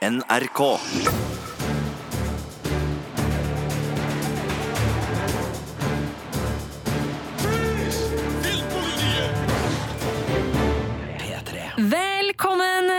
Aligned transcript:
NRK. 0.00 1.29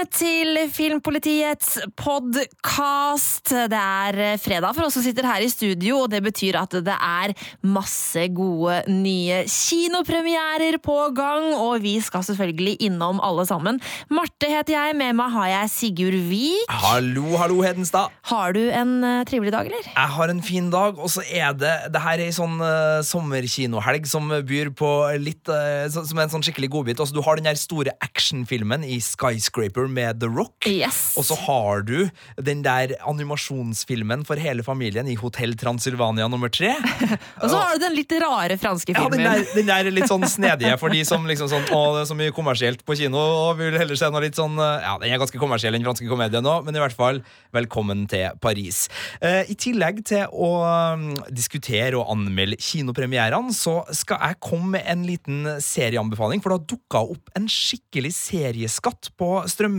Til 0.09 0.57
Filmpolitiets 0.73 1.75
podkast. 1.99 3.51
Det 3.69 3.77
er 3.77 4.39
fredag 4.41 4.73
for 4.73 4.87
oss 4.87 4.95
som 4.97 5.03
sitter 5.05 5.27
her 5.29 5.43
i 5.45 5.49
studio, 5.51 5.99
og 6.03 6.07
det 6.13 6.23
betyr 6.25 6.57
at 6.57 6.73
det 6.81 6.95
er 6.95 7.33
masse 7.61 8.23
gode 8.33 8.79
nye 8.89 9.43
kinopremierer 9.45 10.79
på 10.81 10.95
gang, 11.17 11.51
og 11.53 11.83
vi 11.83 11.93
skal 12.01 12.25
selvfølgelig 12.25 12.79
innom 12.87 13.21
alle 13.21 13.45
sammen. 13.45 13.77
Marte 14.09 14.49
heter 14.49 14.73
jeg, 14.73 14.97
med 14.97 15.19
meg 15.19 15.35
har 15.35 15.51
jeg 15.51 15.73
Sigurd 15.75 16.17
Vik. 16.31 16.73
Hallo, 16.81 17.37
hallo, 17.37 17.61
Hedenstad. 17.61 18.09
Har 18.31 18.57
du 18.57 18.63
en 18.71 18.97
eh, 19.05 19.21
trivelig 19.29 19.53
dag, 19.53 19.69
eller? 19.69 19.85
Jeg 19.85 20.15
har 20.17 20.33
en 20.33 20.41
fin 20.41 20.71
dag, 20.73 20.97
og 20.97 21.13
så 21.13 21.25
er 21.27 21.53
det 21.53 21.75
Det 21.93 22.01
her 22.01 22.17
er 22.17 22.25
ei 22.31 22.33
sånn 22.33 22.57
uh, 22.61 23.03
sommerkinohelg 23.05 24.09
som 24.09 24.31
byr 24.47 24.73
på 24.77 24.89
litt 25.21 25.49
uh, 25.51 25.85
Som 25.91 26.17
er 26.17 26.25
en 26.25 26.33
sånn 26.33 26.45
skikkelig 26.45 26.71
godbit. 26.73 26.99
Altså, 26.99 27.13
du 27.13 27.21
har 27.25 27.37
den 27.37 27.49
der 27.49 27.59
store 27.59 27.93
actionfilmen 28.01 28.85
i 28.87 28.97
Skyscraper 29.03 29.90
med 29.93 30.21
The 30.21 30.29
Rock. 30.31 30.67
Yes. 30.69 30.99
Og 31.19 31.27
så 31.27 31.37
har 31.45 31.83
du 31.87 32.09
den 32.41 32.63
der 32.65 32.95
animasjonsfilmen 33.07 34.25
for 34.27 34.39
hele 34.41 34.63
familien 34.65 35.09
i 35.09 35.15
Hotell 35.19 35.55
Transylvania 35.59 36.27
nummer 36.31 36.51
tre. 36.53 36.73
Og 37.41 37.49
så 37.49 37.57
har 37.57 37.75
du 37.75 37.83
den 37.85 37.95
litt 37.97 38.13
rare 38.21 38.57
franske 38.61 38.93
Ja, 38.95 39.05
den 39.09 39.19
filmen. 39.19 39.43
der, 39.43 39.55
den 39.55 39.69
der 39.69 39.91
litt 39.93 40.09
sånn 40.11 40.25
snedige 40.29 40.77
for 40.81 40.93
de 40.93 41.03
som 41.07 41.25
liksom 41.27 41.49
sånn 41.51 41.67
Å, 41.71 41.81
det 41.95 42.03
er 42.03 42.09
så 42.09 42.17
mye 42.17 42.35
kommersielt 42.35 42.83
på 42.87 42.97
kino, 42.99 43.19
og 43.19 43.59
vil 43.59 43.77
heller 43.79 43.99
se 43.99 44.09
noe 44.11 44.23
litt 44.25 44.39
sånn 44.39 44.57
eh, 44.59 44.85
Ja, 44.85 44.97
den 45.01 45.11
er 45.11 45.21
ganske 45.21 45.41
kommersiell, 45.41 45.75
den 45.75 45.85
franske 45.85 46.09
komedien 46.09 46.45
nå, 46.45 46.57
men 46.65 46.77
i 46.77 46.81
hvert 46.83 46.95
fall, 46.97 47.21
velkommen 47.55 48.05
til 48.11 48.37
Paris. 48.43 48.85
Uh, 49.23 49.43
I 49.51 49.55
tillegg 49.59 50.03
til 50.07 50.27
å 50.31 50.51
um, 50.95 51.07
diskutere 51.29 51.97
og 51.99 52.11
anmelde 52.13 52.59
kinopremierene, 52.61 53.53
så 53.55 53.81
skal 53.95 54.21
jeg 54.25 54.39
komme 54.43 54.75
med 54.77 54.87
en 54.89 55.05
liten 55.07 55.39
serieanbefaling, 55.63 56.41
for 56.43 56.53
det 56.53 56.59
har 56.59 56.69
dukka 56.75 57.03
opp 57.15 57.31
en 57.37 57.47
skikkelig 57.51 58.13
serieskatt 58.15 59.11
på 59.19 59.31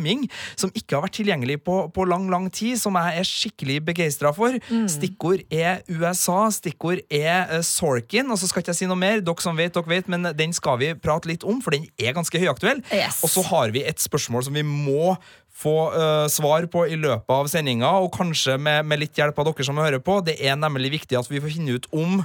strømming 0.02 0.26
som 0.58 0.72
ikke 0.74 0.96
har 0.96 1.06
vært 1.06 1.16
tilgjengelig 1.20 1.58
på, 1.64 1.76
på 1.94 2.06
lang, 2.08 2.28
lang 2.30 2.50
tid, 2.52 2.78
som 2.80 2.96
jeg 2.98 3.18
er 3.20 3.28
skikkelig 3.28 3.78
begeistra 3.86 4.32
for. 4.34 4.58
Stikkord 4.90 5.44
er 5.52 5.82
USA, 5.88 6.50
stikkord 6.52 7.02
er 7.10 7.48
uh, 7.50 7.62
Sorkin, 7.62 8.30
og 8.30 8.38
så 8.38 8.48
skal 8.50 8.62
ikke 8.62 8.72
jeg 8.72 8.82
si 8.82 8.90
noe 8.90 8.98
mer, 8.98 9.22
dere 9.22 9.42
som 9.44 9.56
vet, 9.56 9.74
dere 9.74 9.88
vet, 9.88 10.10
men 10.10 10.32
den 10.36 10.52
skal 10.56 10.78
vi 10.80 10.92
prate 10.94 11.30
litt 11.30 11.44
om, 11.44 11.62
for 11.62 11.74
den 11.74 11.86
er 11.98 12.14
ganske 12.16 12.38
høyaktuell. 12.38 12.82
Yes. 12.92 13.22
Og 13.24 13.32
så 13.32 13.44
har 13.52 13.72
vi 13.74 13.84
et 13.86 14.02
spørsmål 14.02 14.46
som 14.48 14.56
vi 14.56 14.64
må 14.66 15.16
få 15.62 15.76
uh, 15.92 16.26
svar 16.32 16.66
på 16.72 16.86
i 16.88 16.96
løpet 16.98 17.32
av 17.32 17.50
sendinga, 17.50 17.90
og 18.02 18.12
kanskje 18.16 18.58
med, 18.58 18.86
med 18.88 19.02
litt 19.04 19.18
hjelp 19.18 19.38
av 19.38 19.50
dere 19.50 19.66
som 19.68 19.80
hører 19.80 20.02
på. 20.02 20.20
Det 20.24 20.38
er 20.40 20.56
nemlig 20.58 20.94
viktig 21.00 21.18
at 21.18 21.28
vi 21.30 21.42
får 21.42 21.54
finne 21.58 21.76
ut 21.76 21.90
om 21.92 22.22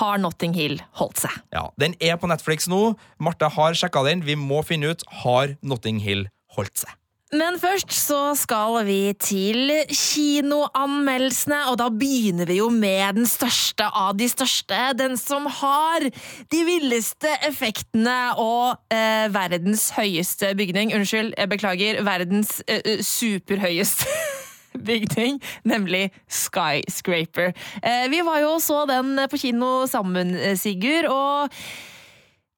Har 0.00 0.18
Notting 0.18 0.56
Hill 0.58 0.80
holdt 0.98 1.22
seg? 1.22 1.38
ja, 1.54 1.68
Den 1.78 1.94
er 2.02 2.18
på 2.18 2.26
Netflix 2.26 2.66
nå. 2.70 2.96
Marte 3.22 3.46
har 3.56 3.78
sjekka 3.78 4.02
den. 4.08 4.26
Vi 4.26 4.34
må 4.34 4.64
finne 4.66 4.90
ut 4.90 5.06
har 5.22 5.54
Notting 5.62 6.02
Hill 6.02 6.26
holdt 6.56 6.82
seg. 6.82 6.98
Men 7.34 7.56
først 7.58 7.90
så 7.90 8.18
skal 8.38 8.76
vi 8.86 8.98
til 9.18 9.72
kinoanmeldelsene, 9.90 11.64
og 11.70 11.78
da 11.80 11.88
begynner 11.90 12.46
vi 12.46 12.60
jo 12.60 12.68
med 12.70 13.18
den 13.18 13.26
største 13.26 13.88
av 13.90 14.12
de 14.18 14.28
største. 14.30 14.78
Den 14.94 15.16
som 15.18 15.48
har 15.50 16.06
de 16.52 16.60
villeste 16.68 17.32
effektene 17.48 18.18
og 18.38 18.76
eh, 18.94 19.26
verdens 19.34 19.88
høyeste 19.96 20.52
bygning. 20.58 20.94
Unnskyld, 20.94 21.32
jeg 21.34 21.50
beklager. 21.50 22.02
Verdens 22.06 22.60
eh, 22.68 22.84
eh, 22.84 23.02
superhøyeste. 23.02 24.06
Bygning, 24.86 25.40
nemlig 25.62 26.08
Skyscraper. 26.26 27.52
Eh, 27.78 28.06
vi 28.10 28.22
var 28.26 28.40
jo 28.42 28.56
og 28.56 28.62
så 28.62 28.80
den 28.90 29.18
på 29.30 29.38
kino 29.38 29.86
sammen, 29.90 30.34
eh, 30.34 30.56
Sigurd, 30.58 31.10
og 31.10 31.54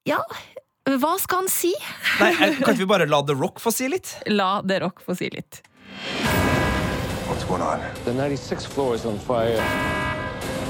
ja 0.07 0.21
Hva 0.87 1.17
skal 1.19 1.41
han 1.43 1.49
si? 1.51 1.73
Nei, 2.21 2.31
eh, 2.31 2.37
Kan 2.63 2.71
ikke 2.73 2.85
vi 2.85 2.85
bare 2.87 3.05
la 3.11 3.19
The 3.27 3.35
Rock 3.35 3.59
få 3.59 3.71
si 3.75 3.89
litt? 3.91 4.13
La 4.31 4.61
The 4.63 4.79
Rock 4.85 5.01
få 5.03 5.15
si 5.19 5.27
litt. 5.33 5.61
What's 7.27 7.43
going 7.43 7.61
on? 7.61 7.81
The 8.05 8.13
96th 8.15 8.67
floor 8.71 8.95
is 8.95 9.05
on 9.05 9.19
fire. 9.19 9.59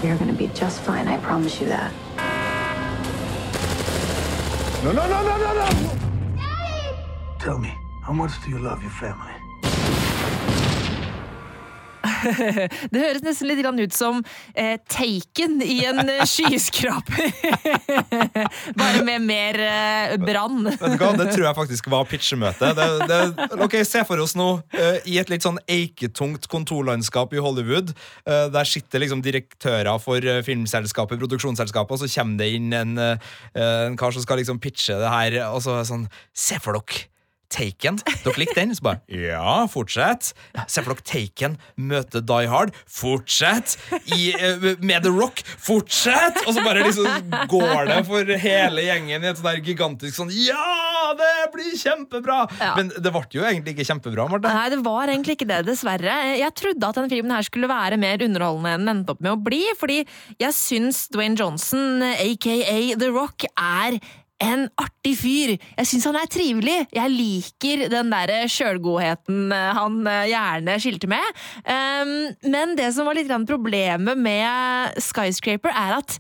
You're 0.04 0.18
gonna 0.18 0.34
be 0.34 0.48
just 0.56 0.80
fine, 0.82 1.08
I 1.08 1.18
promise 1.18 1.62
you 1.62 1.68
that. 1.70 1.92
No, 4.84 4.92
no, 4.92 5.08
no, 5.08 5.22
no, 5.24 5.38
no, 5.38 5.54
no! 5.54 5.68
Tell 7.40 7.58
me, 7.60 7.74
how 8.04 8.14
much 8.14 8.32
do 8.44 8.50
you 8.50 8.60
love 8.60 8.82
your 8.82 8.92
family? 8.92 9.27
Det 12.92 13.02
høres 13.02 13.24
nesten 13.26 13.50
litt 13.50 13.64
ut 13.68 13.96
som 13.96 14.22
eh, 14.54 14.78
Taken 14.90 15.60
i 15.64 15.80
en 15.88 16.02
eh, 16.10 16.24
skyskraper. 16.32 17.32
Bare 18.80 19.04
med 19.08 19.26
mer 19.28 19.60
eh, 19.64 20.16
brann. 20.22 20.70
Vet 20.70 20.98
du 20.98 21.02
hva, 21.02 21.12
Det 21.18 21.30
tror 21.34 21.48
jeg 21.50 21.58
faktisk 21.58 21.90
var 21.92 22.08
pitchemøte. 22.10 22.72
Det, 22.78 22.88
det, 23.10 23.50
ok, 23.66 23.80
Se 23.88 24.04
for 24.08 24.22
oss 24.24 24.36
nå 24.40 24.50
eh, 24.78 25.02
i 25.10 25.18
et 25.22 25.32
litt 25.32 25.46
sånn 25.46 25.60
eiketungt 25.68 26.48
kontorlandskap 26.52 27.36
i 27.36 27.44
Hollywood. 27.44 27.94
eh, 28.28 28.48
der 28.54 28.70
sitter 28.70 29.04
liksom 29.04 29.24
direktører 29.26 30.00
for 30.04 30.24
eh, 30.24 30.44
filmselskapet, 30.46 31.20
produksjonsselskapet, 31.22 31.98
og 31.98 32.04
så 32.04 32.12
kommer 32.20 32.42
det 32.44 32.52
inn 32.58 32.72
en, 32.76 32.98
eh, 33.02 33.36
en 33.58 33.98
kar 34.00 34.16
som 34.16 34.26
skal 34.26 34.42
liksom 34.42 34.62
pitche 34.64 34.98
det 34.98 35.14
her. 35.14 35.42
Og 35.52 35.62
så 35.66 35.80
sånn 35.88 36.08
Se 36.38 36.58
for 36.62 36.78
dere 36.78 37.08
Taken. 37.53 38.00
Dere 38.25 38.41
likte 38.41 38.59
den? 38.59 38.74
Så 38.75 38.84
bare 38.84 39.00
Ja, 39.08 39.68
fortsett. 39.72 40.34
Se 40.68 40.84
for 40.84 40.94
dere 40.94 41.06
Taken 41.08 41.56
møte 41.80 42.22
Die 42.25 42.50
Hard. 42.52 42.74
Fortsett! 42.91 43.78
I, 44.12 44.34
eh, 44.35 44.66
med 44.84 45.06
The 45.06 45.13
Rock. 45.16 45.44
Fortsett! 45.63 46.41
Og 46.46 46.57
så 46.57 46.63
bare 46.66 46.84
liksom 46.84 47.07
går 47.52 47.88
det 47.91 48.02
for 48.09 48.34
hele 48.44 48.84
gjengen 48.90 49.24
i 49.24 49.31
et 49.31 49.40
sånn 49.40 49.63
gigantisk 49.63 50.19
sånn 50.19 50.34
Ja, 50.36 51.13
det 51.18 51.31
blir 51.56 51.72
kjempebra! 51.80 52.44
Ja. 52.59 52.74
Men 52.80 52.91
det 52.91 53.13
ble 53.16 53.24
jo 53.38 53.47
egentlig 53.47 53.78
ikke 53.78 53.88
kjempebra, 53.94 54.28
Marte. 54.31 54.52
Nei, 54.52 54.68
det 54.74 54.81
var 54.86 55.07
egentlig 55.07 55.38
ikke 55.40 55.50
det, 55.50 55.63
dessverre. 55.69 56.19
Jeg 56.38 56.53
trodde 56.59 56.91
at 56.91 57.00
denne 57.00 57.12
filmen 57.12 57.36
her 57.36 57.47
skulle 57.47 57.72
være 57.72 58.00
mer 58.02 58.24
underholdende 58.28 58.75
enn 58.75 58.86
den 58.88 58.96
endte 58.97 59.16
opp 59.16 59.24
med 59.24 59.36
å 59.38 59.41
bli, 59.47 59.63
fordi 59.80 60.02
jeg 60.41 60.56
syns 60.56 61.06
Dwayne 61.13 61.40
Johnson, 61.40 62.03
aka 62.03 62.57
The 63.00 63.12
Rock, 63.13 63.47
er 63.56 64.00
en 64.44 64.68
artig 64.78 65.16
fyr. 65.18 65.56
Jeg 65.58 65.90
syns 65.90 66.08
han 66.09 66.20
er 66.20 66.30
trivelig. 66.31 66.78
Jeg 66.94 67.14
liker 67.14 67.88
den 67.92 68.12
der 68.14 68.34
sjølgodheten 68.52 69.53
han 69.53 70.00
eh, 70.09 70.28
gjerne 70.31 70.78
skilte 70.84 71.09
med. 71.12 71.42
Um, 71.66 72.14
men 72.53 72.75
det 72.78 72.92
som 72.96 73.09
var 73.09 73.18
litt 73.18 73.31
problemet 73.50 74.20
med 74.20 75.02
Skyscraper, 75.02 75.74
er 75.74 75.98
at 76.02 76.20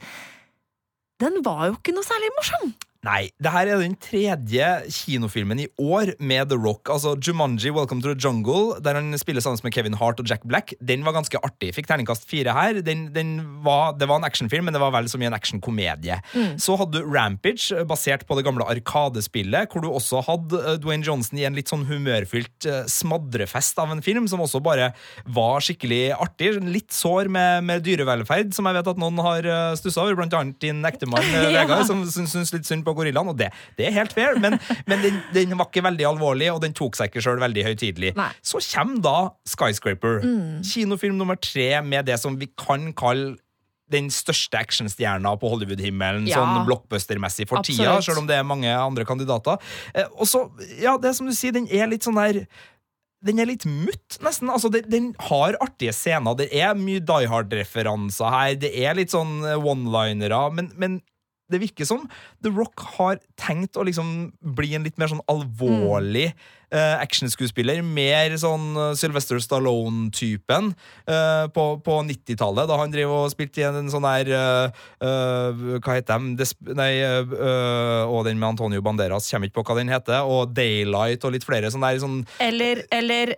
den 1.21 1.41
var 1.45 1.67
jo 1.69 1.77
ikke 1.77 1.95
noe 1.95 2.05
særlig 2.05 2.33
morsom. 2.37 2.73
Nei, 3.05 3.29
det 3.37 3.51
her 3.53 3.69
er 3.69 3.81
den 3.83 3.93
tredje 4.01 4.67
kinofilmen 4.91 5.59
i 5.61 5.67
år 5.79 6.15
med 6.19 6.49
The 6.49 6.57
Rock. 6.57 6.89
Altså 6.89 7.13
Jumanji, 7.21 7.69
Welcome 7.75 8.01
to 8.01 8.13
the 8.13 8.17
Jungle, 8.19 8.79
der 8.83 8.97
han 8.97 9.13
spiller 9.21 9.43
sammen 9.43 9.61
med 9.63 9.73
Kevin 9.75 9.97
Hart 9.99 10.19
og 10.19 10.27
Jack 10.29 10.43
Black. 10.49 10.73
Den 10.81 11.05
var 11.05 11.13
ganske 11.15 11.37
artig. 11.45 11.69
Fikk 11.77 11.87
terningkast 11.91 12.25
fire 12.29 12.55
her. 12.57 12.79
Den, 12.85 13.07
den 13.13 13.35
var, 13.65 13.93
det 13.99 14.07
var 14.09 14.17
en 14.21 14.27
actionfilm, 14.27 14.65
men 14.67 14.75
det 14.75 14.81
var 14.81 14.95
vel 14.95 15.09
så 15.11 15.19
mye 15.21 15.29
en 15.29 15.37
actionkomedie. 15.37 16.17
Så 16.61 16.77
hadde 16.81 16.97
du 17.03 17.11
Rampage, 17.13 17.83
basert 17.87 18.25
på 18.27 18.37
det 18.39 18.45
gamle 18.47 18.65
Arkadespillet, 18.67 19.69
hvor 19.71 19.85
du 19.85 19.91
også 19.91 20.23
hadde 20.25 20.59
eh, 20.63 20.79
Dwayne 20.81 21.05
Johnson 21.05 21.37
i 21.39 21.45
en 21.47 21.55
litt 21.57 21.69
sånn 21.71 21.85
humørfylt 21.89 22.67
eh, 22.67 22.83
smadrefest 22.89 23.77
av 23.83 23.93
en 23.93 24.01
film, 24.05 24.25
som 24.31 24.41
også 24.43 24.61
bare 24.65 24.89
var 25.37 25.61
skikkelig 25.63 26.01
artig. 26.17 26.55
Litt 26.65 26.95
sår 26.95 27.29
med, 27.31 27.63
med 27.69 27.85
dyrevelferd, 27.85 28.51
som 28.57 28.67
jeg 28.67 28.79
vet 28.79 28.91
at 28.93 29.01
noen 29.01 29.21
har 29.23 29.47
stussa 29.77 30.03
over, 30.03 30.17
blant 30.19 30.33
annet 30.37 30.59
din 30.63 30.81
ektemann 30.87 31.23
eh, 31.35 31.45
Ja. 31.47 31.63
Vegard, 31.63 31.85
som 31.87 32.03
syns 32.09 32.51
litt 32.53 32.67
synd 32.67 32.86
på 32.87 32.95
gorillaen, 32.97 33.33
og 33.33 33.37
det, 33.39 33.51
det 33.79 33.89
er 33.89 33.97
helt 33.99 34.15
fair, 34.15 34.39
men, 34.43 34.57
men 34.89 35.03
den, 35.03 35.19
den 35.35 35.57
var 35.59 35.69
ikke 35.69 35.85
veldig 35.87 36.07
alvorlig, 36.13 36.51
og 36.53 36.61
den 36.63 36.75
tok 36.77 36.97
seg 36.97 37.11
ikke 37.11 37.25
sjøl 37.25 37.41
veldig 37.43 37.67
høytidelig. 37.71 38.13
Så 38.45 38.63
kommer 38.71 39.03
da 39.03 39.17
Skyscraper, 39.47 40.23
kinofilm 40.67 41.19
nummer 41.19 41.37
tre 41.39 41.73
med 41.85 42.07
det 42.09 42.17
som 42.23 42.39
vi 42.39 42.49
kan 42.57 42.89
kalle 42.97 43.35
den 43.91 44.09
største 44.11 44.59
actionstjerna 44.59 45.31
på 45.39 45.47
Hollywood-himmelen, 45.47 46.25
Ja. 46.27 46.41
sånn 46.41 46.65
blockbuster-messig 46.67 47.47
for 47.47 47.63
tida, 47.63 48.01
sjøl 48.03 48.19
om 48.19 48.27
det 48.27 48.35
er 48.35 48.43
mange 48.43 48.67
andre 48.67 49.05
kandidater. 49.07 49.61
Eh, 49.93 50.09
og 50.19 50.27
så, 50.27 50.41
ja, 50.81 50.97
det 50.99 51.11
er 51.11 51.13
som 51.15 51.29
du 51.29 51.31
sier, 51.31 51.53
den 51.55 51.69
er 51.71 51.87
litt 51.87 52.03
sånn 52.03 52.19
der 52.19 52.41
den 53.25 53.39
er 53.41 53.47
litt 53.49 53.65
mutt, 53.65 54.19
nesten. 54.21 54.49
Altså, 54.53 54.69
den, 54.69 54.85
den 54.91 55.05
har 55.25 55.55
artige 55.63 55.93
scener. 55.95 56.35
Det 56.37 56.51
er 56.53 56.75
mye 56.77 57.01
Die 57.01 57.25
Hard-referanser 57.31 58.29
her. 58.29 58.51
Det 58.61 58.69
er 58.77 58.93
litt 58.99 59.09
sånn 59.15 59.39
eh, 59.41 59.57
one-linere. 59.57 60.41
Men, 60.53 60.69
men 60.77 60.99
det 61.51 61.61
virker 61.63 61.87
som. 61.87 62.05
The 62.43 62.51
Rock 62.53 62.83
har 62.97 63.21
tenkt 63.39 63.77
å 63.77 63.85
liksom 63.87 64.31
bli 64.57 64.73
en 64.75 64.87
litt 64.87 64.97
mer 64.99 65.11
sånn 65.11 65.23
alvorlig 65.31 66.31
eh, 66.73 66.95
actionskuespiller. 67.01 67.81
Mer 67.85 68.35
sånn 68.39 68.69
eh, 68.75 68.93
Sylvester 68.99 69.39
Stallone-typen 69.43 70.71
uh, 70.73 71.45
på, 71.53 71.65
på 71.83 71.97
90-tallet, 72.07 72.67
da 72.69 72.79
han 72.81 72.93
drev 72.93 73.13
og 73.13 73.31
spilte 73.31 73.61
i 73.61 73.67
en 73.67 73.91
sånn 73.91 74.05
der 74.07 74.31
uh, 74.33 74.87
Hva 75.81 75.97
heter 75.97 76.17
de? 76.19 76.35
Desp 76.39 76.71
nei, 76.77 76.91
og 77.03 78.23
den 78.27 78.39
med 78.39 78.53
Antonio 78.53 78.81
Banderas, 78.83 79.29
kommer 79.31 79.49
ikke 79.49 79.59
på 79.61 79.67
hva 79.69 79.77
den 79.79 79.91
heter. 79.91 80.27
Og 80.27 80.53
Daylight 80.55 81.25
og 81.27 81.35
litt 81.35 81.45
flere 81.47 81.71
sånn 81.73 81.85
der 81.85 81.99
sånn 82.01 82.21
Eller, 82.43 82.83
eller 82.93 83.35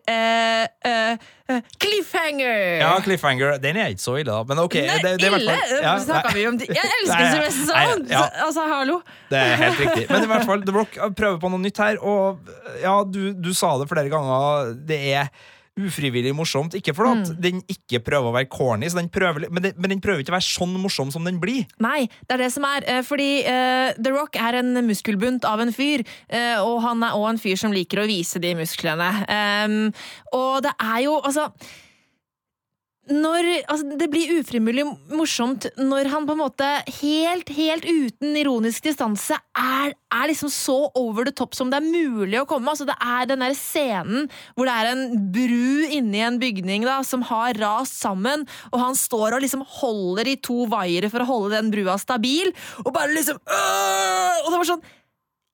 Cliffhanger! 1.81 2.79
Ja, 2.79 2.91
Cliffhanger. 3.01 3.57
Den 3.61 3.77
er 3.81 3.93
ikke 3.93 4.03
så 4.03 4.15
ille, 4.21 4.29
da. 4.29 4.43
Men 4.45 4.61
ok. 4.61 4.75
Nei, 4.85 4.97
det, 5.01 5.13
det 5.21 5.31
ille! 5.33 5.55
ja, 5.81 5.95
Snakka 6.03 6.33
vi 6.35 6.45
om 6.49 6.59
det? 6.61 6.67
Jeg 6.69 6.91
elsker. 6.99 7.23
Sylvester 7.33 7.71
Stallone! 7.71 8.05
ja. 8.11 8.21
Altså, 8.45 8.65
hallo. 8.69 8.99
Det 9.31 9.39
er 9.39 9.55
helt 9.63 9.81
riktig. 9.81 10.05
Men 10.11 10.27
i 10.27 10.29
hvert 10.29 10.45
fall, 10.49 10.65
The 10.67 10.75
Rock 10.75 10.99
prøver 11.17 11.39
på 11.41 11.51
noe 11.53 11.63
nytt 11.63 11.81
her, 11.81 11.97
og 12.05 12.53
ja, 12.83 12.93
du, 13.05 13.18
du 13.37 13.53
sa 13.57 13.75
det 13.81 13.89
flere 13.91 14.11
ganger. 14.11 14.75
Det 14.89 14.99
er 15.13 15.31
ufrivillig 15.79 16.33
morsomt. 16.35 16.73
Ikke 16.75 16.93
fordi 16.95 17.09
Mm. 17.29 17.41
den 17.41 17.61
ikke 17.71 18.01
prøver 18.03 18.27
å 18.29 18.33
være 18.35 18.49
corny, 18.51 18.89
prøver, 19.11 19.49
men, 19.49 19.63
den, 19.63 19.73
men 19.77 19.89
den 19.93 20.01
prøver 20.01 20.19
ikke 20.19 20.33
å 20.33 20.37
være 20.37 20.49
sånn 20.49 20.75
morsom 20.81 21.11
som 21.11 21.23
den 21.23 21.39
blir. 21.39 21.65
Nei, 21.79 22.09
det 22.27 22.35
er 22.35 22.37
det 22.43 22.51
som 22.51 22.65
er. 22.65 22.83
eh, 22.85 23.01
Fordi 23.01 23.29
uh, 23.45 23.93
The 23.95 24.11
Rock 24.11 24.35
er 24.35 24.59
en 24.59 24.73
muskelbunt 24.87 25.45
av 25.45 25.61
en 25.63 25.71
fyr, 25.71 26.03
uh, 26.33 26.59
og 26.65 26.81
han 26.83 27.03
er 27.03 27.15
òg 27.15 27.29
en 27.29 27.39
fyr 27.39 27.55
som 27.55 27.71
liker 27.71 28.03
å 28.03 28.07
vise 28.09 28.39
de 28.43 28.55
musklene. 28.55 29.09
Um, 29.29 29.93
og 30.33 30.63
det 30.63 30.73
er 30.79 31.05
jo 31.05 31.21
altså 31.21 31.47
når, 33.09 33.47
altså, 33.71 33.97
det 33.97 34.07
blir 34.11 34.31
ufrimulig 34.39 34.83
morsomt 35.11 35.65
når 35.79 36.09
han 36.11 36.27
på 36.27 36.35
en 36.35 36.41
måte 36.43 36.67
helt, 36.99 37.49
helt 37.57 37.85
uten 37.87 38.37
ironisk 38.37 38.85
distanse 38.85 39.37
er, 39.57 39.93
er 40.13 40.29
liksom 40.29 40.51
så 40.53 40.77
over 40.99 41.25
the 41.25 41.33
top 41.35 41.57
som 41.57 41.71
det 41.71 41.79
er 41.79 41.87
mulig 41.87 42.39
å 42.41 42.45
komme. 42.49 42.69
Altså, 42.69 42.85
det 42.89 42.95
er 43.01 43.29
den 43.31 43.41
der 43.45 43.55
scenen 43.57 44.29
hvor 44.53 44.69
det 44.69 44.75
er 44.75 44.91
en 44.91 45.03
bru 45.33 45.87
inni 45.89 46.21
en 46.25 46.39
bygning 46.41 46.85
da, 46.87 46.99
som 47.07 47.25
har 47.29 47.57
rast 47.59 47.97
sammen, 47.99 48.45
og 48.69 48.83
han 48.83 48.97
står 48.97 49.37
og 49.37 49.43
liksom 49.45 49.65
holder 49.79 50.29
i 50.29 50.37
to 50.45 50.67
vaiere 50.71 51.09
for 51.11 51.25
å 51.25 51.29
holde 51.29 51.55
den 51.57 51.71
brua 51.73 51.97
stabil, 52.01 52.53
og 52.85 52.93
bare 52.95 53.13
liksom 53.15 53.39
øh! 53.41 54.45
Og 54.45 54.53
det 54.53 54.59
var 54.61 54.69
sånn 54.75 54.85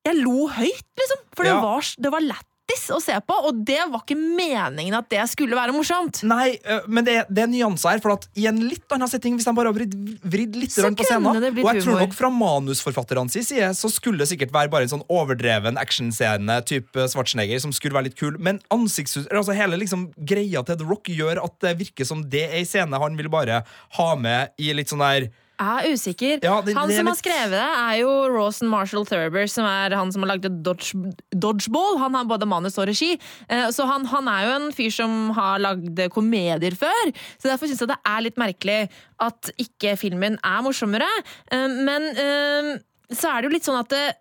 Jeg 0.06 0.20
lo 0.22 0.44
høyt, 0.54 0.84
liksom, 1.00 1.24
for 1.34 1.48
Ja. 1.48 1.56
det 1.56 1.62
var, 1.64 1.88
det 2.04 2.12
var 2.14 2.28
lættis 2.76 2.92
å 2.92 3.00
se 3.02 3.16
på, 3.24 3.36
og 3.48 3.62
det 3.66 3.80
var 3.90 4.02
ikke 4.02 4.16
meningen 4.16 4.96
at 4.98 5.08
det 5.10 5.24
skulle 5.30 5.56
være 5.56 5.74
morsomt. 5.74 6.22
Nei, 6.26 6.56
men 6.86 7.06
det, 7.06 7.18
det 7.30 7.44
er 7.44 7.50
nyanser 7.50 7.96
her. 7.96 8.02
For 8.04 8.16
at 8.16 8.28
i 8.36 8.46
en 8.50 8.60
litt 8.60 8.84
annen 8.92 9.10
setting, 9.10 9.36
hvis 9.38 9.46
de 9.48 9.54
bare 9.56 9.72
har 9.72 9.76
vridd, 9.76 9.94
vridd 10.22 10.56
litt 10.58 10.76
rundt 10.82 11.00
på 11.00 11.06
scenen 11.06 11.30
Og 11.30 11.70
jeg 11.72 11.84
tror 11.84 12.00
nok 12.00 12.16
fra 12.16 12.30
manusforfatternes 12.32 13.36
side 13.36 13.70
så 13.76 13.90
skulle 13.92 14.22
det 14.22 14.30
sikkert 14.30 14.54
være 14.54 14.72
bare 14.72 14.86
en 14.86 14.94
sånn 14.96 15.06
overdreven 15.12 15.80
actionscene 15.80 16.58
type 16.68 17.08
Schwarzenegger 17.12 17.60
som 17.62 17.74
skulle 17.74 17.96
være 17.96 18.10
litt 18.10 18.18
kul, 18.18 18.36
men 18.42 18.60
ansikts... 18.74 19.18
Altså 19.26 19.56
hele 19.56 19.78
liksom 19.80 20.08
greia 20.28 20.62
til 20.66 20.78
The 20.80 20.86
Rock 20.88 21.10
gjør 21.12 21.42
at 21.44 21.56
det 21.64 21.76
virker 21.80 22.08
som 22.08 22.24
det 22.30 22.46
er 22.48 22.60
en 22.60 22.68
scene 22.68 23.02
han 23.02 23.18
vil 23.18 23.30
bare 23.32 23.62
ha 23.98 24.08
med 24.18 24.56
i 24.62 24.72
litt 24.76 24.92
sånn 24.92 25.04
der 25.04 25.28
er 25.58 25.86
usikker. 25.92 26.42
Ja, 26.44 26.60
det- 26.62 26.74
han 26.76 26.88
det 26.88 26.96
som 26.98 27.06
har 27.06 27.14
skrevet 27.16 27.50
det, 27.50 27.60
er 27.60 28.00
jo 28.00 28.10
Rawson 28.34 28.68
Marshall 28.68 29.04
Thurber, 29.06 29.46
som 29.48 29.64
er 29.64 29.94
han 29.96 30.12
som 30.12 30.22
har 30.22 30.36
lagd 30.36 30.62
Dodge, 30.62 30.92
Dodgeball. 31.34 31.98
Han 31.98 32.14
har 32.14 32.24
både 32.24 32.46
manus 32.46 32.78
og 32.78 32.86
regi, 32.88 33.18
Eh, 33.48 33.68
så 33.70 33.86
han, 33.86 34.04
han 34.06 34.28
er 34.28 34.44
jo 34.46 34.54
en 34.56 34.72
fyr 34.72 34.90
som 34.92 35.30
har 35.36 35.58
lagd 35.58 35.98
komedier 36.10 36.74
før. 36.76 37.12
Så 37.38 37.48
derfor 37.48 37.66
syns 37.68 37.80
jeg 37.80 37.88
det 37.88 37.98
er 38.04 38.20
litt 38.22 38.36
merkelig 38.36 38.88
at 39.20 39.50
ikke 39.58 39.96
filmen 39.98 40.38
er 40.44 40.62
morsommere. 40.62 41.08
Eh, 41.50 41.68
Men 41.68 42.02
eh, 42.16 42.78
så 43.12 43.30
er 43.30 43.42
det 43.42 43.50
jo 43.50 43.54
litt 43.56 43.64
sånn 43.64 43.78
at 43.80 43.88
det, 43.88 44.16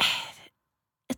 et- 0.00 0.33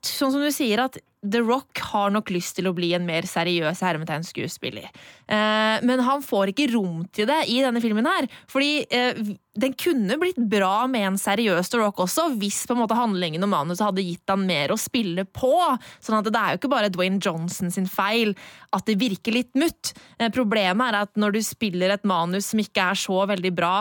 Sånn 0.07 0.33
som 0.35 0.43
du 0.43 0.51
sier, 0.55 0.81
at 0.83 0.99
The 1.27 1.41
Rock 1.43 1.81
har 1.93 2.13
nok 2.15 2.31
lyst 2.31 2.57
til 2.59 2.69
å 2.69 2.75
bli 2.77 2.93
en 2.95 3.07
mer 3.07 3.27
seriøs 3.27 3.81
hermetegnskuespiller. 3.83 4.87
Eh, 4.87 5.77
men 5.87 6.03
han 6.07 6.23
får 6.23 6.53
ikke 6.53 6.69
rom 6.75 7.03
til 7.15 7.29
det 7.31 7.41
i 7.51 7.59
denne 7.65 7.83
filmen 7.83 8.07
her. 8.07 8.29
Fordi 8.51 8.85
eh, 8.95 9.19
den 9.57 9.75
kunne 9.81 10.19
blitt 10.21 10.39
bra 10.39 10.87
med 10.91 11.09
en 11.09 11.19
seriøs 11.21 11.73
The 11.73 11.81
Rock 11.83 12.05
også, 12.05 12.29
hvis 12.39 12.63
på 12.69 12.77
en 12.77 12.83
måte 12.85 12.99
handlingen 12.99 13.45
og 13.47 13.53
manuset 13.53 13.87
hadde 13.89 14.07
gitt 14.07 14.33
han 14.33 14.47
mer 14.49 14.75
å 14.75 14.81
spille 14.81 15.27
på. 15.27 15.55
Sånn 15.99 16.21
at 16.21 16.31
det 16.31 16.43
er 16.43 16.55
jo 16.55 16.63
ikke 16.63 16.75
bare 16.77 16.93
Dwayne 16.95 17.23
Johnson 17.23 17.73
sin 17.75 17.89
feil 17.91 18.37
at 18.77 18.87
det 18.87 18.99
virker 19.01 19.35
litt 19.35 19.55
mutt. 19.59 19.97
Eh, 20.21 20.31
problemet 20.35 20.93
er 20.93 21.03
at 21.07 21.17
når 21.19 21.39
du 21.39 21.43
spiller 21.47 21.97
et 21.97 22.07
manus 22.07 22.53
som 22.53 22.63
ikke 22.63 22.93
er 22.93 23.07
så 23.07 23.25
veldig 23.33 23.57
bra, 23.57 23.79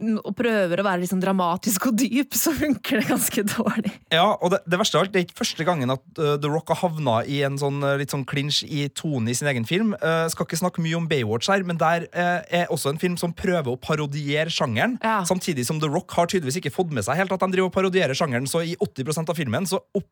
og 0.00 0.32
prøver 0.36 0.80
å 0.80 0.84
være 0.86 1.08
sånn 1.08 1.22
dramatisk 1.22 1.88
og 1.90 1.98
dyp, 2.00 2.36
så 2.38 2.52
funker 2.56 3.00
det 3.00 3.06
ganske 3.10 3.44
dårlig. 3.52 3.92
Ja, 4.14 4.26
og 4.32 4.54
det, 4.54 4.62
det 4.70 4.80
verste 4.80 4.98
av 4.98 5.04
alt, 5.04 5.12
det 5.14 5.20
er 5.20 5.26
ikke 5.26 5.40
første 5.42 5.66
gangen 5.66 5.92
at 5.92 6.04
uh, 6.20 6.36
The 6.40 6.50
Rock 6.50 6.72
har 6.72 6.80
havna 6.82 7.20
i 7.28 7.42
en 7.46 7.58
sånn 7.60 7.82
uh, 7.84 7.96
litt 8.00 8.14
sånn 8.14 8.26
clinch 8.28 8.62
i 8.66 8.86
tonen 8.96 9.30
i 9.30 9.36
sin 9.36 9.50
egen 9.50 9.68
film. 9.68 9.92
Uh, 10.00 10.24
skal 10.32 10.48
ikke 10.48 10.60
snakke 10.60 10.84
mye 10.84 10.98
om 10.98 11.08
Baywatch 11.10 11.50
her, 11.52 11.64
men 11.66 11.80
der 11.80 12.06
er 12.12 12.70
også 12.72 12.92
en 12.92 13.00
film 13.00 13.16
som 13.20 13.34
prøver 13.36 13.72
å 13.72 13.78
parodiere 13.80 14.52
sjangeren. 14.52 14.96
Ja. 15.04 15.20
Samtidig 15.28 15.66
som 15.68 15.80
The 15.82 15.90
Rock 15.90 16.14
har 16.16 16.30
tydeligvis 16.30 16.60
ikke 16.60 16.74
fått 16.74 16.94
med 16.94 17.06
seg 17.06 17.18
helt 17.20 17.34
at 17.34 17.42
de 17.42 17.52
driver 17.54 17.70
og 17.70 17.76
parodierer 17.76 18.16
sjangeren, 18.16 18.48
så 18.50 18.64
i 18.64 18.76
80% 18.80 19.32
av 19.32 19.38
filmen 19.38 19.68
så, 19.68 19.82
opp, 19.96 20.08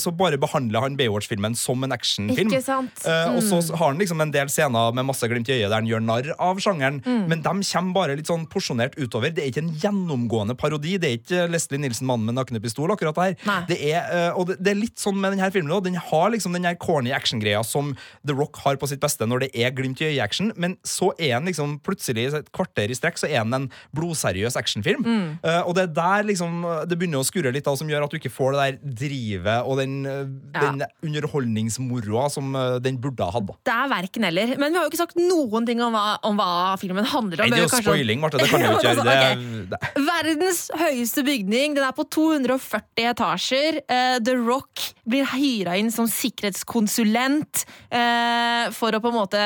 så 0.00 0.12
bare 0.16 0.38
behandler 0.40 0.80
han 0.80 0.96
Baywatch-filmen 0.96 1.54
som 1.58 1.82
en 1.84 1.92
actionfilm. 1.92 2.48
Ikke 2.52 2.62
sant? 2.64 3.02
Uh, 3.04 3.34
og 3.36 3.42
så 3.42 3.58
Mm. 3.60 3.76
har 3.78 3.86
han 3.90 3.98
liksom 3.98 4.20
en 4.22 4.30
del 4.30 4.48
scener 4.48 4.92
med 4.94 5.04
masse 5.04 5.26
glimt 5.28 5.48
i 5.48 5.52
øyet 5.58 5.68
der 5.68 5.74
han 5.74 5.86
gjør 5.88 6.02
narr 6.06 6.30
av 6.38 6.56
sjangeren, 6.62 7.02
Mm. 7.04 7.28
men 7.28 7.42
de 7.42 7.48
kommer 7.72 7.92
bare 7.94 8.16
litt 8.16 8.26
sånn 8.26 8.46
porsjonert 8.48 8.94
utover. 8.96 9.34
Det 9.34 9.42
er 9.44 9.50
ikke 9.50 9.64
en 9.64 9.74
gjennomgående 9.74 10.56
parodi. 10.56 10.96
Det 10.98 11.04
er 11.10 11.18
ikke 11.18 11.50
Leslie 11.50 11.78
Nilsen, 11.78 12.06
mannen 12.06 12.24
med 12.26 12.34
nakne 12.36 12.60
pistol, 12.62 12.88
akkurat 12.90 13.14
det 13.14 13.38
her. 13.44 13.64
Det 13.66 13.78
er, 13.92 14.30
uh, 14.30 14.38
og 14.38 14.46
det, 14.48 14.56
det 14.62 14.70
er 14.72 14.80
litt 14.80 14.96
sånn 14.96 15.18
med 15.20 15.32
denne 15.36 15.50
filmen 15.52 15.72
òg. 15.72 15.84
Den 15.84 15.94
har 15.96 16.30
liksom 16.30 16.52
den 16.52 16.64
her 16.64 16.74
corny 16.74 17.10
actiongreia 17.12 17.64
som 17.64 17.96
The 18.24 18.32
Rock 18.34 18.56
har 18.64 18.76
på 18.76 18.88
sitt 18.88 19.00
beste 19.00 19.26
når 19.26 19.40
det 19.46 19.50
er 19.54 19.70
glimt 19.72 20.00
i 20.00 20.12
øyet-action, 20.14 20.52
men 20.56 20.76
så 20.84 21.10
er 21.18 21.34
han 21.34 21.44
liksom 21.46 21.80
plutselig 21.82 22.32
et 22.34 22.50
kvarter 22.52 22.88
i 22.90 22.94
strekk 22.94 23.18
så 23.18 23.28
er 23.28 23.38
han 23.42 23.52
en 23.54 23.70
blodseriøs 23.94 24.56
actionfilm. 24.56 25.02
Mm. 25.04 25.38
Uh, 25.44 25.62
og 25.66 25.74
det 25.74 25.82
er 25.88 25.94
der 25.96 26.24
liksom 26.32 26.62
det 26.88 26.98
begynner 26.98 27.20
å 27.20 27.26
skurre 27.26 27.52
litt, 27.52 27.64
da, 27.64 27.74
som 27.76 27.88
gjør 27.88 28.04
at 28.04 28.10
du 28.10 28.18
ikke 28.18 28.30
får 28.32 28.52
det 28.52 28.64
der 28.64 28.94
drivet 29.06 29.55
og 29.64 29.78
den, 29.80 29.96
Ja. 30.04 30.60
den 30.72 30.82
underholdningsmoroa 31.06 32.26
som 32.32 32.54
uh, 32.56 32.78
den 32.82 32.98
burde 33.00 33.24
ha 33.24 33.30
hatt. 33.34 33.52
Det 33.66 33.72
er 33.72 33.88
verken 33.90 34.24
eller. 34.28 34.54
Men 34.58 34.72
vi 34.72 34.78
har 34.78 34.84
jo 34.86 34.90
ikke 34.92 35.00
sagt 35.02 35.16
noen 35.20 35.66
ting 35.68 35.80
om 35.84 35.94
hva, 35.96 36.16
om 36.26 36.36
hva 36.40 36.76
filmen 36.80 37.04
handler 37.08 37.44
om. 37.44 37.50
Nei, 37.50 37.56
det 37.56 37.62
er 37.62 37.66
jo 37.66 37.72
kanskje- 37.72 37.88
spoiling, 37.90 38.20
Marte. 38.22 38.38
Det 38.42 38.50
kan 38.52 38.60
jo 38.64 38.72
ikke 38.74 38.88
gjøre. 38.88 39.06
Det, 39.06 39.16
Ok. 39.16 39.70
det, 39.70 39.80
Verdens 40.06 40.60
høyeste 40.76 41.24
bygning. 41.26 41.74
Den 41.78 41.84
er 41.86 41.92
på 41.96 42.04
240 42.08 43.10
etasjer. 43.12 43.80
Uh, 43.88 44.18
The 44.24 44.36
Rock 44.40 44.90
blir 45.06 45.26
hyra 45.32 45.76
inn 45.78 45.90
som 45.94 46.08
sikkerhetskonsulent 46.10 47.64
uh, 47.92 48.70
for 48.76 48.92
å 48.96 49.00
på 49.02 49.12
en 49.12 49.18
måte 49.20 49.42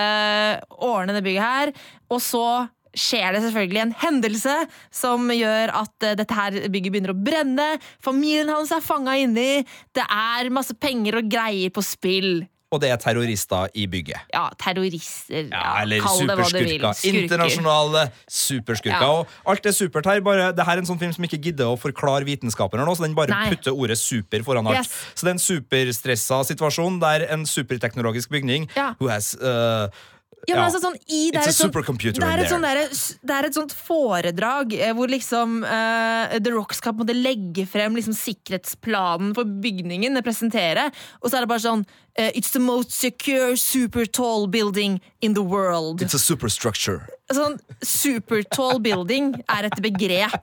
ordne 0.81 1.17
det 1.17 1.25
bygget 1.27 1.45
her. 1.45 1.73
Og 2.11 2.21
så 2.25 2.45
skjer 2.97 3.33
det 3.37 3.43
selvfølgelig 3.47 3.83
en 3.85 3.97
hendelse 4.05 4.55
som 4.91 5.29
gjør 5.35 5.75
at 5.83 6.07
eh, 6.09 6.17
dette 6.19 6.35
her 6.37 6.57
bygget 6.69 6.93
begynner 6.95 7.15
å 7.15 7.19
brenne. 7.19 7.69
Familien 8.03 8.51
hans 8.51 8.73
er 8.75 8.83
fanga 8.85 9.15
inni. 9.21 9.65
Det 9.95 10.07
er 10.07 10.51
masse 10.55 10.75
penger 10.75 11.21
og 11.21 11.29
greier 11.31 11.71
på 11.75 11.85
spill. 11.85 12.47
og 12.71 12.79
det 12.79 12.87
er 12.95 13.01
terrorister 13.03 13.67
i 13.75 13.83
bygget. 13.91 14.29
Ja, 14.31 14.45
terrorister. 14.63 15.49
Ja, 15.51 15.81
eller 15.83 15.99
du 15.99 16.07
vil. 16.07 16.29
superskurker. 16.79 17.09
Internasjonale 17.11 18.05
superskurker. 18.31 19.03
Ja. 19.03 19.09
Og 19.11 19.51
alt 19.51 19.67
er 19.67 19.75
supert 19.75 20.07
her. 20.07 20.21
Bare, 20.23 20.53
det 20.55 20.67
her 20.69 20.79
er 20.79 20.83
en 20.85 20.87
sånn 20.87 21.01
film 21.01 21.11
som 21.17 21.27
ikke 21.27 21.41
gidder 21.49 21.73
å 21.73 21.75
forklare 21.81 22.23
vitenskapen, 22.29 22.79
nå, 22.87 22.95
så 22.95 23.09
den 23.09 23.17
bare 23.19 23.35
Nei. 23.35 23.49
putter 23.51 23.75
ordet 23.75 23.99
super 23.99 24.47
foran 24.47 24.71
alt. 24.71 24.85
Yes. 24.85 24.95
Så 25.19 25.27
det 25.27 25.33
er 25.33 25.39
en 25.41 25.43
superstressa 25.49 26.41
situasjon 26.53 27.01
der 27.03 27.27
en 27.35 27.43
superteknologisk 27.47 28.31
bygning 28.31 28.71
Ja. 28.79 28.93
who 29.01 29.11
has 29.11 29.35
uh, 29.43 29.89
Ja, 30.49 30.57
men 30.57 30.65
altså 30.65 30.81
sånn 30.81 30.97
i, 31.05 31.29
det, 31.35 31.43
er 31.43 31.53
sånt, 31.53 31.75
det, 31.75 32.29
er 32.29 32.49
sånt 32.49 32.65
det 33.29 33.35
er 33.37 33.49
et 33.49 33.57
sånt 33.57 33.75
foredrag 33.77 34.73
eh, 34.79 34.93
hvor 34.97 35.11
liksom 35.13 35.61
uh, 35.67 36.33
The 36.39 36.55
Rocks 36.55 36.81
kan 36.81 36.97
på 36.97 37.03
en 37.03 37.07
måte 37.07 37.17
legge 37.17 37.67
frem 37.69 37.99
liksom 37.99 38.17
sikkerhetsplanen 38.17 39.35
for 39.37 39.49
bygningen, 39.65 40.17
presentere, 40.25 40.89
og 41.21 41.29
så 41.29 41.39
er 41.39 41.45
det 41.45 41.53
bare 41.53 41.65
sånn 41.67 41.85
uh, 41.85 42.31
It's 42.33 42.55
the 42.57 42.63
most 42.63 42.97
secure 42.97 43.57
super 43.61 44.09
tall 44.09 44.49
building 44.49 45.01
in 45.21 45.37
the 45.37 45.45
world. 45.45 46.01
It's 46.01 46.17
a 46.17 46.23
superstructure. 46.23 47.05
Sånn 47.31 47.59
super 47.87 48.43
tall 48.51 48.81
building 48.83 49.35
er 49.49 49.69
et 49.71 49.79
begrep. 49.85 50.41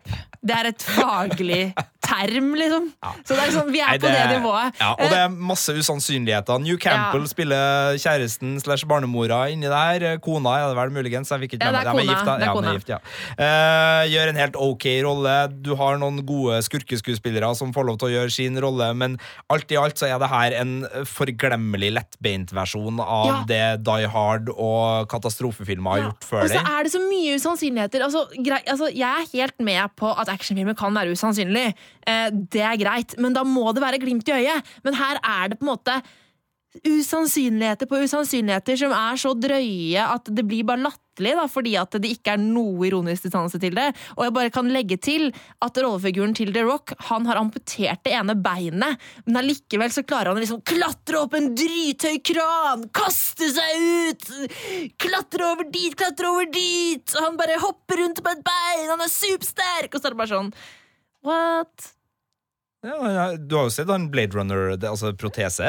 Det 0.47 0.55
er 0.55 0.69
et 0.69 0.79
faglig 0.79 1.73
term, 2.07 2.53
liksom. 2.55 2.85
Så 3.27 3.35
det 3.35 3.41
er 3.43 3.51
sånn, 3.51 3.71
vi 3.73 3.81
er 3.83 3.89
Nei, 3.89 3.97
på 3.99 4.07
det 4.07 4.21
nivået. 4.37 4.77
Ja, 4.79 4.93
og 4.93 5.01
Eh, 5.03 5.09
det 5.11 5.17
er 5.25 5.29
masse 5.49 5.73
usannsynligheter. 5.75 6.61
New 6.63 6.77
Campbell 6.79 7.25
Ja. 7.25 7.27
spiller 7.27 7.97
kjæresten 7.99 8.53
slash 8.63 8.85
barnemora 8.87 9.49
inni 9.51 9.67
der. 9.67 10.17
Kona 10.23 10.53
er 10.61 10.69
det 10.71 10.77
vel 10.77 10.93
muligens. 10.95 11.27
Jeg 11.33 11.41
fikk 11.41 11.57
ikke 11.57 11.65
Ja, 11.67 11.71
med 11.73 11.83
det 11.83 11.95
meg-. 12.07 12.39
Det 12.39 12.47
er 12.47 12.53
kona. 12.53 12.73
gift, 12.77 12.87
ja. 12.93 12.99
uh, 13.35 14.07
gjør 14.07 14.29
en 14.29 14.35
helt 14.39 14.55
ok 14.55 14.85
rolle. 15.03 15.35
Du 15.61 15.75
har 15.75 15.97
noen 15.99 16.21
gode 16.25 16.61
skurkeskuespillere 16.63 17.51
som 17.59 17.73
får 17.73 17.85
lov 17.89 17.97
til 17.99 18.07
å 18.07 18.13
gjøre 18.15 18.31
sin 18.31 18.55
rolle, 18.63 18.93
men 18.95 19.19
alt 19.49 19.69
i 19.69 19.75
alt 19.75 19.95
så 19.99 20.07
er 20.07 20.17
det 20.23 20.29
her 20.31 20.55
en 20.61 20.87
forglemmelig 21.03 21.91
lettbeint 21.97 22.53
versjon 22.55 23.01
av 23.03 23.25
Ja. 23.27 23.43
det 23.47 23.83
Die 23.83 24.07
Hard 24.07 24.47
og 24.55 25.09
katastrofefilmer 25.09 25.91
har 25.91 26.01
gjort 26.07 26.23
før 26.23 26.47
det. 26.47 26.63
Er 26.77 26.87
det 26.87 26.93
så 26.93 27.01
mye 27.01 27.35
usannsynligheter. 27.37 28.03
Altså, 28.05 28.23
grei, 28.45 28.61
altså, 28.65 28.91
jeg 28.93 29.23
er 29.23 29.31
helt 29.33 29.59
med 29.63 29.95
på 29.99 30.11
at 30.13 30.31
actionfilmer 30.33 30.77
kan 30.77 30.95
være 30.95 31.17
usannsynlig. 31.17 31.67
Eh, 32.07 32.29
det 32.53 32.63
er 32.63 32.79
greit, 32.81 33.17
men 33.21 33.35
da 33.35 33.43
må 33.47 33.71
det 33.75 33.83
være 33.83 34.01
glimt 34.03 34.29
i 34.29 34.37
øyet. 34.37 34.73
Men 34.85 34.97
her 34.99 35.21
er 35.23 35.51
det 35.51 35.59
på 35.59 35.67
en 35.67 35.73
måte 35.73 35.99
usannsynligheter 36.85 37.89
på 37.89 37.99
usannsynligheter 38.03 38.79
som 38.79 38.93
er 38.95 39.19
så 39.19 39.33
drøye 39.37 40.03
at 40.03 40.29
det 40.33 40.45
blir 40.47 40.65
bare 40.67 40.83
latterlig, 40.85 41.33
da, 41.39 41.45
fordi 41.49 41.73
at 41.79 41.97
det 41.97 42.11
ikke 42.13 42.35
er 42.35 42.41
noe 42.41 42.85
ironisk 42.87 43.25
distanse 43.25 43.59
til 43.61 43.73
det. 43.77 43.87
Og 44.17 44.25
jeg 44.27 44.35
bare 44.35 44.53
kan 44.53 44.69
legge 44.73 44.99
til 45.01 45.31
at 45.63 45.79
rollefiguren 45.81 46.35
til 46.37 46.53
The 46.55 46.65
Rock 46.67 46.93
han 47.09 47.27
har 47.29 47.41
amputert 47.41 48.03
det 48.05 48.13
ene 48.19 48.37
beinet, 48.37 49.01
men 49.25 49.41
allikevel 49.41 49.93
så 49.93 50.05
klarer 50.07 50.31
han 50.31 50.39
å 50.39 50.45
liksom 50.45 50.63
klatre 50.67 51.23
opp 51.23 51.37
en 51.37 51.51
drithøy 51.57 52.21
kran, 52.31 52.87
kaste 52.95 53.49
seg 53.57 53.83
ut, 54.07 54.31
klatre 55.01 55.51
over 55.51 55.69
dit, 55.73 55.97
klatre 55.97 56.31
over 56.31 56.49
dit, 56.53 57.17
og 57.17 57.29
han 57.29 57.39
bare 57.39 57.59
hopper 57.63 58.03
rundt 58.03 58.23
på 58.23 58.33
et 58.33 58.45
bein, 58.45 58.89
han 58.93 59.05
er 59.05 59.13
supersterk, 59.13 59.93
og 59.93 60.01
så 60.01 60.09
er 60.09 60.17
det 60.17 60.23
bare 60.25 60.35
sånn 60.35 60.51
What? 61.27 61.96
Ja, 62.85 63.31
du 63.37 63.55
har 63.57 63.65
jo 63.65 63.71
sett 63.73 63.89
han 63.89 64.05
Blade 64.13 64.37
Runner, 64.37 64.75
det, 64.77 64.85
altså 64.85 65.09
protese. 65.17 65.65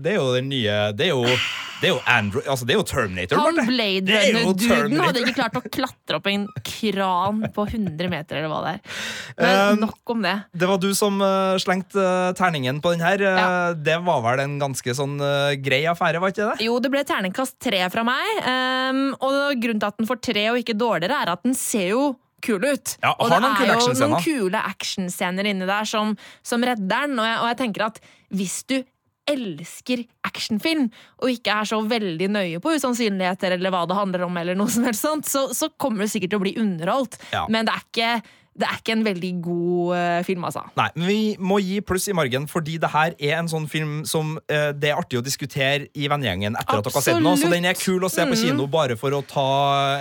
Det 0.00 0.14
er 0.14 0.16
jo 0.16 0.30
den 0.32 0.48
nye 0.48 0.76
Det 0.96 1.10
er 1.10 1.12
jo, 1.12 1.36
det 1.82 1.90
er 1.90 1.92
jo, 1.92 1.98
Android, 2.08 2.46
altså, 2.48 2.64
det 2.64 2.72
er 2.72 2.78
jo 2.80 2.86
Terminator. 2.88 3.42
Han 3.42 3.58
Marte. 3.58 3.66
Blade 3.68 4.16
er 4.16 4.38
Runner-duden 4.38 5.02
hadde 5.04 5.22
ikke 5.26 5.36
klart 5.36 5.58
å 5.60 5.62
klatre 5.66 6.16
opp 6.16 6.30
en 6.32 6.48
kran 6.64 7.44
på 7.52 7.66
100 7.68 8.08
meter, 8.08 8.40
eller 8.40 8.52
hva 8.54 8.62
det 8.64 8.74
er. 8.78 8.98
Men 9.36 9.54
Um, 9.56 9.80
nok 9.84 10.10
om 10.14 10.22
det. 10.24 10.34
Det 10.56 10.66
var 10.68 10.78
du 10.80 10.88
som 10.96 11.20
uh, 11.20 11.56
slengte 11.60 12.00
uh, 12.00 12.32
terningen 12.38 12.80
på 12.80 12.94
den 12.94 13.04
her. 13.04 13.20
Ja. 13.20 13.46
Det 13.76 13.98
var 14.06 14.22
vel 14.24 14.42
en 14.46 14.56
ganske 14.62 14.94
sånn 14.96 15.18
grei 15.60 15.82
affære, 15.90 16.22
var 16.22 16.32
ikke 16.32 16.50
det? 16.54 16.66
Jo, 16.66 16.78
det 16.80 16.90
ble 16.92 17.04
terningkast 17.06 17.58
tre 17.62 17.82
fra 17.92 18.04
meg. 18.06 18.36
ehm, 18.48 19.02
og 19.20 19.58
grunnen 19.60 19.82
til 19.82 19.90
at 19.90 20.00
den 20.00 20.08
får 20.08 20.22
tre 20.24 20.46
og 20.52 20.60
ikke 20.60 20.76
dårligere, 20.78 21.20
er 21.20 21.34
at 21.36 21.44
den 21.44 21.56
ser 21.58 21.90
jo 21.92 22.06
kul 22.46 22.64
ut. 22.64 22.96
Ja, 23.02 23.14
og 23.14 23.26
og 23.26 23.34
har 23.34 23.46
det 23.46 23.68
er 23.68 23.80
jo 23.80 23.94
noen 24.06 24.22
kule 24.24 24.66
actionscener 24.72 25.50
inni 25.52 25.68
der 25.68 25.88
som, 25.88 26.14
som 26.46 26.64
redder 26.66 26.86
den. 26.92 27.18
Og 27.18 27.26
jeg, 27.28 27.40
og 27.42 27.50
jeg 27.52 27.58
tenker 27.62 27.88
at 27.90 28.00
hvis 28.34 28.60
du 28.70 28.78
elsker 29.26 30.04
actionfilm 30.26 30.86
og 31.18 31.32
ikke 31.32 31.54
er 31.58 31.68
så 31.68 31.80
veldig 31.82 32.28
nøye 32.30 32.62
på 32.62 32.76
usannsynligheter 32.78 33.56
eller 33.56 33.74
hva 33.74 33.82
det 33.90 33.98
handler 33.98 34.26
om, 34.28 34.36
eller 34.38 34.58
noe 34.58 34.70
som 34.72 34.86
helst 34.86 35.02
sånt, 35.02 35.28
så, 35.30 35.48
så 35.56 35.70
kommer 35.74 36.04
du 36.04 36.12
sikkert 36.12 36.34
til 36.34 36.40
å 36.40 36.44
bli 36.44 36.54
underholdt. 36.62 37.18
Ja. 37.34 37.44
Men 37.50 37.66
det 37.66 37.74
er 37.74 37.86
ikke, 37.86 38.10
det 38.56 38.64
er 38.64 38.78
ikke 38.80 38.94
en 38.96 39.04
veldig 39.04 39.30
god 39.44 39.90
eh, 39.96 40.20
film, 40.24 40.44
altså. 40.48 40.62
Nei, 40.78 40.86
men 40.96 41.08
vi 41.10 41.18
må 41.38 41.58
gi 41.60 41.80
pluss 41.84 42.06
i 42.08 42.14
margen, 42.16 42.46
fordi 42.48 42.78
det 42.80 42.88
her 42.92 43.12
er 43.18 43.34
en 43.38 43.50
sånn 43.50 43.66
film 43.68 43.98
som 44.08 44.36
uh, 44.38 44.70
det 44.72 44.90
er 44.90 44.96
artig 44.96 45.20
å 45.20 45.24
diskutere 45.24 45.90
i 45.92 46.08
vennegjengen 46.08 46.56
etter 46.56 46.78
at 46.80 46.86
dere 46.86 46.94
har 46.96 47.04
sett 47.04 47.18
den. 47.20 47.28
Så 47.36 47.50
den 47.52 47.68
er 47.68 47.76
kul 47.76 48.06
å 48.06 48.10
se 48.12 48.24
Mm. 48.26 48.32
på 48.32 48.38
kino 48.40 48.64
bare 48.66 48.96
for 48.98 49.12
å 49.14 49.20
ta 49.28 49.44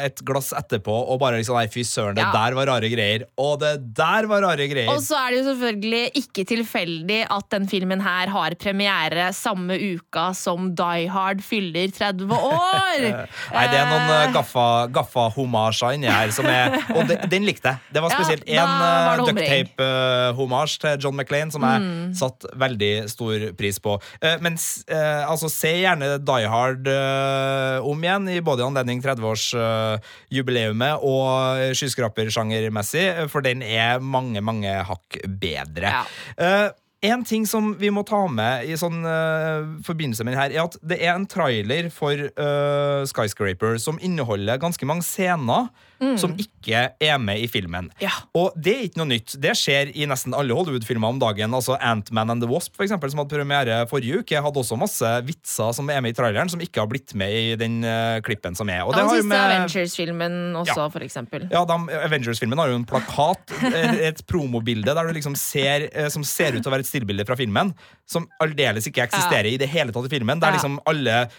et 0.05 0.21
glass 0.25 0.53
etterpå 0.55 0.93
og 0.95 1.19
bare 1.21 1.38
liksom 1.41 1.55
Nei, 1.55 1.67
fy 1.71 1.83
søren, 1.88 2.15
det 2.17 2.24
Ja. 2.24 2.31
der 2.33 2.55
var 2.57 2.67
rare 2.67 2.89
greier. 2.91 3.25
Og 3.38 3.59
det 3.62 3.93
der 3.95 4.25
var 4.27 4.41
rare 4.43 4.65
greier. 4.67 4.89
Og 4.91 5.00
så 5.03 5.15
er 5.19 5.31
det 5.31 5.38
jo 5.39 5.45
selvfølgelig 5.53 6.12
ikke 6.21 6.45
tilfeldig 6.50 7.19
at 7.31 7.50
den 7.53 7.67
filmen 7.71 8.01
her 8.03 8.31
har 8.33 8.55
premiere 8.59 9.29
samme 9.35 9.77
uka 9.77 10.33
som 10.35 10.74
Die 10.75 11.07
Hard 11.12 11.43
fyller 11.45 11.88
30 11.95 12.31
år! 12.31 13.05
Nei, 13.55 13.67
det 13.71 13.79
er 13.79 13.88
noen 13.91 14.09
uh, 14.09 14.33
gaffa, 14.35 14.88
gaffa-homasjer 14.95 15.95
inni 15.95 16.12
her 16.12 16.31
som 16.35 16.47
er 16.50 16.75
Og 16.95 17.05
de, 17.07 17.17
den 17.31 17.45
likte 17.47 17.75
jeg. 17.75 17.93
Det 17.95 18.03
var 18.03 18.13
spesielt 18.15 18.43
da 18.44 18.44
en 18.47 18.71
var 18.79 19.19
uh, 19.19 19.25
ducktape-homasj 19.27 20.77
til 20.83 20.99
John 21.03 21.15
McClain 21.17 21.51
som 21.53 21.63
jeg 21.65 21.81
Mm. 21.85 22.13
satt 22.15 22.45
veldig 22.55 23.09
stor 23.09 23.39
pris 23.57 23.79
på. 23.83 23.97
Uh, 24.23 24.35
men 24.41 24.53
uh, 24.91 25.23
altså, 25.29 25.49
se 25.51 25.71
gjerne 25.81 26.17
Die 26.23 26.47
Hard 26.51 26.87
uh, 26.87 27.85
om 27.85 28.03
igjen, 28.03 28.29
i 28.31 28.39
både 28.45 28.63
anledning 28.65 29.01
30-årsjubileumet 29.03 31.03
og 31.05 31.75
skyskrapersjangermessig, 31.77 33.05
for 33.31 33.41
den 33.45 33.61
er 33.65 33.99
mange, 34.03 34.41
mange 34.45 34.71
hakk 34.87 35.19
bedre. 35.41 35.91
Ja. 35.91 36.03
Eh, 36.37 36.69
en 37.05 37.21
ting 37.27 37.43
som 37.45 37.73
vi 37.77 37.91
må 37.93 38.01
ta 38.07 38.23
med 38.31 38.65
i 38.65 38.73
sånn 38.79 39.03
uh, 39.05 39.61
forbindelse 39.85 40.23
med 40.25 40.33
den 40.33 40.39
her, 40.41 40.53
er 40.55 40.63
at 40.63 40.77
det 40.81 40.97
er 41.03 41.11
en 41.13 41.27
trailer 41.29 41.91
for 41.93 42.17
uh, 42.17 43.03
Skyscraper 43.05 43.77
som 43.83 43.99
inneholder 44.01 44.57
ganske 44.63 44.87
mange 44.89 45.05
scener 45.05 45.67
som 46.19 46.33
ikke 46.37 46.89
er 47.01 47.17
med 47.21 47.39
i 47.39 47.47
filmen. 47.47 47.89
Ja. 48.01 48.11
Og 48.35 48.53
det 48.59 48.73
er 48.75 48.83
ikke 48.87 48.99
noe 49.01 49.09
nytt. 49.13 49.35
Det 49.41 49.53
skjer 49.57 49.91
i 49.95 50.05
nesten 50.09 50.33
alle 50.35 50.53
Hollywood-filmer 50.57 51.07
om 51.13 51.19
dagen. 51.21 51.53
Altså 51.55 51.77
Ant-Man 51.79 52.29
and 52.33 52.41
the 52.43 52.49
Wasp, 52.49 52.75
for 52.75 52.83
eksempel, 52.83 53.09
som 53.11 53.21
hadde 53.21 53.35
premiere 53.37 53.77
forrige 53.89 54.19
uke, 54.23 54.41
hadde 54.41 54.59
også 54.61 54.77
masse 54.79 55.11
vitser 55.27 55.73
som 55.77 55.89
er 55.89 56.01
med 56.01 56.15
i 56.15 56.17
traileren, 56.17 56.49
som 56.51 56.59
ikke 56.59 56.81
har 56.83 56.89
blitt 56.91 57.13
med 57.15 57.31
i 57.31 57.55
den 57.59 57.79
uh, 57.85 58.19
klippen 58.25 58.55
som 58.57 58.69
er. 58.69 58.83
Og 58.83 58.93
det 58.93 59.01
Den 59.03 59.09
har 59.09 59.15
siste 59.21 59.29
med- 59.29 59.55
Avengers-filmen 59.55 60.37
også, 60.63 60.75
Ja. 60.77 60.89
for 60.89 60.99
eksempel. 61.05 61.47
ja, 61.51 61.63
Avengers-filmen 62.05 62.57
har 62.59 62.69
jo 62.73 62.75
en 62.81 62.85
plakat, 62.85 63.55
et, 64.09 64.25
promobilde 64.27 64.93
der 64.95 65.07
du 65.07 65.13
liksom 65.13 65.35
ser, 65.37 65.87
eh, 65.93 66.09
som 66.09 66.23
ser 66.23 66.55
ut 66.55 66.63
til 66.63 66.71
å 66.71 66.75
være 66.75 66.85
et 66.85 66.89
stillbilde 66.91 67.25
fra 67.27 67.35
filmen, 67.39 67.73
som 68.07 68.27
aldeles 68.41 68.87
ikke 68.89 69.03
eksisterer 69.07 69.51
i 69.53 69.57
det 69.57 69.69
hele 69.69 69.91
tatt 69.95 70.05
i 70.05 70.13
filmen. 70.17 70.39
Der 70.39 70.51
Ja. 70.51 70.57
liksom 70.57 70.79
alle 70.85 71.29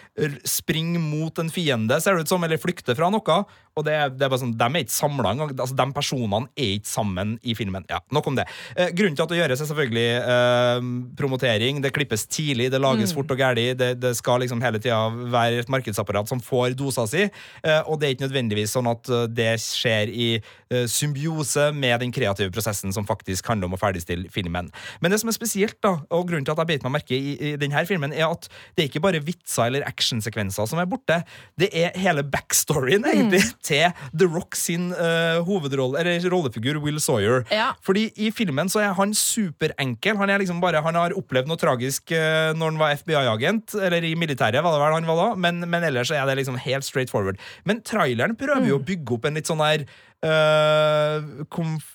springer 0.44 1.00
mot 1.00 1.38
en 1.38 1.50
fiende, 1.50 2.00
ser 2.00 2.14
det 2.16 2.22
ut 2.26 2.28
som, 2.28 2.42
eller 2.44 2.58
flykter 2.58 2.96
fra 2.96 3.10
noe. 3.10 3.44
Og 3.76 3.84
det, 3.84 3.94
det 4.16 4.24
er 4.24 4.30
bare 4.32 4.40
sånn, 4.40 4.54
De 4.56 4.66
er 4.66 4.84
ikke 4.86 4.94
samla 4.94 5.34
engang. 5.34 5.50
Altså, 5.52 5.74
de 5.76 5.84
personene 5.92 6.48
er 6.56 6.70
ikke 6.78 6.88
sammen 6.88 7.34
i 7.44 7.52
filmen. 7.58 7.84
Ja, 7.92 7.98
Nok 8.14 8.30
om 8.30 8.38
det. 8.38 8.46
Eh, 8.72 8.88
grunnen 8.96 9.18
til 9.18 9.26
at 9.26 9.32
det 9.34 9.40
gjøres, 9.42 9.60
er 9.60 9.68
selvfølgelig 9.68 10.04
eh, 10.16 10.86
promotering. 11.18 11.82
Det 11.84 11.92
klippes 11.92 12.24
tidlig, 12.32 12.70
det 12.72 12.80
lages 12.80 13.12
fort 13.12 13.34
og 13.34 13.42
gæli. 13.42 13.66
Det, 13.76 13.90
det 14.00 14.14
skal 14.16 14.40
liksom 14.40 14.62
hele 14.64 14.80
tida 14.80 15.02
være 15.32 15.60
et 15.60 15.72
markedsapparat 15.72 16.32
som 16.32 16.40
får 16.40 16.72
dosa 16.78 17.04
si. 17.10 17.26
Eh, 17.26 17.82
og 17.84 18.00
det 18.00 18.08
er 18.08 18.16
ikke 18.16 18.24
nødvendigvis 18.24 18.72
sånn 18.78 18.88
at 18.88 19.12
eh, 19.12 19.26
det 19.36 19.50
skjer 19.60 20.08
i 20.08 20.30
eh, 20.38 20.86
symbiose 20.88 21.68
med 21.76 22.00
den 22.00 22.16
kreative 22.16 22.54
prosessen 22.56 22.96
som 22.96 23.04
faktisk 23.08 23.52
handler 23.52 23.68
om 23.68 23.76
å 23.76 23.82
ferdigstille 23.82 24.32
filmen. 24.32 24.72
Men 25.04 25.12
det 25.12 25.20
som 25.20 25.28
er 25.28 25.36
spesielt, 25.36 25.76
da, 25.84 25.98
og 26.16 26.24
grunnen 26.30 26.48
til 26.48 26.56
at 26.56 26.64
jeg 26.64 26.72
beit 26.72 26.88
meg 26.88 26.96
merke 26.96 27.18
i, 27.18 27.36
i 27.36 27.52
denne 27.60 27.84
filmen, 27.84 28.16
er 28.16 28.30
at 28.30 28.48
det 28.72 28.86
er 28.86 28.90
ikke 28.90 29.04
bare 29.04 29.20
vitser 29.20 29.68
eller 29.68 29.84
actionsekvenser 29.84 30.72
som 30.72 30.80
er 30.80 30.88
borte. 30.88 31.20
Det 31.60 31.68
er 31.76 31.92
hele 32.00 32.24
backstoryen, 32.24 33.04
egentlig, 33.12 33.44
til 33.66 33.90
The 34.14 34.28
Rock 34.30 34.56
sin 34.58 34.88
uh, 34.94 35.42
hovedrolle, 35.46 36.00
eller 36.00 36.30
rollefigur 36.32 36.80
Will 36.84 37.00
Sawyer. 37.02 37.44
Ja. 37.52 37.72
Fordi 37.86 38.08
i 38.16 38.30
filmen 38.34 38.70
så 38.72 38.82
er 38.84 38.96
han 38.96 39.14
superenkel. 39.16 40.18
Han 40.20 40.32
er 40.32 40.42
liksom 40.42 40.62
bare, 40.62 40.82
han 40.84 40.98
har 40.98 41.16
opplevd 41.18 41.50
noe 41.50 41.60
tragisk 41.60 42.14
uh, 42.14 42.54
når 42.56 42.72
han 42.72 42.82
var 42.82 42.96
FBI-agent, 43.02 43.76
eller 43.88 44.06
i 44.06 44.14
militæret, 44.18 44.62
var 44.64 44.76
det 44.76 44.82
vel 44.82 44.98
han 45.00 45.10
var 45.10 45.22
da, 45.22 45.28
men, 45.46 45.62
men 45.66 45.86
ellers 45.90 46.14
er 46.14 46.26
det 46.28 46.38
liksom 46.40 46.60
helt 46.62 46.86
straight 46.86 47.12
forward. 47.12 47.40
Men 47.68 47.82
traileren 47.86 48.36
prøver 48.38 48.70
jo 48.70 48.80
å 48.80 48.86
bygge 48.86 49.18
opp 49.18 49.28
en 49.28 49.40
litt 49.40 49.50
sånn 49.50 49.64
der 49.64 49.88
Uh, 50.24 51.20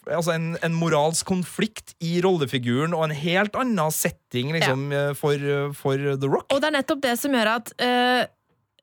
altså 0.05 0.35
en, 0.35 0.51
en 0.63 0.75
moralsk 0.77 1.25
konflikt 1.25 1.95
i 2.05 2.19
rollefiguren 2.23 2.93
og 2.93 3.07
en 3.07 3.15
helt 3.17 3.57
annen 3.57 3.91
setting 3.91 4.53
liksom, 4.53 4.85
ja. 4.93 5.07
for, 5.17 5.41
for 5.75 5.97
The 5.97 6.29
Rock. 6.29 6.45
Og 6.53 6.61
det 6.61 6.69
er 6.69 6.75
nettopp 6.77 7.01
det 7.03 7.15
som 7.19 7.33
gjør 7.35 7.49
at 7.55 7.73
eh, 7.81 8.21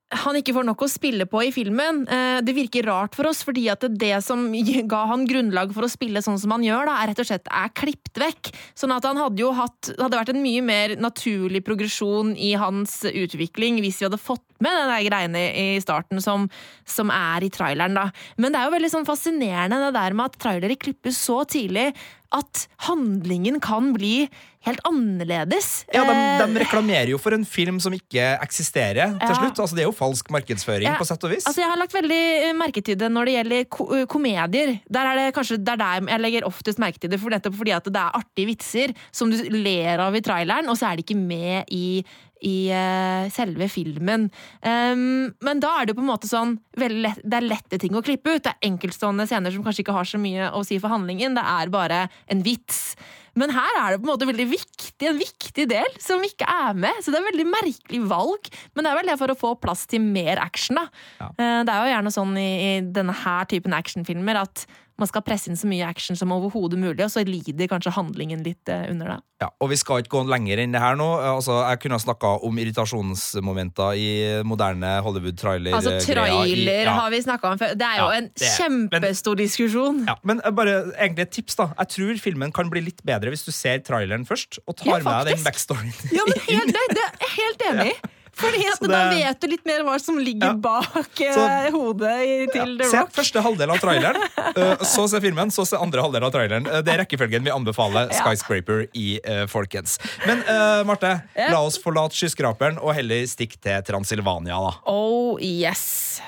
han 0.08 0.38
ikke 0.38 0.54
får 0.56 0.64
nok 0.64 0.82
å 0.84 0.88
spille 0.88 1.26
på 1.28 1.42
i 1.44 1.50
filmen. 1.52 2.00
Eh, 2.08 2.38
det 2.44 2.54
virker 2.56 2.86
rart 2.88 3.16
for 3.16 3.28
oss, 3.28 3.42
fordi 3.44 3.66
at 3.68 3.84
det 4.00 4.14
som 4.24 4.46
ga 4.88 5.02
han 5.10 5.26
grunnlag 5.28 5.74
for 5.76 5.84
å 5.84 5.90
spille 5.92 6.22
sånn 6.24 6.38
som 6.40 6.54
han 6.54 6.64
gjør, 6.64 6.88
da, 6.88 6.96
er 7.02 7.10
rett 7.12 7.20
og 7.20 7.28
slett 7.28 7.50
er 7.52 7.72
klippet 7.76 8.22
vekk. 8.22 8.52
Sånn 8.78 8.94
at 8.94 9.04
han 9.04 9.20
hadde 9.20 9.42
jo 9.42 9.52
hatt 9.56 9.90
Det 9.90 10.00
hadde 10.00 10.18
vært 10.18 10.32
en 10.32 10.42
mye 10.42 10.62
mer 10.64 10.94
naturlig 11.00 11.60
progresjon 11.66 12.34
i 12.40 12.54
hans 12.58 13.02
utvikling 13.08 13.82
hvis 13.82 14.00
vi 14.00 14.06
hadde 14.08 14.20
fått 14.20 14.44
med 14.64 14.74
den 14.74 14.90
der 14.90 15.04
greiene 15.06 15.42
i 15.54 15.66
starten 15.82 16.22
som, 16.22 16.48
som 16.88 17.12
er 17.14 17.44
i 17.46 17.50
traileren, 17.52 17.94
da. 17.94 18.08
Men 18.40 18.54
det 18.54 18.60
er 18.60 18.68
jo 18.68 18.74
veldig 18.74 18.90
sånn 18.90 19.08
fascinerende 19.08 19.78
det 19.84 19.92
der 19.94 20.16
med 20.18 20.32
at 20.32 20.40
trailere 20.42 20.78
klippes 20.80 21.20
så 21.28 21.42
tidlig 21.48 21.92
at 22.34 22.66
handlingen 22.88 23.56
kan 23.64 23.92
bli 23.96 24.28
helt 24.66 24.80
annerledes. 24.84 25.84
Ja, 25.94 26.02
de, 26.04 26.12
Eh, 26.12 26.40
de 26.52 26.60
reklamerer 26.60 27.08
jo 27.08 27.18
for 27.18 27.32
en 27.32 27.44
film 27.46 27.78
som 27.80 27.92
ikke 27.94 28.38
eksisterer 28.42 29.14
til 29.18 29.28
Ja. 29.30 29.34
slutt. 29.38 29.56
Altså, 29.58 29.74
det 29.76 29.84
er 29.84 29.88
jo 29.88 29.92
falsk 29.96 30.28
markedsføring, 30.30 30.82
Ja, 30.90 30.96
på 30.98 31.06
sett 31.06 31.24
og 31.24 31.30
vis. 31.30 31.46
Altså, 31.46 31.62
jeg 31.62 31.70
har 31.70 31.78
lagt 31.78 31.92
veldig 31.94 32.50
eh, 32.50 32.52
merke 32.52 32.82
til 32.84 32.96
det 32.96 33.08
når 33.10 33.24
det 33.24 33.34
gjelder 33.38 33.64
ko 33.70 33.86
eh, 33.94 34.04
komedier. 34.06 34.80
Der 34.90 35.06
er 35.06 35.14
det 35.16 35.34
kanskje 35.34 35.54
er 35.56 35.76
der 35.76 36.06
jeg 36.08 36.20
legger 36.20 36.44
oftest 36.44 36.78
merke 36.78 36.98
til 37.00 37.08
det, 37.10 37.20
for 37.20 37.30
nettopp 37.30 37.54
fordi 37.54 37.72
at 37.72 37.84
det 37.84 37.96
er 37.96 38.12
artige 38.20 38.46
vitser 38.50 38.94
som 39.12 39.30
du 39.30 39.36
ler 39.48 39.98
av 39.98 40.14
i 40.14 40.20
traileren, 40.20 40.68
og 40.68 40.76
så 40.76 40.92
er 40.92 40.96
det 40.96 41.06
ikke 41.06 41.16
med 41.16 41.64
i 41.70 42.04
i 42.46 42.70
eh, 42.74 43.28
selve 43.34 43.68
filmen. 43.72 44.28
Um, 44.62 45.30
men 45.44 45.62
da 45.62 45.74
er 45.80 45.88
det 45.88 45.96
på 45.98 46.04
en 46.04 46.10
måte 46.10 46.30
sånn 46.30 46.56
lett, 46.78 47.20
Det 47.24 47.38
er 47.40 47.46
lette 47.46 47.78
ting 47.82 47.96
å 47.98 48.02
klippe 48.04 48.36
ut. 48.36 48.42
Det 48.44 48.52
er 48.54 48.68
enkeltstående 48.70 49.26
scener 49.28 49.54
som 49.54 49.64
kanskje 49.66 49.84
ikke 49.84 49.96
har 49.96 50.08
så 50.08 50.20
mye 50.22 50.50
å 50.54 50.64
si 50.66 50.78
for 50.82 50.92
handlingen. 50.92 51.34
Det 51.38 51.44
er 51.44 51.72
bare 51.74 52.04
en 52.30 52.44
vits. 52.46 52.94
Men 53.38 53.52
her 53.54 53.76
er 53.78 53.92
det 53.92 54.00
på 54.00 54.08
en 54.08 54.12
måte 54.12 54.26
veldig 54.28 54.48
viktig, 54.50 55.06
en 55.06 55.20
viktig 55.20 55.68
del 55.70 55.92
som 56.02 56.22
ikke 56.26 56.46
er 56.48 56.74
med. 56.78 57.02
Så 57.02 57.12
det 57.12 57.20
er 57.20 57.26
et 57.26 57.30
veldig 57.32 57.48
merkelig 57.52 58.02
valg. 58.10 58.50
Men 58.74 58.84
det 58.86 58.90
er 58.90 58.98
vel 58.98 59.12
det 59.12 59.18
for 59.20 59.34
å 59.34 59.38
få 59.38 59.54
plass 59.62 59.86
til 59.90 60.02
mer 60.02 60.40
action. 60.42 60.80
da. 60.80 60.88
Eh, 61.30 61.62
Det 61.64 61.74
er 61.74 61.78
jo 61.84 61.94
gjerne 61.94 62.14
sånn 62.14 62.36
i, 62.40 62.50
i 62.68 62.72
denne 62.82 63.14
her 63.24 63.46
typen 63.50 63.76
actionfilmer 63.76 64.42
at 64.42 64.66
man 64.98 65.08
skal 65.08 65.22
presse 65.22 65.48
inn 65.50 65.56
så 65.58 65.68
mye 65.70 65.86
action 65.86 66.16
som 66.18 66.32
overhodet 66.34 66.78
mulig, 66.78 67.00
og 67.04 67.10
så 67.12 67.22
lider 67.26 67.68
kanskje 67.70 67.92
handlingen 67.94 68.42
litt 68.46 68.68
eh, 68.68 68.88
under 68.90 69.12
det. 69.14 69.18
Ja, 69.38 69.48
og 69.62 69.70
vi 69.70 69.76
skal 69.78 70.00
ikke 70.02 70.16
gå 70.16 70.22
lenger 70.26 70.58
enn 70.58 70.72
det 70.74 70.80
her 70.82 70.96
nå. 70.98 71.06
Altså, 71.22 71.60
jeg 71.70 71.78
kunne 71.84 71.94
ha 71.94 72.02
snakka 72.02 72.32
om 72.48 72.56
irritasjonsmomenter 72.58 73.94
i 73.94 74.08
moderne 74.42 74.96
Hollywood-trailer. 75.06 75.76
Altså, 75.78 75.94
trailer 76.02 76.90
har 76.90 77.10
vi 77.14 77.20
snakka 77.22 77.52
om 77.54 77.60
før. 77.60 77.76
Det 77.78 77.86
er 77.86 78.00
jo 78.00 78.08
Ja, 78.08 78.16
en 78.18 78.30
det- 78.34 78.50
kjempestor 78.58 79.38
diskusjon. 79.38 80.04
Ja, 80.10 80.16
men 80.24 80.40
eh, 80.44 80.50
bare 80.50 80.92
egentlig 80.98 81.28
et 81.28 81.30
tips, 81.38 81.54
da. 81.56 81.68
Jeg 81.78 81.88
tror 81.94 82.18
filmen 82.18 82.52
kan 82.52 82.68
bli 82.70 82.80
litt 82.90 83.02
bedre 83.06 83.30
hvis 83.30 83.44
du 83.46 83.52
ser 83.54 83.78
traileren 83.86 84.26
først, 84.26 84.58
og 84.66 84.76
tar 84.76 84.98
Ja, 84.98 85.04
med 85.06 85.26
deg 85.30 85.36
den 85.36 85.44
backstoryen. 85.44 85.94
Ja, 86.10 86.26
men 86.26 86.38
helt, 86.50 86.74
det, 86.74 86.86
det 86.98 87.06
er 87.06 87.34
helt 87.38 87.68
enig 87.70 87.92
i. 87.94 87.98
Fordi 88.38 88.62
at 88.70 88.80
det... 88.80 88.88
Da 88.92 89.00
vet 89.10 89.40
du 89.42 89.46
litt 89.50 89.64
mer 89.66 89.82
hva 89.86 89.96
som 90.00 90.18
ligger 90.22 90.52
Ja. 90.52 90.54
bak 90.54 91.20
eh, 91.20 91.34
Så- 91.34 91.72
hodet 91.74 92.14
i- 92.22 92.46
til 92.52 92.76
The 92.78 92.86
Rock. 92.86 93.10
Se 93.10 93.16
første 93.20 93.42
halvdel 93.42 93.70
av 93.74 93.78
traileren, 93.82 94.22
eh, 94.56 94.84
så 94.86 95.08
se 95.10 95.20
filmen, 95.24 95.50
så 95.54 95.66
se 95.66 95.76
andre 95.76 96.00
halvdel 96.06 96.24
av 96.28 96.32
traileren. 96.34 96.66
Eh, 96.70 96.80
Det 96.86 96.94
er 96.94 97.02
rekkefølgen 97.04 97.44
vi 97.44 97.50
anbefaler 97.50 98.12
Skyscraper 98.14 98.86
i, 98.94 99.20
folkens. 99.50 99.98
Men 100.26 100.40
uh, 100.48 100.84
Marte, 100.88 101.12
Ja. 101.36 101.50
la 101.52 101.60
oss 101.66 101.78
forlate 101.82 102.14
skyskraperen 102.14 102.78
og 102.80 102.94
heller 102.94 103.26
stikke 103.26 103.58
til 103.60 103.82
Transilvania, 103.82 104.56
da. 104.68 104.72
Oh 104.86 105.36
yes. 105.42 106.20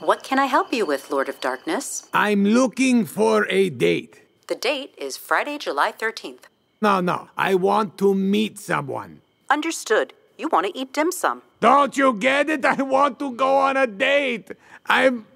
What 0.00 0.22
can 0.22 0.38
I 0.38 0.46
help 0.46 0.72
you 0.72 0.84
with, 0.86 1.10
Lord 1.10 1.28
of 1.28 1.40
Darkness? 1.40 2.04
I'm 2.12 2.44
looking 2.46 3.06
for 3.06 3.46
a 3.50 3.70
date. 3.70 4.20
The 4.48 4.54
date 4.54 4.92
is 4.98 5.16
Friday, 5.16 5.56
July 5.58 5.92
13th. 5.98 6.44
No, 6.82 7.00
no. 7.00 7.28
I 7.38 7.54
want 7.54 7.96
to 7.98 8.12
meet 8.14 8.58
someone. 8.58 9.20
Understood. 9.48 10.12
You 10.36 10.48
want 10.48 10.66
to 10.66 10.76
eat 10.78 10.92
dim 10.92 11.12
sum. 11.12 11.42
Don't 11.60 11.96
you 11.96 12.12
get 12.14 12.50
it? 12.50 12.64
I 12.64 12.82
want 12.82 13.18
to 13.20 13.30
go 13.32 13.56
on 13.56 13.76
a 13.76 13.86
date. 13.86 14.50
I'm 14.86 15.26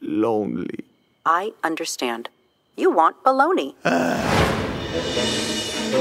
lonely. 0.00 0.84
I 1.26 1.52
understand. 1.64 2.28
You 2.76 2.90
want 2.90 3.22
baloney. 3.24 3.74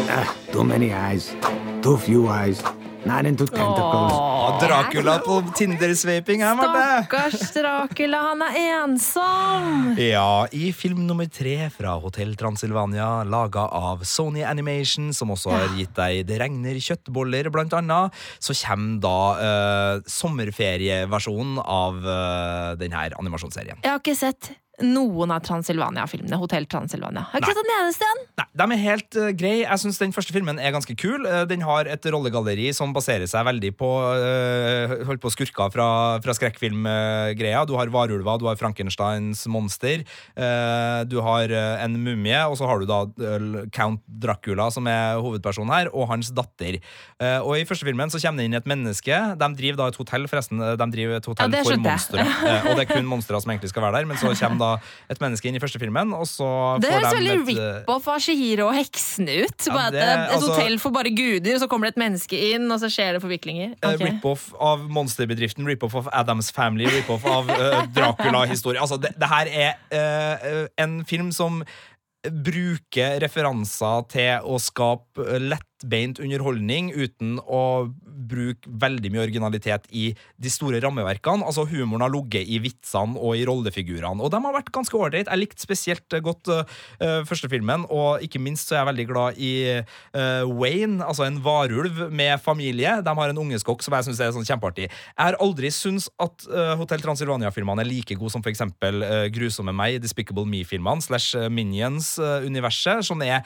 Ah, 0.10 0.36
too 0.52 0.64
many 0.64 0.94
eyes. 0.94 1.36
Too 1.82 1.98
few 1.98 2.28
eyes. 2.28 2.64
Not 3.06 3.26
into 3.26 3.48
tentacles. 3.48 4.14
Åh, 4.14 4.60
Dracula 4.62 5.18
på 5.26 5.40
Tinder-sveiping 5.58 6.44
her, 6.46 6.56
Marte. 6.56 6.82
Stakkars 7.08 7.54
Dracula, 7.56 8.20
han 8.30 8.44
er 8.46 8.58
ensom! 8.84 9.96
Ja, 9.98 10.46
i 10.54 10.70
film 10.76 11.08
nummer 11.08 11.26
tre 11.26 11.72
fra 11.74 11.96
Hotell 12.04 12.36
Transilvania, 12.38 13.24
laga 13.26 13.66
av 13.74 14.06
Sony 14.06 14.46
Animation, 14.46 15.10
som 15.18 15.34
også 15.34 15.54
har 15.56 15.74
gitt 15.80 15.96
deg 15.98 16.28
Det 16.30 16.38
regner 16.44 16.78
kjøttboller, 16.78 17.50
blant 17.54 17.74
annet, 17.80 18.22
så 18.38 18.54
kommer 18.62 19.02
da 19.02 19.18
eh, 19.50 19.94
sommerferieversjonen 20.06 21.58
av 21.62 22.02
uh, 22.06 22.74
denne 22.78 23.08
animasjonsserien. 23.18 23.82
Jeg 23.82 23.96
har 23.96 24.04
ikke 24.04 24.18
sett 24.20 24.54
noen 24.86 25.34
av 25.36 25.44
Transilvania-filmene. 25.46 26.40
Hotell 26.42 26.66
Transilvania. 26.72 27.26
Har 27.32 27.44
ikke 27.44 27.54
sett 27.54 27.62
den 27.62 27.74
eneste 27.78 28.10
en! 28.10 28.24
Nei, 28.42 28.48
De 28.62 28.68
er 28.76 28.84
helt 28.86 29.20
uh, 29.20 29.30
greie. 29.38 29.62
Jeg 29.66 29.84
synes 29.84 30.02
Den 30.02 30.16
første 30.16 30.36
filmen 30.36 30.60
er 30.60 30.74
ganske 30.76 30.96
kul. 31.00 31.26
Uh, 31.28 31.44
den 31.50 31.64
har 31.68 31.90
et 31.92 32.06
rollegalleri 32.12 32.72
som 32.76 32.94
baserer 32.96 33.30
seg 33.30 33.46
veldig 33.48 33.74
på, 33.80 33.92
uh, 34.18 34.98
holdt 35.08 35.22
på 35.24 35.34
skurker 35.34 35.72
fra, 35.74 35.88
fra 36.24 36.36
skrekkfilmgreia. 36.38 37.66
Du 37.70 37.76
har 37.78 37.92
varulver, 37.94 38.40
du 38.42 38.48
har 38.50 38.58
Frankensteins 38.60 39.46
monster, 39.52 40.04
eh, 40.36 41.02
du 41.10 41.18
har 41.24 41.52
eh, 41.52 41.84
en 41.84 41.96
mumie, 42.02 42.40
og 42.48 42.58
så 42.60 42.68
har 42.70 42.82
du 42.82 42.88
da 42.90 43.02
eh, 43.08 43.46
Count 43.76 44.02
Dracula, 44.08 44.70
som 44.74 44.88
er 44.90 45.20
hovedpersonen 45.22 45.74
her, 45.74 45.90
og 45.94 46.10
hans 46.12 46.32
datter. 46.36 46.80
Eh, 47.22 47.40
og 47.40 47.58
I 47.60 47.66
første 47.70 47.88
filmen 47.88 48.12
så 48.14 48.22
kommer 48.24 48.42
det 48.44 48.50
inn 48.50 48.58
et 48.60 48.70
menneske. 48.70 49.20
De 49.40 49.50
driver 49.60 49.82
da 49.82 49.90
et 49.92 50.00
hotell, 50.02 50.28
forresten. 50.32 50.62
De 50.62 50.90
driver 50.96 51.20
et 51.20 51.30
hotell 51.32 51.58
Ja, 51.58 51.64
for 51.68 51.82
monstre. 51.84 52.26
Eh, 52.26 52.70
og 52.70 52.78
det 52.80 52.86
er 52.86 52.92
kun 52.96 53.10
monstre 53.10 53.42
som 53.42 53.54
egentlig 53.54 53.72
skal 53.74 53.86
være 53.88 54.02
der, 54.02 54.10
men 54.12 54.20
så 54.22 54.34
kommer 54.40 54.62
da 54.62 54.71
et 55.12 55.22
menneske 55.24 55.50
inn 55.50 55.58
i 55.58 55.62
første 55.64 55.82
filmen, 55.82 56.14
og 56.18 56.28
så 56.30 56.48
Det 56.82 56.92
får 56.92 56.98
høres 56.98 57.12
de 57.12 57.20
veldig 57.20 57.56
eh, 57.58 57.76
rip-off 57.82 58.08
av 58.14 58.24
Shihiro 58.26 58.70
og 58.70 58.76
heksene 58.78 59.38
ut. 59.44 59.68
Ja, 59.68 59.90
det- 59.92 60.02
et, 60.02 60.26
altså- 60.38 60.54
hotell 60.56 60.80
for 60.80 60.96
bare 60.96 61.14
guder, 61.16 61.56
og 61.56 61.62
så 61.64 61.70
kommer 61.72 61.90
det 61.90 61.98
et 61.98 62.02
menneske 62.04 62.42
inn, 62.52 62.70
og 62.72 62.80
så 62.82 62.90
skjer 62.92 63.14
det 63.18 63.24
forviklinger. 63.24 63.76
Okay. 63.82 64.12
Rip-off 64.12 64.50
av 64.60 64.88
monsterbedriften, 64.90 65.68
rip-off 65.68 65.96
av 65.96 66.10
Adams 66.24 66.52
Family, 66.52 66.86
rip-off 66.86 67.26
av 67.26 67.50
uh, 67.50 67.86
Dracula-historie. 67.96 68.82
Altså, 68.82 69.00
det, 69.02 69.14
det 69.20 69.32
her 69.32 69.48
er 69.48 69.72
uh, 69.94 70.68
en 70.82 71.04
film 71.06 71.32
som 71.36 71.64
bruker 72.22 73.18
referanser 73.24 74.04
til 74.14 74.46
å 74.46 74.60
skape 74.62 75.26
eh, 75.26 75.42
lettbeint 75.82 76.20
underholdning 76.22 76.92
uten 76.94 77.40
å 77.42 77.90
bruke 78.06 78.70
veldig 78.70 79.12
mye 79.12 79.24
originalitet 79.26 79.88
i 79.92 80.12
de 80.38 80.50
store 80.52 80.82
rammeverkene. 80.82 81.46
Altså 81.46 81.66
Humoren 81.70 82.06
har 82.06 82.12
ligget 82.14 82.48
i 82.48 82.60
vitsene 82.62 83.18
og 83.18 83.36
i 83.38 83.46
rollefigurene, 83.48 84.22
og 84.22 84.32
de 84.32 84.42
har 84.44 84.56
vært 84.56 84.72
ganske 84.72 84.96
ålreit. 84.96 85.28
Jeg 85.28 85.42
likte 85.42 85.64
spesielt 85.64 86.18
godt 86.24 86.52
uh, 86.52 86.64
første 87.28 87.50
filmen, 87.52 87.86
og 87.90 88.22
ikke 88.24 88.42
minst 88.42 88.70
så 88.70 88.78
er 88.78 88.82
jeg 88.82 88.90
veldig 88.92 89.08
glad 89.10 89.42
i 89.42 89.54
uh, 89.82 90.46
Wayne, 90.48 91.02
altså 91.04 91.26
en 91.28 91.42
varulv 91.44 92.08
med 92.12 92.38
familie. 92.42 93.00
De 93.02 93.16
har 93.18 93.34
en 93.34 93.42
ungeskokk 93.44 93.84
som 93.84 93.96
jeg 93.98 94.10
syns 94.10 94.22
er 94.22 94.34
sånn 94.36 94.48
kjempeartig. 94.48 94.90
Jeg 94.90 95.22
har 95.22 95.40
aldri 95.42 95.72
syntes 95.74 96.10
at 96.22 96.48
uh, 96.52 96.76
Hotell 96.80 97.04
Transilvania-filmene 97.04 97.84
er 97.84 97.90
like 97.90 98.18
gode 98.20 98.34
som 98.34 98.44
eksempel 98.52 99.04
eh, 99.06 99.28
Grusomme 99.32 99.72
meg, 99.76 100.00
Despicable 100.04 100.44
Me-filmene 100.50 101.04
slash 101.04 101.38
Minions-universet, 101.54 103.06
som 103.06 103.22
er 103.24 103.46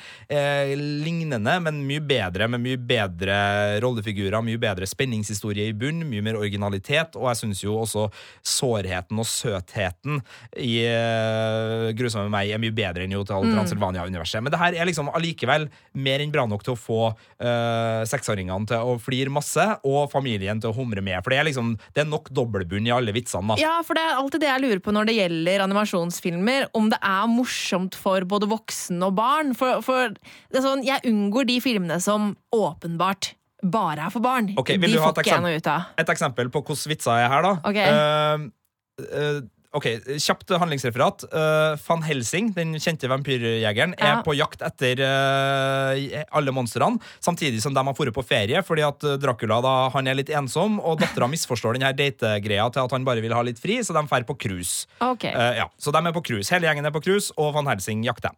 lignende, 0.79 1.57
men 1.61 1.81
mye 1.85 2.01
bedre, 2.01 2.24
med 2.33 2.61
mye 2.61 2.77
bedre 2.79 3.35
rollefigurer, 3.83 4.41
mye 4.45 4.59
bedre 4.61 4.87
spenningshistorie 4.87 5.69
i 5.69 5.75
bunn, 5.77 6.03
mye 6.09 6.23
mer 6.25 6.39
originalitet, 6.39 7.15
og 7.19 7.29
jeg 7.29 7.41
syns 7.41 7.63
jo 7.63 7.77
også 7.81 8.07
sårheten 8.45 9.19
og 9.21 9.27
søtheten 9.29 10.21
i 10.57 10.85
uh, 10.89 11.91
Grusomme 11.95 12.31
meg 12.33 12.51
er 12.53 12.61
mye 12.61 12.73
bedre 12.75 13.05
enn 13.05 13.13
i 13.13 13.19
Hotell 13.19 13.47
Transylvania-universet. 13.51 14.43
Men 14.43 14.53
det 14.53 14.61
her 14.61 14.77
er 14.79 14.89
liksom 14.89 15.11
allikevel 15.13 15.67
mer 15.93 16.23
enn 16.23 16.33
bra 16.33 16.45
nok 16.49 16.65
til 16.65 16.75
å 16.75 16.79
få 16.79 17.01
uh, 17.11 18.01
seksåringene 18.09 18.69
til 18.69 18.93
å 18.93 18.97
flire 19.01 19.33
masse, 19.33 19.65
og 19.85 20.09
familien 20.11 20.59
til 20.61 20.71
å 20.71 20.75
humre 20.77 21.03
med. 21.05 21.19
For 21.23 21.33
det 21.33 21.39
er 21.39 21.49
liksom 21.49 21.75
Det 21.95 22.03
er 22.03 22.09
nok 22.09 22.29
dobbeltbunn 22.35 22.87
i 22.87 22.93
alle 22.93 23.13
vitsene, 23.15 23.53
da. 23.53 23.59
Ja, 23.61 23.75
for 23.85 23.97
det 23.97 24.03
er 24.05 24.19
alltid 24.19 24.43
det 24.43 24.49
jeg 24.49 24.63
lurer 24.63 24.81
på 24.83 24.93
når 24.95 25.09
det 25.09 25.17
gjelder 25.17 25.63
animasjonsfilmer. 25.65 26.69
Om 26.77 26.89
det 26.93 26.99
er 27.05 27.27
morsomt 27.31 27.97
for 27.99 28.25
både 28.27 28.49
voksne 28.51 29.09
og 29.09 29.15
barn. 29.17 29.53
For, 29.57 29.81
for 29.85 30.13
det 30.15 30.59
er 30.59 30.65
sånn, 30.65 30.83
jeg 30.85 31.03
unngår 31.09 31.49
de 31.49 31.57
filmene 31.63 31.99
som 32.03 32.14
åpenbart 32.55 33.33
bare 33.65 34.07
er 34.07 34.13
for 34.13 34.23
barn. 34.23 34.51
Okay, 34.59 34.77
vil 34.81 34.93
de 34.93 34.99
du 34.99 35.03
ha 35.03 35.09
får 35.09 35.23
ikke 35.23 35.33
jeg 35.33 35.45
noe 35.45 35.59
ut 35.59 35.69
av. 35.71 35.91
Et 36.01 36.11
eksempel 36.15 36.51
på 36.53 36.61
hvordan 36.61 36.91
vitser 36.91 37.17
er 37.17 37.29
her, 37.31 37.45
da. 37.45 37.53
Ok. 37.65 37.79
Uh, 37.81 39.05
eh, 39.05 39.39
ok, 39.75 39.87
Kjapt 40.21 40.53
handlingsreferat. 40.59 41.25
Uh, 41.31 41.75
Van 41.85 42.03
Helsing, 42.05 42.51
den 42.55 42.75
kjente 42.79 43.09
vampyrjegeren, 43.11 43.95
Ja. 43.99 44.19
er 44.19 44.23
på 44.23 44.35
jakt 44.37 44.63
etter 44.65 45.01
uh, 45.03 46.23
alle 46.35 46.53
monstrene, 46.55 46.99
samtidig 47.23 47.61
som 47.63 47.73
de 47.75 47.83
har 47.83 47.93
dratt 47.95 48.15
på 48.15 48.23
ferie, 48.25 48.61
fordi 48.65 48.83
at 48.85 49.03
eh, 49.03 49.17
Dracula 49.21 49.59
da, 49.63 49.73
han 49.93 50.07
er 50.07 50.17
litt 50.17 50.29
ensom, 50.29 50.77
og 50.79 50.99
dattera 51.01 51.27
misforstår 51.31 51.77
den 51.77 51.85
her 51.87 51.95
dategreia 51.97 52.67
til 52.71 52.85
at 52.85 52.93
han 52.95 53.05
bare 53.07 53.23
vil 53.23 53.33
ha 53.35 53.41
litt 53.45 53.59
fri, 53.61 53.79
så 53.83 53.95
de 53.95 54.03
drar 54.05 54.25
på 54.27 54.37
cruise. 54.39 54.87
Okay. 55.01 55.33
Uh, 55.33 55.53
ja, 55.63 55.67
så 55.81 55.91
de 55.91 56.01
er 56.01 56.15
på 56.15 56.23
cruise. 56.25 56.51
Hele 56.53 56.69
gjengen 56.69 56.85
er 56.87 56.93
på 56.95 57.03
cruise, 57.03 57.33
og 57.37 57.53
Van 57.55 57.67
Helsing 57.69 58.03
jakter. 58.05 58.35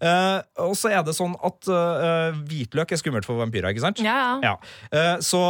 Eh, 0.00 0.40
og 0.64 0.74
så 0.78 0.90
er 0.90 1.04
det 1.06 1.14
sånn 1.16 1.36
at 1.46 1.68
hvitløk 2.48 2.92
er 2.92 2.98
skummelt 3.00 3.26
for 3.28 3.38
vampyrer, 3.40 3.70
ikke 3.70 3.84
sant? 3.84 4.00
Ja, 4.02 4.40
ja. 4.42 4.54
Så 5.22 5.40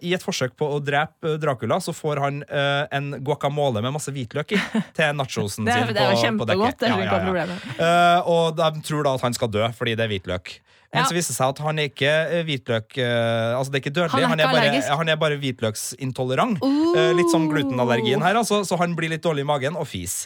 i 0.00 0.14
et 0.16 0.24
forsøk 0.24 0.54
på 0.58 0.68
å 0.76 0.78
drepe 0.84 1.36
Dracula, 1.42 1.80
så 1.84 1.92
får 1.96 2.22
han 2.24 2.40
en 2.48 3.10
guacamole 3.24 3.82
med 3.84 3.94
masse 3.96 4.12
hvitløk 4.14 4.54
i 4.56 4.60
til 4.96 5.14
nachosen 5.18 5.68
er- 5.68 5.86
sin. 5.86 5.96
er 5.96 6.32
på- 6.32 6.44
på 6.44 6.50
dekket. 6.52 6.78
det 6.78 6.88
er 6.88 6.96
ikke 6.96 7.12
noe 7.12 7.26
problem. 7.28 7.54
Eh, 7.78 8.20
og 8.26 8.56
de 8.56 8.82
tror 8.86 9.04
da 9.04 9.14
at 9.14 9.20
han 9.28 9.34
skal 9.34 9.48
dø 9.48 9.68
fordi 9.76 9.94
det 9.96 10.04
er 10.08 10.12
hvitløk. 10.16 10.58
Men 10.90 11.04
Ja. 11.04 11.06
så 11.06 11.14
viser 11.14 11.30
det 11.30 11.36
seg 11.38 11.48
at 11.54 11.58
han 11.62 11.78
er 11.78 11.84
ikke 11.86 12.10
eh, 12.10 12.40
hvitløk 12.42 12.96
eh, 12.98 13.54
Altså 13.54 13.70
det 13.70 13.78
er 13.78 13.82
ikke 13.84 13.94
dødelig, 13.94 14.26
Han 14.26 14.40
er 14.40 14.48
ikke 14.48 14.56
bare, 14.58 14.96
han 14.98 15.08
er 15.08 15.16
bare 15.22 15.36
hvitløksintolerant. 15.38 16.58
Uh. 16.62 17.12
litt 17.14 17.30
som 17.30 17.44
glutenallergien 17.48 18.20
her, 18.24 18.34
altså, 18.40 18.64
så 18.66 18.76
han 18.80 18.96
blir 18.98 19.08
litt 19.12 19.22
dårlig 19.22 19.44
i 19.44 19.46
magen 19.46 19.76
og 19.78 19.86
fis. 19.86 20.24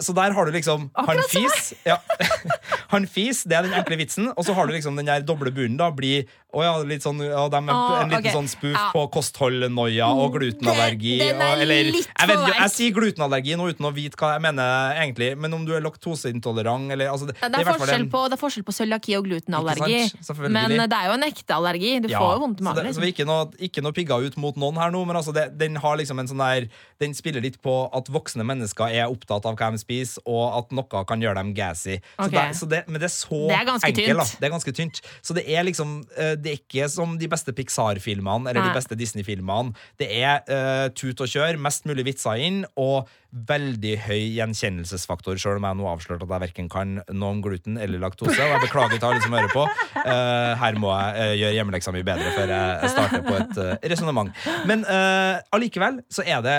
Så 0.00 0.14
der 0.16 0.32
har 0.32 0.46
du 0.48 0.52
liksom 0.52 0.88
Akkurat 0.96 1.20
Han 1.20 1.28
fis, 1.28 1.74
ja. 1.84 1.98
han 2.94 3.04
fis, 3.06 3.42
det 3.44 3.58
er 3.58 3.62
den 3.68 3.76
enkle 3.76 3.98
vitsen, 4.00 4.30
og 4.32 4.44
så 4.46 4.54
har 4.56 4.66
du 4.66 4.72
liksom 4.72 4.96
den 4.96 5.04
der 5.10 5.20
doble 5.20 5.52
bunnen, 5.52 5.76
da, 5.76 5.90
blir 5.90 6.24
å 6.56 6.62
ja, 6.64 6.72
litt 6.88 7.04
sånn, 7.04 7.18
ja, 7.20 7.42
de 7.52 7.58
er 7.60 7.74
Å, 7.76 8.00
en 8.02 8.08
liten 8.14 8.24
ok. 8.24 8.32
sånn 8.32 8.48
spoof 8.48 8.72
Ja. 8.76 8.90
på 8.94 9.02
kostholdnoia 9.12 10.06
og 10.08 10.32
glutenallergi. 10.38 11.18
Den- 11.20 11.36
den 11.36 11.42
er 11.42 11.52
og, 11.56 11.60
eller, 11.62 11.84
litt 11.92 12.08
jeg, 12.08 12.28
vet, 12.28 12.36
for 12.38 12.46
ikke, 12.48 12.60
jeg 12.62 12.70
sier 12.76 12.92
glutenallergi 12.96 13.56
nå 13.60 13.68
uten 13.72 13.84
å 13.86 13.92
vite 13.94 14.16
hva 14.16 14.32
jeg 14.34 14.42
mener 14.42 14.96
egentlig, 15.02 15.30
men 15.38 15.52
om 15.54 15.64
du 15.66 15.72
er 15.76 15.80
laktoseintolerant 15.84 16.90
eller 16.92 17.10
altså, 17.12 17.26
det, 17.28 17.34
Det 17.40 17.42
i 17.42 17.46
er, 17.46 17.64
hvert 17.64 17.66
fall 17.66 17.80
forskjell 17.86 18.00
en- 18.06 18.10
på, 18.10 18.22
det 18.30 18.32
er 18.38 18.42
forskjell 18.42 18.64
på 18.66 18.74
cøliaki 18.76 19.16
og 19.18 19.24
glutenallergi. 19.28 19.92
Ikke 19.96 20.10
sant? 20.10 20.26
Selvfølgelig. 20.30 20.52
Men 20.76 20.88
det 20.88 20.96
er 20.98 21.06
jo 21.06 21.12
en 21.12 21.26
ekte 21.28 21.52
allergi. 21.56 22.00
Du 22.02 22.08
Ja, 22.08 22.18
får 22.20 22.32
jo 22.34 22.40
vondt 22.46 22.60
i 22.60 22.62
så, 22.62 22.64
magen. 22.64 22.76
det, 22.76 22.82
så 22.82 22.86
Liksom. 22.86 23.02
vi 23.02 23.06
er 23.06 23.12
ikke 23.12 23.26
noe, 23.26 23.44
ikke 23.68 23.82
noe 23.82 23.92
pigga 23.92 24.16
ut 24.26 24.36
mot 24.36 24.56
noen 24.56 24.76
her 24.76 24.90
nå, 24.90 25.04
men 25.06 25.16
altså 25.16 25.32
det, 25.34 25.58
den 25.58 25.76
har 25.76 25.96
liksom 25.96 26.18
en 26.20 26.26
sånn 26.28 26.38
der 26.38 26.68
Den 26.98 27.12
spiller 27.12 27.42
litt 27.42 27.60
på 27.60 27.90
at 27.94 28.06
voksne 28.08 28.40
mennesker 28.42 28.88
er 28.88 29.04
opptatt 29.12 29.44
av 29.44 29.54
hva 29.54 29.70
de 29.70 29.76
spiser, 29.76 30.18
og 30.26 30.56
at 30.64 30.72
noe 30.72 31.04
kan 31.04 31.20
gjøre 31.20 31.34
dem 31.34 31.52
gassy. 31.52 32.00
Så 32.18 32.24
Ok. 32.24 32.30
det, 32.32 32.56
så 32.56 32.66
det, 32.68 32.88
men 32.88 33.00
det 33.00 33.10
er 33.10 33.12
så 33.12 33.48
Det 33.48 33.52
er 33.60 33.64
ganske 33.66 33.84
enkelt. 33.90 34.16
tynt. 34.16 34.40
Det 34.40 34.46
er 34.46 34.50
ganske 34.56 34.72
tynt. 34.72 35.00
Så 35.22 35.34
det 35.34 35.44
er 35.46 35.62
liksom 35.64 36.06
eh, 36.16 36.36
Det 36.46 36.52
er 36.52 36.60
ikke 36.62 36.86
som 36.92 37.16
de 37.18 37.26
beste 37.30 37.50
Pixar-filmene 37.56 38.46
eller 38.46 38.62
Nei. 38.62 38.70
de 38.70 38.78
beste 38.78 38.98
Disney-filmene. 38.98 39.74
Det 39.98 40.06
er 40.14 40.44
uh, 40.46 40.86
tut 40.94 41.18
og 41.24 41.30
kjør, 41.30 41.58
mest 41.58 41.88
mulig 41.90 42.06
vitser 42.06 42.38
inn, 42.46 42.62
og 42.78 43.10
veldig 43.46 43.94
høy 44.06 44.20
gjenkjennelsesfaktor, 44.38 45.36
sjøl 45.40 45.58
om 45.58 45.66
jeg 45.66 45.76
nå 45.80 45.88
avslørte 45.90 46.24
at 46.24 46.30
jeg 46.30 46.42
verken 46.46 46.68
kan 46.72 46.94
noe 47.10 47.34
om 47.34 47.42
gluten 47.44 47.76
eller 47.82 48.00
laktose. 48.00 48.36
Og 48.38 48.54
jeg 48.54 48.62
beklager 48.62 49.00
til 49.00 49.08
alle 49.10 49.24
som 49.24 49.34
hører 49.34 49.50
på. 49.52 49.66
Uh, 49.98 50.54
her 50.62 50.78
må 50.80 50.92
jeg 50.94 51.18
uh, 51.18 51.34
gjøre 51.42 51.58
hjemmeleksa 51.58 51.96
mi 51.96 52.04
bedre 52.06 52.32
før 52.36 52.54
jeg 52.54 52.92
starter 52.94 53.26
på 53.26 53.34
et 53.40 53.60
uh, 53.60 53.74
resonnement. 53.92 54.30
Men 54.70 54.86
uh, 54.86 55.42
allikevel 55.56 56.00
så 56.12 56.24
er 56.24 56.46
det 56.46 56.56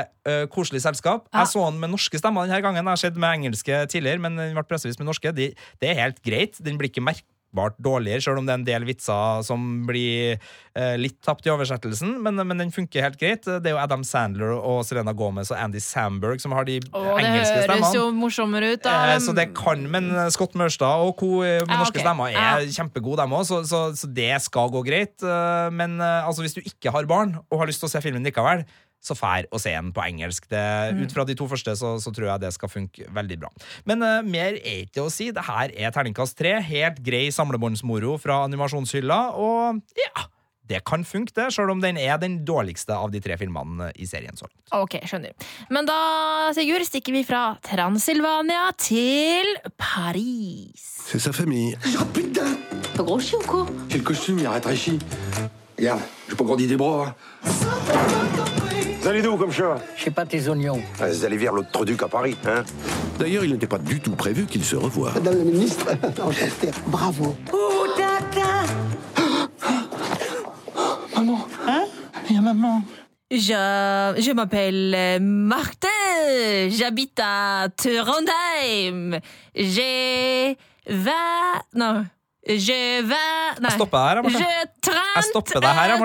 koselig 0.51 0.81
selskap. 0.83 1.29
Ja. 1.31 1.45
Jeg 1.45 1.53
så 1.53 1.61
den 1.69 1.77
med 1.79 1.93
norske 1.93 2.19
stemmer 2.19 2.43
denne 2.43 2.59
gangen. 2.59 2.81
Jeg 2.81 2.91
har 2.91 2.99
sett 2.99 3.15
med 3.15 3.31
engelske 3.31 3.77
tidligere, 3.87 4.19
men 4.19 4.35
den 4.35 4.57
ble 4.57 4.65
pressevis 4.67 4.99
med 4.99 5.07
norske. 5.07 5.31
De, 5.31 5.53
det 5.79 5.87
er 5.87 6.01
helt 6.01 6.19
greit. 6.19 6.59
Den 6.59 6.75
blir 6.75 6.91
ikke 6.91 7.05
merk 7.05 7.23
merkbart 7.47 7.77
dårligere, 7.81 8.21
selv 8.21 8.37
om 8.41 8.45
det 8.45 8.53
er 8.53 8.59
en 8.59 8.65
del 8.67 8.85
vitser 8.85 9.41
som 9.45 9.85
blir 9.87 10.35
eh, 10.75 10.95
litt 10.99 11.17
tapt 11.25 11.45
i 11.47 11.51
oversettelsen. 11.53 12.17
Men, 12.21 12.35
men 12.47 12.57
den 12.59 12.71
funker 12.71 13.01
helt 13.05 13.17
greit. 13.19 13.45
Det 13.47 13.65
er 13.65 13.75
jo 13.75 13.79
Adam 13.81 14.03
Sandler 14.03 14.51
og 14.57 14.83
Selena 14.85 15.13
Gomez 15.17 15.49
og 15.51 15.57
Andy 15.57 15.79
Samberg 15.81 16.41
som 16.43 16.51
har 16.53 16.67
de 16.67 16.79
Åh, 16.91 17.07
engelske 17.21 17.63
stemmene. 17.63 17.67
det 17.67 17.79
høres 17.81 17.95
jo 17.97 18.05
morsommere 18.17 18.73
ut, 18.75 18.83
da. 18.85 18.95
Eh, 19.15 19.19
Så 19.23 19.33
det 19.37 19.47
kan, 19.57 19.85
men 19.91 20.11
Scott 20.31 20.53
Mørstad 20.59 21.03
og 21.07 21.15
co. 21.19 21.31
med 21.41 21.63
Ja, 21.65 21.79
norske 21.79 21.97
okay. 21.97 22.05
stemmer 22.05 22.33
er 22.35 22.67
kjempegode, 22.67 23.21
dem 23.23 23.33
òg, 23.37 23.45
så, 23.49 23.61
så, 23.67 23.83
så 23.97 24.07
det 24.13 24.33
skal 24.45 24.69
gå 24.73 24.83
greit. 24.87 25.15
Eh, 25.23 25.69
Men 25.71 25.99
eh, 26.01 26.27
altså, 26.27 26.43
hvis 26.45 26.53
du 26.57 26.61
ikke 26.61 26.91
har 26.93 27.07
barn 27.09 27.37
og 27.49 27.59
har 27.63 27.67
lyst 27.71 27.81
til 27.81 27.89
å 27.89 27.91
se 27.95 28.01
filmen 28.03 28.23
likevel, 28.27 28.65
så 29.03 29.15
fær 29.15 29.45
å 29.53 29.59
se 29.61 29.71
den 29.71 29.91
på 29.95 30.03
engelsk. 30.03 30.47
Det, 30.51 30.63
Mm. 30.93 31.03
Ut 31.03 31.11
fra 31.13 31.23
de 31.25 31.35
to 31.35 31.47
første 31.47 31.75
så, 31.75 31.95
så 31.99 32.11
tror 32.15 32.27
jeg 32.31 32.41
det 32.41 32.53
skal 32.53 32.69
funke 32.69 33.05
veldig 33.13 33.37
bra. 33.39 33.49
Men 33.85 34.01
uh, 34.03 34.21
mer 34.23 34.55
er 34.59 34.85
ikke 34.85 35.03
å 35.05 35.11
si. 35.11 35.31
Det 35.31 35.43
her 35.47 35.71
er 35.75 35.91
terningkast 35.91 36.37
tre. 36.37 36.57
Helt 36.61 36.99
grei 37.03 37.27
samlebåndsmoro 37.31 38.17
fra 38.19 38.43
animasjonshylla, 38.47 39.19
og 39.35 39.81
ja. 39.99 40.27
Det 40.67 40.81
kan 40.83 41.05
funke, 41.07 41.31
det, 41.31 41.45
selv 41.55 41.71
om 41.71 41.79
den 41.79 41.95
er 41.95 42.17
den 42.19 42.41
dårligste 42.43 42.91
av 42.91 43.07
de 43.13 43.21
tre 43.23 43.37
filmene 43.39 43.87
i 43.95 44.03
serien. 44.05 44.35
så 44.35 44.49
langt. 44.49 44.59
Ok, 44.75 44.97
skjønner. 45.07 45.31
Men 45.71 45.87
da, 45.87 46.51
Sigurd, 46.51 46.83
stikker 46.83 47.15
vi 47.15 47.21
fra 47.23 47.55
Transylvania 47.63 48.65
til 48.75 49.47
Paris. 49.79 50.83
C'est 51.07 51.19
sa 51.23 51.31
famille. 51.31 51.77
Oh 51.95 52.03
putain 52.11 52.57
Pas 52.97 53.03
gros 53.03 53.21
chien 53.23 53.39
ou 53.39 53.47
quoi 53.47 53.65
Quel 53.87 54.03
costume, 54.03 54.39
il 54.39 54.45
arrêtera 54.47 54.73
ici. 54.73 54.99
Regarde, 55.77 56.01
j'ai 56.27 56.35
pas 56.35 56.43
grandi 56.43 56.67
des 56.67 56.75
bras. 56.75 57.13
Vous 59.07 59.11
allez 59.13 59.21
d'où 59.21 59.37
comme 59.37 59.53
chemin 59.53 59.77
Je 59.95 60.03
sais 60.03 60.11
pas 60.11 60.25
tes 60.25 60.49
oignons. 60.49 60.81
Ah, 60.99 61.07
Vous 61.07 61.23
allez 61.23 61.37
vers 61.37 61.53
l'autre 61.53 61.71
Troduc 61.71 62.03
à 62.03 62.09
Paris, 62.09 62.35
hein 62.45 62.65
D'ailleurs, 63.17 63.45
il 63.45 63.53
n'était 63.53 63.65
pas 63.65 63.77
du 63.77 64.01
tout 64.01 64.11
prévu 64.17 64.45
qu'ils 64.45 64.65
se 64.65 64.75
revoient. 64.75 65.13
Madame 65.13 65.37
la 65.37 65.43
ministre. 65.45 65.85
Bravo. 66.87 67.37
Je, 73.31 74.15
je 74.19 74.33
m'appelle 74.33 75.21
Marthe. 75.21 75.87
J'habite 76.69 77.21
à 77.23 77.67
Trondheim. 77.77 79.21
J'ai 79.55 80.57
vingt 80.85 81.63
Non. 81.73 82.05
Je 82.45 83.01
vingt 83.03 83.59
Nei. 83.59 83.67
Jeg 83.67 83.73
stopper 83.73 83.97
deg 83.97 84.17
her, 84.17 84.21
Marte. 84.23 84.37
Je 84.37 84.43
Jeg 85.15 85.23
stopper 85.31 85.59
deg 85.59 85.69
her, 85.79 85.97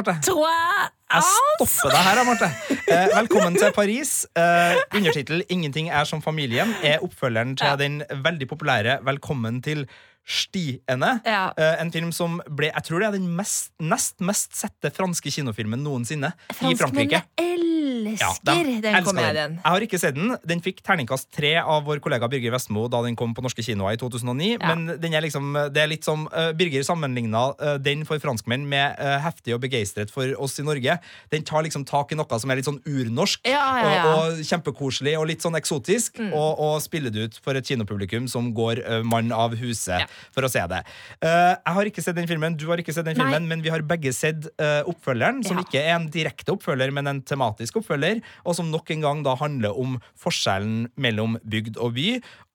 Jeg 1.12 1.24
stopper 1.28 1.92
deg 1.92 2.06
her, 2.06 2.20
Marte. 2.24 2.46
Eh, 2.88 3.10
velkommen 3.12 3.56
til 3.60 3.72
Paris. 3.76 4.12
Eh, 4.36 4.78
undertittel 4.96 5.42
'Ingenting 5.44 5.90
er 5.90 6.04
som 6.04 6.22
familien' 6.22 6.72
er 6.82 7.04
oppfølgeren 7.04 7.56
til 7.56 7.78
den 7.78 8.02
veldig 8.24 8.48
populære 8.48 8.98
'Velkommen 9.04 9.62
til 9.62 9.86
Stiene'. 10.26 11.20
Ja. 11.26 11.52
Eh, 11.56 11.80
en 11.82 11.90
film 11.92 12.12
som 12.14 12.40
ble 12.48 12.70
Jeg 12.72 12.84
tror 12.86 13.00
det 13.02 13.08
er 13.08 13.18
den 13.18 13.30
mest, 13.36 13.72
nest 13.82 14.20
mest 14.22 14.54
sette 14.54 14.92
franske 14.94 15.30
kinofilmen 15.34 15.82
noensinne 15.82 16.32
i 16.62 16.74
Frankrike. 16.78 17.24
Elsker 17.36 18.18
Ja, 18.18 18.30
de 18.42 18.80
den 18.82 18.94
elsker 18.94 19.04
komedien. 19.10 19.54
Jeg 19.58 19.70
har 19.72 19.84
ikke 19.84 19.98
sett 20.00 20.14
den. 20.16 20.34
Den 20.46 20.60
fikk 20.64 20.80
terningkast 20.84 21.28
tre 21.34 21.54
av 21.60 21.84
vår 21.86 22.00
kollega 22.02 22.28
Birger 22.30 22.52
Vestmo 22.54 22.86
da 22.90 23.00
den 23.04 23.16
kom 23.18 23.34
på 23.34 23.42
norske 23.44 23.62
kinoer 23.64 23.94
i 23.96 24.00
2009. 24.00 24.56
Ja. 24.60 24.72
Men 24.74 24.98
den 25.00 25.14
er 25.14 25.22
liksom, 25.24 25.52
det 25.74 25.82
er 25.82 25.90
litt 25.90 26.04
som 26.06 26.24
uh, 26.32 26.50
Birger 26.56 26.82
sammenligna 26.86 27.44
uh, 27.60 27.76
den 27.82 28.04
for 28.08 28.18
franskmenn 28.22 28.66
med 28.68 28.98
uh, 28.98 29.18
heftig 29.24 29.54
og 29.56 29.62
begeistret 29.64 30.10
for 30.14 30.34
oss 30.42 30.58
i 30.62 30.66
Norge. 30.66 30.98
Den 31.34 31.46
tar 31.48 31.62
liksom 31.66 31.84
tak 31.88 32.12
i 32.12 32.18
noe 32.18 32.40
som 32.42 32.50
er 32.50 32.60
litt 32.60 32.68
sånn 32.68 32.80
urnorsk. 32.86 33.46
Og, 33.48 34.08
og 34.12 34.42
kjempekoselig 34.46 35.16
og 35.18 35.28
litt 35.30 35.42
sånn 35.44 35.58
eksotisk, 35.58 36.18
Mm. 36.22 36.32
og, 36.36 36.58
og 36.60 36.74
spiller 36.84 37.10
det 37.10 37.22
ut 37.24 37.36
for 37.42 37.56
et 37.56 37.66
kinopublikum 37.66 38.26
som 38.28 38.50
går 38.54 38.82
mann 39.08 39.32
av 39.32 39.54
huset. 39.58 40.04
For 40.34 40.46
å 40.46 40.50
se 40.52 40.62
det. 40.70 40.82
Uh, 41.22 41.54
jeg 41.56 41.74
har 41.78 41.90
ikke 41.92 42.04
sett 42.04 42.16
den 42.18 42.28
filmen, 42.30 42.56
du 42.58 42.66
har 42.70 42.80
ikke 42.82 42.94
sett 42.94 43.06
den 43.08 43.16
Nei. 43.18 43.24
filmen, 43.26 43.48
men 43.50 43.62
vi 43.64 43.72
har 43.72 43.82
begge 43.86 44.12
sett 44.16 44.46
uh, 44.60 44.82
oppfølgeren, 44.90 45.42
som 45.46 45.58
Ja. 45.60 45.64
ikke 45.66 45.82
er 45.82 45.96
en 45.96 46.08
direkte 46.12 46.54
oppfølger, 46.54 46.92
men 46.92 47.06
en 47.10 47.22
tematisk 47.22 47.80
oppfølger, 47.82 48.22
og 48.44 48.56
som 48.58 48.70
nok 48.70 48.90
en 48.94 49.00
gang 49.04 49.22
da 49.26 49.34
handler 49.40 49.76
om 49.78 49.98
forskjellen 50.20 50.88
mellom 50.96 51.38
bygd 51.44 51.78
og 51.82 51.94
by. 51.98 52.08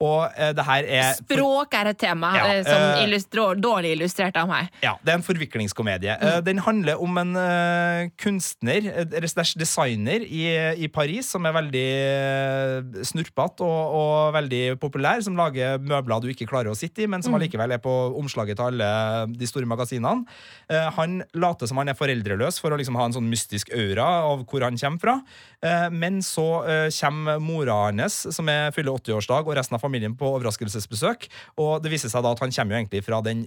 Og 0.04 0.28
uh, 0.38 0.52
det 0.54 0.65
her 0.67 0.84
er 1.00 1.13
Språk 1.17 1.74
er 1.74 1.89
et 1.89 1.98
tema 1.98 2.30
Ja, 2.38 2.50
som 2.67 3.02
illustrer, 3.06 3.58
dårlig 3.58 3.96
illustrert 3.98 4.36
av 4.38 4.48
meg. 4.52 4.70
Ja, 4.84 4.96
det 5.04 5.13
er 5.13 5.17
en 5.17 5.26
forviklingskomedie. 5.26 6.17
Mm. 6.22 6.43
Den 6.46 6.62
handler 6.65 7.02
om 7.02 7.17
en 7.17 7.34
kunstner, 8.22 8.86
slash 9.28 9.56
designer, 9.58 10.22
i, 10.28 10.43
i 10.84 10.88
Paris, 10.93 11.30
som 11.34 11.46
er 11.48 11.56
veldig 11.56 11.88
snurpete 13.08 13.65
og, 13.65 13.96
og 13.98 14.34
veldig 14.38 14.62
populær, 14.82 15.22
som 15.26 15.38
lager 15.39 15.80
møbler 15.82 16.24
du 16.24 16.30
ikke 16.34 16.48
klarer 16.50 16.72
å 16.74 16.78
sitte 16.78 17.04
i, 17.06 17.10
men 17.10 17.24
som 17.24 17.34
Mm. 17.38 17.43
Som 17.47 17.62
allikevel 17.62 17.75
er 17.75 17.81
på 17.81 17.93
omslaget 18.17 18.57
til 18.57 18.67
alle 18.67 19.27
de 19.38 19.47
store 19.47 19.67
magasinene. 19.67 20.25
Eh, 20.69 20.89
han 20.97 21.23
later 21.33 21.67
som 21.67 21.77
han 21.77 21.89
er 21.89 21.97
foreldreløs 21.97 22.60
for 22.60 22.71
å 22.71 22.77
liksom 22.77 22.97
ha 22.97 23.07
en 23.07 23.15
sånn 23.15 23.29
mystisk 23.29 23.71
aura 23.73 24.05
av 24.27 24.45
hvor 24.47 24.63
han 24.63 24.77
kommer 24.77 24.99
fra. 24.99 25.15
Eh, 25.63 25.89
men 25.91 26.21
så 26.21 26.63
eh, 26.67 26.89
kommer 26.91 27.39
mora 27.39 27.88
hans, 27.88 28.27
som 28.33 28.47
er 28.49 28.71
fyller 28.75 28.97
80-årsdag, 28.97 29.47
og 29.47 29.57
resten 29.57 29.77
av 29.77 29.83
familien 29.83 30.15
på 30.17 30.29
overraskelsesbesøk. 30.38 31.27
Og 31.57 31.81
det 31.83 31.91
viser 31.93 32.12
seg 32.12 32.25
da 32.25 32.33
at 32.33 32.43
han 32.43 32.53
kommer 32.53 32.75
jo 32.75 32.81
egentlig 32.81 33.03
fra 33.05 33.21
den 33.25 33.45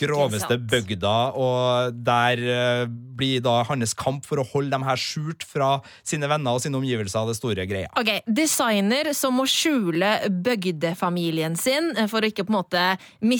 groveste 0.00 0.58
bygda, 0.70 1.16
og 1.34 1.96
der 2.06 2.86
blir 2.90 3.42
da 3.44 3.60
hans 3.68 3.94
kamp 3.98 4.24
for 4.28 4.40
å 4.40 4.46
holde 4.52 4.72
dem 4.72 4.86
her 4.86 5.00
skjult 5.00 5.44
fra 5.46 5.80
sine 6.06 6.28
venner 6.30 6.56
og 6.56 6.62
sine 6.62 6.78
omgivelser 6.78 7.28
det 7.28 7.36
store 7.38 7.66
greia. 7.68 7.90
Ok, 7.98 8.22
Designer 8.26 9.12
som 9.16 9.36
må 9.36 9.46
skjule 9.50 10.14
bøgdefamilien 10.30 11.56
sin 11.58 11.92
for 12.10 12.22
å 12.22 12.30
ikke 12.30 12.46
på 12.46 12.54
en 12.54 12.60
måte 12.60 12.84
miste 13.24 13.39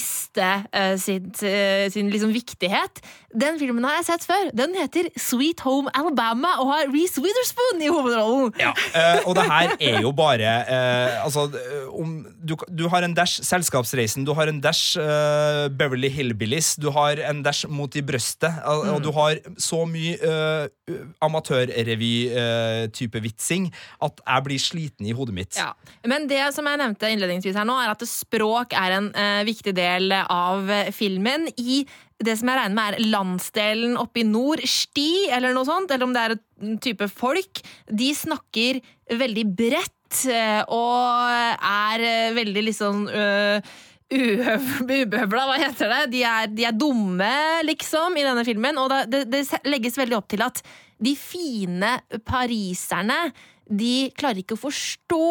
eh, 0.73 0.97
sitt, 1.01 1.43
uh, 1.43 1.89
sin 1.93 2.11
liksom 2.11 2.33
viktighet. 2.35 3.03
Den 3.31 3.61
filmen 3.61 3.85
har 3.87 4.01
jeg 4.01 4.07
sett 4.09 4.25
før. 4.27 4.49
Den 4.59 4.73
heter 4.75 5.07
Sweet 5.21 5.61
Home 5.63 5.87
Alabama 5.95 6.49
og 6.59 6.67
har 6.73 6.89
Reece 6.91 7.23
Witherspoon 7.23 7.79
i 7.79 7.87
hovedrollen. 7.93 8.51
Ja, 8.59 8.73
uh, 8.75 9.29
og 9.31 9.37
det 9.39 9.45
her 9.47 9.71
er 9.79 10.01
jo 10.03 10.11
bare 10.17 10.65
uh, 10.67 11.25
Altså, 11.25 11.47
um, 11.95 12.27
du, 12.43 12.57
du 12.67 12.89
har 12.91 13.03
en 13.07 13.15
dash 13.15 13.39
Selskapsreisen, 13.47 14.27
du 14.27 14.35
har 14.35 14.51
en 14.51 14.59
dash 14.63 14.99
uh, 14.99 15.71
Beverly 15.71 16.11
Hillbillies, 16.11 16.75
du 16.81 16.91
har 16.95 17.21
en 17.31 17.43
dash 17.47 17.69
Mot 17.71 17.95
i 17.95 18.03
brøstet, 18.03 18.51
og, 18.67 18.89
og 18.97 19.03
du 19.05 19.13
har 19.15 19.39
så 19.61 19.85
mye 19.87 20.17
uh, 20.19 20.67
amatørrevy-type 21.23 23.21
vitsing 23.23 23.73
at 24.03 24.21
jeg 24.27 24.43
blir 24.47 24.59
sliten 24.59 25.07
i 25.07 25.13
hodet 25.15 25.35
mitt. 25.37 25.57
Ja. 25.61 25.75
Men 26.09 26.29
det 26.31 26.55
som 26.57 26.67
jeg 26.67 26.79
nevnte 26.83 27.11
innledningsvis 27.15 27.57
her 27.59 27.67
nå, 27.69 27.77
er 27.79 27.91
at 27.95 28.03
språk 28.09 28.73
er 28.75 28.91
en 28.99 29.13
viktig 29.47 29.75
del 29.77 30.13
av 30.19 30.71
filmen. 30.97 31.49
I 31.61 31.85
det 32.21 32.37
som 32.37 32.51
jeg 32.51 32.61
regner 32.61 32.77
med 32.77 32.97
er 32.97 33.11
landsdelen 33.15 33.97
oppe 34.01 34.23
i 34.23 34.27
nord, 34.29 34.63
Sti, 34.69 35.31
eller 35.33 35.55
noe 35.57 35.69
sånt, 35.69 35.93
eller 35.93 36.07
om 36.07 36.15
det 36.17 36.25
er 36.25 36.37
en 36.37 36.81
type 36.83 37.09
folk, 37.13 37.63
de 37.89 38.11
snakker 38.17 38.81
veldig 39.21 39.47
bredt 39.57 40.25
eh, 40.29 40.61
og 40.69 41.31
er 41.57 42.05
eh, 42.05 42.35
veldig 42.37 42.67
liksom 42.69 43.07
øh, 43.09 43.73
hva 44.11 45.57
heter 45.61 45.93
det? 45.93 46.01
De 46.11 46.23
er, 46.27 46.51
de 46.51 46.67
er 46.67 46.75
dumme, 46.75 47.31
liksom, 47.63 48.17
i 48.19 48.27
denne 48.27 48.45
filmen. 48.47 48.81
Og 48.83 48.91
det, 49.07 49.25
det, 49.31 49.45
legges 49.71 49.99
veldig 50.01 50.19
opp 50.19 50.27
til 50.33 50.43
at 50.43 50.59
de 51.01 51.15
fine 51.17 51.95
pariserne 52.27 53.31
de 53.71 54.11
klarer 54.19 54.43
ikke 54.43 54.57
å 54.57 54.65
forstå 54.65 55.27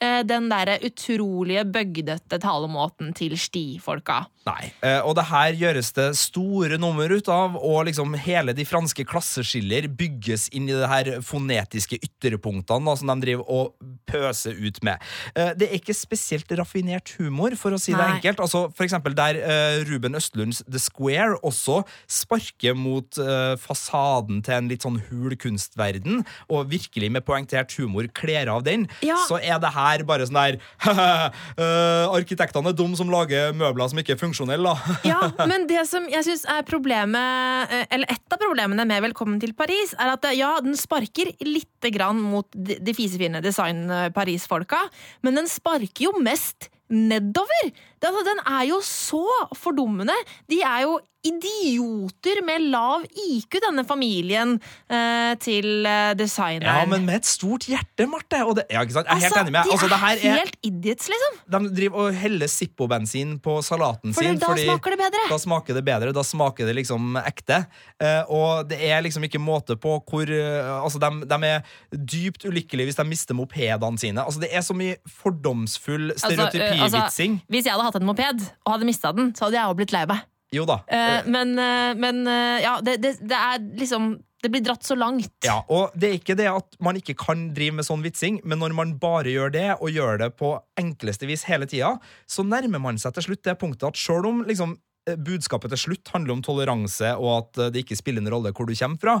den 0.00 0.48
der 0.52 0.74
utrolige 0.84 1.64
bøgdete 1.72 2.38
talemåten 2.42 3.14
til 3.16 3.32
stifolka. 3.40 4.26
Nei, 4.46 4.68
eh, 4.86 5.00
og 5.02 5.16
det 5.18 5.24
her 5.26 5.56
gjøres 5.58 5.88
det 5.96 6.04
store 6.20 6.76
nummer 6.78 7.10
ut 7.10 7.26
av, 7.32 7.56
og 7.58 7.86
liksom 7.88 8.12
hele 8.22 8.52
de 8.54 8.62
franske 8.68 9.02
klasseskiller 9.08 9.88
bygges 9.98 10.44
inn 10.54 10.68
i 10.70 10.76
det 10.76 10.86
her 10.90 11.08
fonetiske 11.26 11.98
ytterpunktene 11.98 12.86
da, 12.86 12.94
som 13.00 13.10
de 13.10 13.16
driver 13.24 13.48
og 13.50 13.72
pøser 14.06 14.54
ut 14.60 14.78
med. 14.86 15.02
Eh, 15.34 15.50
Det 15.56 15.66
er 15.70 15.74
ikke 15.80 15.96
spesielt 15.96 16.52
raffinert 16.60 17.14
humor, 17.18 17.56
for 17.58 17.74
å 17.74 17.80
si 17.80 17.90
det 17.96 18.04
enkelt. 18.06 18.38
Altså, 18.44 18.66
for 18.76 18.84
eksempel 18.86 19.16
der 19.18 19.40
eh, 19.40 19.80
Ruben 19.88 20.14
Østlunds 20.14 20.62
The 20.70 20.78
Square 20.78 21.40
også 21.42 21.80
sparker 22.06 22.76
mot 22.78 23.18
eh, 23.18 23.56
fasaden 23.58 24.44
til 24.46 24.54
en 24.60 24.68
litt 24.70 24.86
sånn 24.86 25.00
hul 25.08 25.34
kunstverden, 25.40 26.22
og 26.52 26.70
virkelig 26.70 27.10
med 27.16 27.26
poengtert 27.26 27.74
humor 27.80 28.06
kler 28.14 28.46
av 28.52 28.62
den, 28.68 28.86
Ja. 29.02 29.16
så 29.26 29.40
er 29.42 29.58
det 29.58 29.72
her 29.74 29.85
bare 30.08 30.26
sånn 30.28 30.38
der 30.38 30.58
eh, 30.58 32.14
Arkitektene 32.16 32.72
er 32.72 32.76
dumme 32.78 32.98
som 32.98 33.10
lager 33.12 33.54
møbler 33.56 33.90
som 33.90 34.00
ikke 34.02 34.16
er 34.16 34.20
funksjonelle, 34.20 34.74
da. 34.74 34.98
Ja, 35.06 35.20
men 35.50 35.66
det 35.70 35.86
som 35.90 36.08
jeg 36.12 36.26
syns 36.26 36.46
er 36.50 36.66
problemet, 36.68 37.72
eh, 37.72 37.88
eller 37.96 38.14
et 38.16 38.36
av 38.36 38.42
problemene 38.42 38.86
med 38.88 39.04
Velkommen 39.08 39.40
til 39.42 39.54
Paris, 39.56 39.94
er 39.98 40.14
at 40.14 40.28
ja, 40.36 40.56
den 40.64 40.78
sparker 40.78 41.32
lite 41.44 41.92
grann 41.94 42.20
mot 42.22 42.48
de, 42.52 42.78
de 42.82 42.96
fisefine 42.96 43.42
design-Paris-folka, 43.44 44.86
men 45.26 45.38
den 45.42 45.50
sparker 45.50 46.08
jo 46.08 46.16
mest 46.22 46.70
nedover. 46.92 47.70
Altså, 48.06 48.22
den 48.26 48.40
er 48.46 48.64
jo 48.68 48.80
så 48.84 49.24
fordummende. 49.58 50.14
De 50.50 50.60
er 50.62 50.84
jo 50.86 50.98
idioter 51.26 52.40
med 52.46 52.66
lav 52.72 53.04
IQ, 53.26 53.58
denne 53.64 53.84
familien 53.88 54.56
eh, 54.88 55.32
til 55.42 55.86
eh, 55.88 56.12
designeren. 56.18 56.82
Ja, 56.82 56.86
men 56.90 57.06
med 57.08 57.20
et 57.20 57.28
stort 57.28 57.66
hjerte, 57.70 58.06
Marte. 58.10 58.42
Og 58.46 58.56
det, 58.58 58.66
ja, 58.72 58.82
ikke 58.86 58.96
sant? 58.98 59.10
Jeg 59.10 59.18
er 59.18 59.24
helt 59.26 59.32
altså, 59.32 59.42
enig 59.44 59.54
med 59.54 59.60
deg. 59.60 59.70
De 59.70 59.76
Altså, 59.76 59.90
de 59.92 60.30
er 60.30 60.38
helt 60.40 60.58
idiots, 60.70 61.10
liksom. 61.12 61.38
De 61.56 61.62
driver 61.80 62.06
og 62.06 62.20
heller 62.22 62.50
Zippo-bensin 62.52 63.36
på 63.42 63.58
salaten 63.66 64.14
For 64.16 64.26
sin. 64.26 64.40
da 64.42 64.52
smaker 64.56 64.96
det 64.96 65.00
bedre. 65.02 65.24
Da 65.30 65.40
smaker 65.42 65.78
det 65.80 65.84
bedre, 65.86 66.14
da 66.16 66.26
smaker 66.26 66.70
det 66.70 66.76
liksom 66.80 67.20
ekte. 67.24 67.62
Eh, 68.02 68.22
og 68.32 68.68
det 68.70 68.80
er 68.86 69.04
liksom 69.06 69.26
ikke 69.28 69.42
måte 69.42 69.78
på 69.80 69.98
hvor 70.06 70.26
Altså, 70.26 70.98
de, 71.02 71.26
de 71.28 71.36
er 71.48 71.64
dypt 71.92 72.44
ulykkelige 72.48 72.90
hvis 72.90 72.98
de 72.98 73.04
mister 73.08 73.36
mopedene 73.36 74.00
sine. 74.00 74.22
Altså, 74.24 74.42
det 74.42 74.50
er 74.54 74.64
så 74.64 74.74
mye 74.76 74.96
fordomsfull 75.20 76.10
Altså, 76.12 76.30
eh, 76.30 76.36
stereotypivitsing. 76.36 77.32
altså, 77.40 77.52
hvis 77.52 77.64
jeg 77.66 77.72
hadde 77.72 77.84
hatt 77.88 78.00
en 78.00 78.06
moped 78.08 78.46
og 78.64 78.72
hadde 78.72 78.88
mista 78.88 79.12
den, 79.16 79.34
så 79.36 79.46
hadde 79.46 79.58
jeg 79.60 79.70
òg 79.70 79.78
blitt 79.80 79.92
lei 79.94 80.04
meg. 80.08 80.24
Jo 80.54 80.66
da. 80.68 80.80
Eh, 80.86 81.26
men 81.26 81.58
eh, 81.58 81.92
men 81.98 82.22
eh, 82.30 82.62
ja, 82.62 82.76
det, 82.84 82.98
det, 83.02 83.16
det 83.26 83.38
er 83.38 83.62
liksom 83.80 84.16
Det 84.42 84.50
blir 84.52 84.62
dratt 84.62 84.84
så 84.84 84.94
langt. 84.94 85.32
Ja, 85.42 85.56
og 85.72 85.94
det 85.98 86.08
er 86.08 86.18
ikke 86.20 86.36
det 86.38 86.46
at 86.46 86.76
man 86.84 86.98
ikke 87.00 87.16
kan 87.18 87.48
drive 87.56 87.78
med 87.78 87.86
sånn 87.88 88.04
vitsing, 88.04 88.36
men 88.44 88.60
når 88.62 88.76
man 88.76 88.92
bare 89.02 89.32
gjør 89.32 89.50
det, 89.50 89.64
og 89.80 89.90
gjør 89.90 90.20
det 90.20 90.28
på 90.38 90.52
enkleste 90.78 91.26
vis 91.26 91.46
hele 91.48 91.66
tida, 91.66 91.96
så 92.30 92.44
nærmer 92.46 92.78
man 92.84 93.00
seg 93.00 93.16
til 93.16 93.30
slutt 93.30 93.42
det 93.48 93.56
punktet 93.58 93.88
at 93.88 93.98
sjøl 93.98 94.28
om 94.28 94.44
liksom, 94.46 94.76
eh, 95.08 95.16
budskapet 95.18 95.72
til 95.72 95.82
slutt 95.86 96.12
handler 96.14 96.36
om 96.36 96.44
toleranse, 96.46 97.16
og 97.16 97.32
at 97.40 97.72
det 97.74 97.82
ikke 97.82 97.98
spiller 97.98 98.22
en 98.22 98.30
rolle 98.36 98.52
hvor 98.54 98.68
du 98.68 98.76
kommer 98.76 99.02
fra 99.02 99.16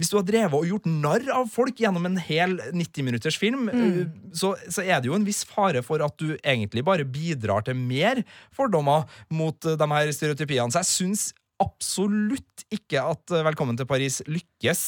hvis 0.00 0.08
du 0.08 0.16
har 0.16 0.24
drevet 0.24 0.56
og 0.56 0.64
gjort 0.64 0.88
narr 0.88 1.26
av 1.34 1.50
folk 1.52 1.80
gjennom 1.82 2.08
en 2.08 2.16
hel 2.24 2.56
90-minutters 2.72 3.36
film, 3.36 3.68
mm. 3.68 4.32
så, 4.32 4.54
så 4.72 4.80
er 4.80 5.02
det 5.02 5.10
jo 5.10 5.16
en 5.18 5.26
viss 5.26 5.42
fare 5.44 5.82
for 5.84 6.00
at 6.04 6.16
du 6.16 6.38
egentlig 6.40 6.84
bare 6.86 7.04
bidrar 7.04 7.66
til 7.66 7.76
mer 7.76 8.22
fordommer 8.56 9.04
mot 9.28 9.68
eh, 9.68 9.76
de 9.76 9.90
her 9.92 10.12
stereotypiene. 10.16 10.72
Så 10.72 10.80
jeg 10.80 10.90
syns 10.90 11.26
absolutt 11.60 12.64
ikke 12.72 13.00
at 13.02 13.32
eh, 13.34 13.42
Velkommen 13.46 13.76
til 13.78 13.86
Paris 13.90 14.20
lykkes. 14.30 14.80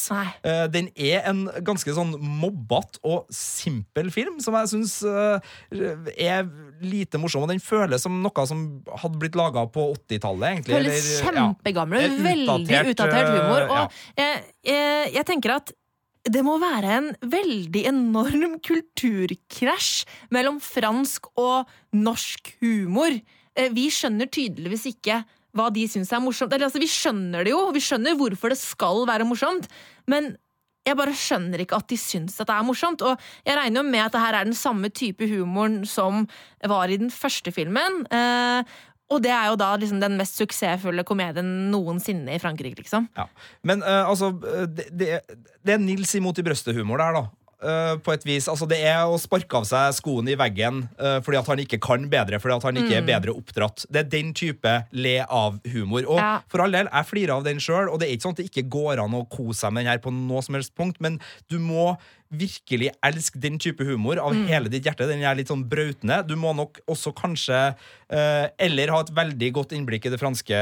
Eh, 0.43 0.63
den 0.73 0.87
er 0.95 1.25
en 1.29 1.43
ganske 1.65 1.93
sånn 1.95 2.13
mobbete 2.19 2.99
og 3.03 3.27
simpel 3.33 4.09
film, 4.13 4.39
som 4.43 4.55
jeg 4.59 4.71
syns 4.73 4.95
er 5.03 6.47
lite 6.83 7.19
morsom. 7.21 7.43
Og 7.45 7.51
den 7.53 7.61
føles 7.63 8.03
som 8.03 8.19
noe 8.23 8.45
som 8.49 8.63
hadde 9.03 9.19
blitt 9.21 9.37
laga 9.39 9.65
på 9.73 9.89
80-tallet, 9.97 10.49
egentlig. 10.57 10.79
Føles 10.79 11.07
eller- 11.21 11.25
ja. 11.37 11.47
Eh, 12.03 12.17
Veldig 12.23 12.67
utdatert, 12.93 13.29
humor. 13.33 13.61
eh, 13.61 13.71
Og 13.73 13.91
jeg, 14.17 14.43
jeg, 14.63 15.13
jeg 15.13 15.25
tenker 15.25 15.55
at 15.57 15.71
det 16.23 16.39
må 16.47 16.57
være 16.57 16.85
en 16.97 17.09
veldig 17.27 17.85
enorm 17.89 18.53
kulturkrasj 18.63 20.05
mellom 20.31 20.59
fransk 20.63 21.27
og 21.37 21.67
norsk 21.93 22.53
humor. 22.61 23.11
Eh, 23.55 23.69
Vi 23.75 23.89
skjønner 23.89 24.29
tydeligvis 24.31 24.85
ikke 24.95 25.23
hva 25.57 25.69
de 25.73 25.87
syns 25.89 26.11
er 26.13 26.23
morsomt. 26.23 26.53
Eller 26.53 26.67
altså, 26.69 26.81
vi 26.81 26.89
skjønner 26.91 27.45
det 27.45 27.53
jo, 27.53 27.65
vi 27.75 27.83
skjønner 27.83 28.17
hvorfor 28.19 28.53
det 28.53 28.59
skal 28.61 29.05
være 29.09 29.27
morsomt, 29.29 29.69
men 30.09 30.33
jeg 30.83 30.97
bare 30.99 31.15
skjønner 31.15 31.61
ikke 31.63 31.77
at 31.79 31.87
de 31.87 31.97
syns 31.99 32.35
det 32.39 32.49
er 32.51 32.65
morsomt. 32.67 33.03
Og 33.07 33.19
jeg 33.47 33.55
regner 33.55 33.79
jo 33.79 33.85
med 33.87 34.03
at 34.03 34.15
det 34.15 34.23
her 34.23 34.39
er 34.39 34.49
den 34.49 34.57
samme 34.57 34.89
type 34.91 35.27
humoren 35.31 35.83
som 35.87 36.25
var 36.59 36.91
i 36.91 36.99
den 36.99 37.13
første 37.13 37.53
filmen. 37.55 38.01
Eh, 38.11 38.73
og 39.13 39.21
det 39.23 39.31
er 39.31 39.51
jo 39.51 39.59
da 39.59 39.69
liksom 39.77 40.01
den 40.01 40.17
mest 40.19 40.39
suksessfulle 40.39 41.05
komedien 41.07 41.49
noensinne 41.71 42.35
i 42.35 42.41
Frankrike, 42.41 42.81
liksom. 42.81 43.07
Ja. 43.17 43.27
Men 43.67 43.83
uh, 43.85 44.09
altså, 44.09 44.31
det, 44.33 44.87
det, 44.89 45.19
det 45.61 45.75
er 45.75 45.81
Nils 45.81 46.15
imot 46.17 46.39
i 46.39 46.45
brøstet-humor 46.45 47.01
der, 47.01 47.19
da. 47.19 47.23
Eh, 47.63 47.95
på 48.03 48.11
et 48.11 48.25
vis, 48.27 48.47
altså 48.51 48.67
Det 48.67 48.79
er 48.83 49.05
å 49.07 49.19
sparke 49.21 49.59
av 49.59 49.67
seg 49.67 49.95
skoen 49.95 50.27
i 50.31 50.35
veggen 50.39 50.83
uh, 50.99 51.19
fordi 51.23 51.39
at 51.39 51.51
han 51.51 51.61
ikke 51.63 51.79
kan 51.83 52.07
bedre, 52.11 52.39
fordi 52.41 52.57
at 52.57 52.65
han 52.67 52.79
ikke 52.81 52.97
er 52.99 53.05
bedre 53.07 53.35
oppdratt. 53.35 53.85
Det 53.87 54.01
er 54.01 54.09
den 54.11 54.33
type 54.35 54.73
le 54.91 55.15
av-humor. 55.23 56.03
Og 56.07 56.19
Ja. 56.19 56.33
for 56.51 56.63
all 56.63 56.75
del, 56.75 56.89
jeg 56.91 57.09
flirer 57.09 57.35
av 57.37 57.45
den 57.47 57.61
sjøl, 57.63 57.87
og 57.91 58.01
det 58.01 58.09
er 58.09 58.17
ikke 58.17 58.27
sånn 58.27 58.35
at 58.35 58.41
det 58.41 58.49
ikke 58.49 58.69
går 58.73 59.03
an 59.03 59.15
å 59.15 59.23
kose 59.29 59.63
seg 59.63 59.73
med 59.73 59.85
den 59.85 59.93
her 59.93 60.03
på 60.03 60.11
noe 60.11 60.43
som 60.43 60.57
helst 60.57 60.75
punkt, 60.75 60.99
men 60.99 61.19
du 61.51 61.59
må 61.59 61.93
virkelig 62.33 62.89
elske 63.05 63.39
den 63.41 63.59
type 63.61 63.85
humor 63.85 64.19
av 64.21 64.35
hele 64.49 64.71
ditt 64.71 64.87
hjerte. 64.87 65.07
Den 65.09 65.21
er 65.23 65.37
litt 65.37 65.51
sånn 65.51 65.65
brautende. 65.69 66.19
Du 66.27 66.33
må 66.39 66.53
nok 66.57 66.79
også 66.89 67.13
kanskje 67.15 67.59
eh, 68.09 68.47
Eller 68.61 68.91
ha 68.93 69.01
et 69.03 69.11
veldig 69.15 69.49
godt 69.55 69.75
innblikk 69.77 70.07
i 70.07 70.13
det 70.13 70.19
franske 70.21 70.57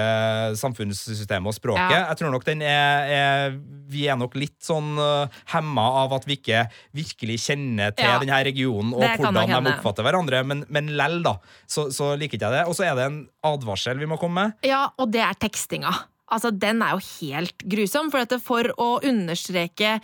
samfunnssystemet 0.60 1.52
og 1.52 1.56
språket. 1.56 1.96
Ja. 1.96 2.04
Jeg 2.12 2.22
tror 2.22 2.34
nok 2.36 2.46
den 2.48 2.64
er, 2.66 3.12
er 3.16 3.58
Vi 3.92 4.06
er 4.12 4.20
nok 4.20 4.36
litt 4.40 4.58
sånn 4.64 4.94
uh, 5.00 5.42
hemma 5.54 5.88
av 6.04 6.16
at 6.20 6.28
vi 6.30 6.38
ikke 6.40 6.66
virkelig 6.96 7.40
kjenner 7.48 7.96
til 7.96 8.08
Ja. 8.08 8.20
denne 8.22 8.44
regionen 8.46 8.94
og 8.96 9.04
Det 9.04 9.16
hvordan 9.20 9.52
de 9.52 9.74
oppfatter 9.74 10.06
hverandre, 10.06 10.44
men, 10.48 10.64
men 10.72 10.94
lell, 10.98 11.20
da, 11.26 11.38
så, 11.70 11.90
så 11.94 12.14
liker 12.20 12.40
ikke 12.40 12.48
jeg 12.50 12.60
det. 12.60 12.64
Og 12.70 12.78
så 12.78 12.88
er 12.88 12.96
det 12.98 13.08
en 13.10 13.20
advarsel 13.48 14.00
vi 14.02 14.10
må 14.10 14.20
komme 14.22 14.48
med. 14.48 14.68
Ja, 14.68 14.88
og 14.98 15.12
det 15.14 15.24
er 15.26 15.38
tekstinga. 15.40 15.92
Altså, 16.32 16.52
Den 16.56 16.82
er 16.84 16.96
jo 16.96 17.04
helt 17.20 17.66
grusom, 17.68 18.12
for, 18.14 18.38
for 18.44 18.72
å 18.80 18.90
understreke 19.08 20.00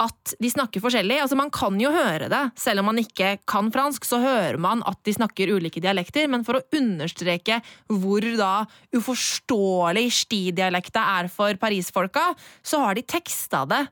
at 0.00 0.34
de 0.40 0.50
snakker 0.50 0.82
forskjellig. 0.82 1.20
Altså, 1.22 1.36
Man 1.38 1.52
kan 1.54 1.76
jo 1.80 1.92
høre 1.92 2.30
det, 2.32 2.42
selv 2.58 2.82
om 2.82 2.90
man 2.90 3.00
ikke 3.02 3.36
kan 3.48 3.70
fransk, 3.74 4.06
så 4.08 4.20
hører 4.22 4.58
man 4.60 4.84
at 4.88 4.98
de 5.04 5.14
snakker 5.16 5.52
ulike 5.52 5.82
dialekter, 5.82 6.28
men 6.30 6.44
for 6.46 6.58
å 6.58 6.64
understreke 6.76 7.60
hvor 7.92 8.24
da 8.40 8.64
uforståelig 8.96 10.08
sti-dialekta 10.24 11.04
er 11.20 11.30
for 11.32 11.56
parisfolka, 11.60 12.30
så 12.62 12.84
har 12.84 12.96
de 12.96 13.04
teksta 13.06 13.66
det 13.68 13.84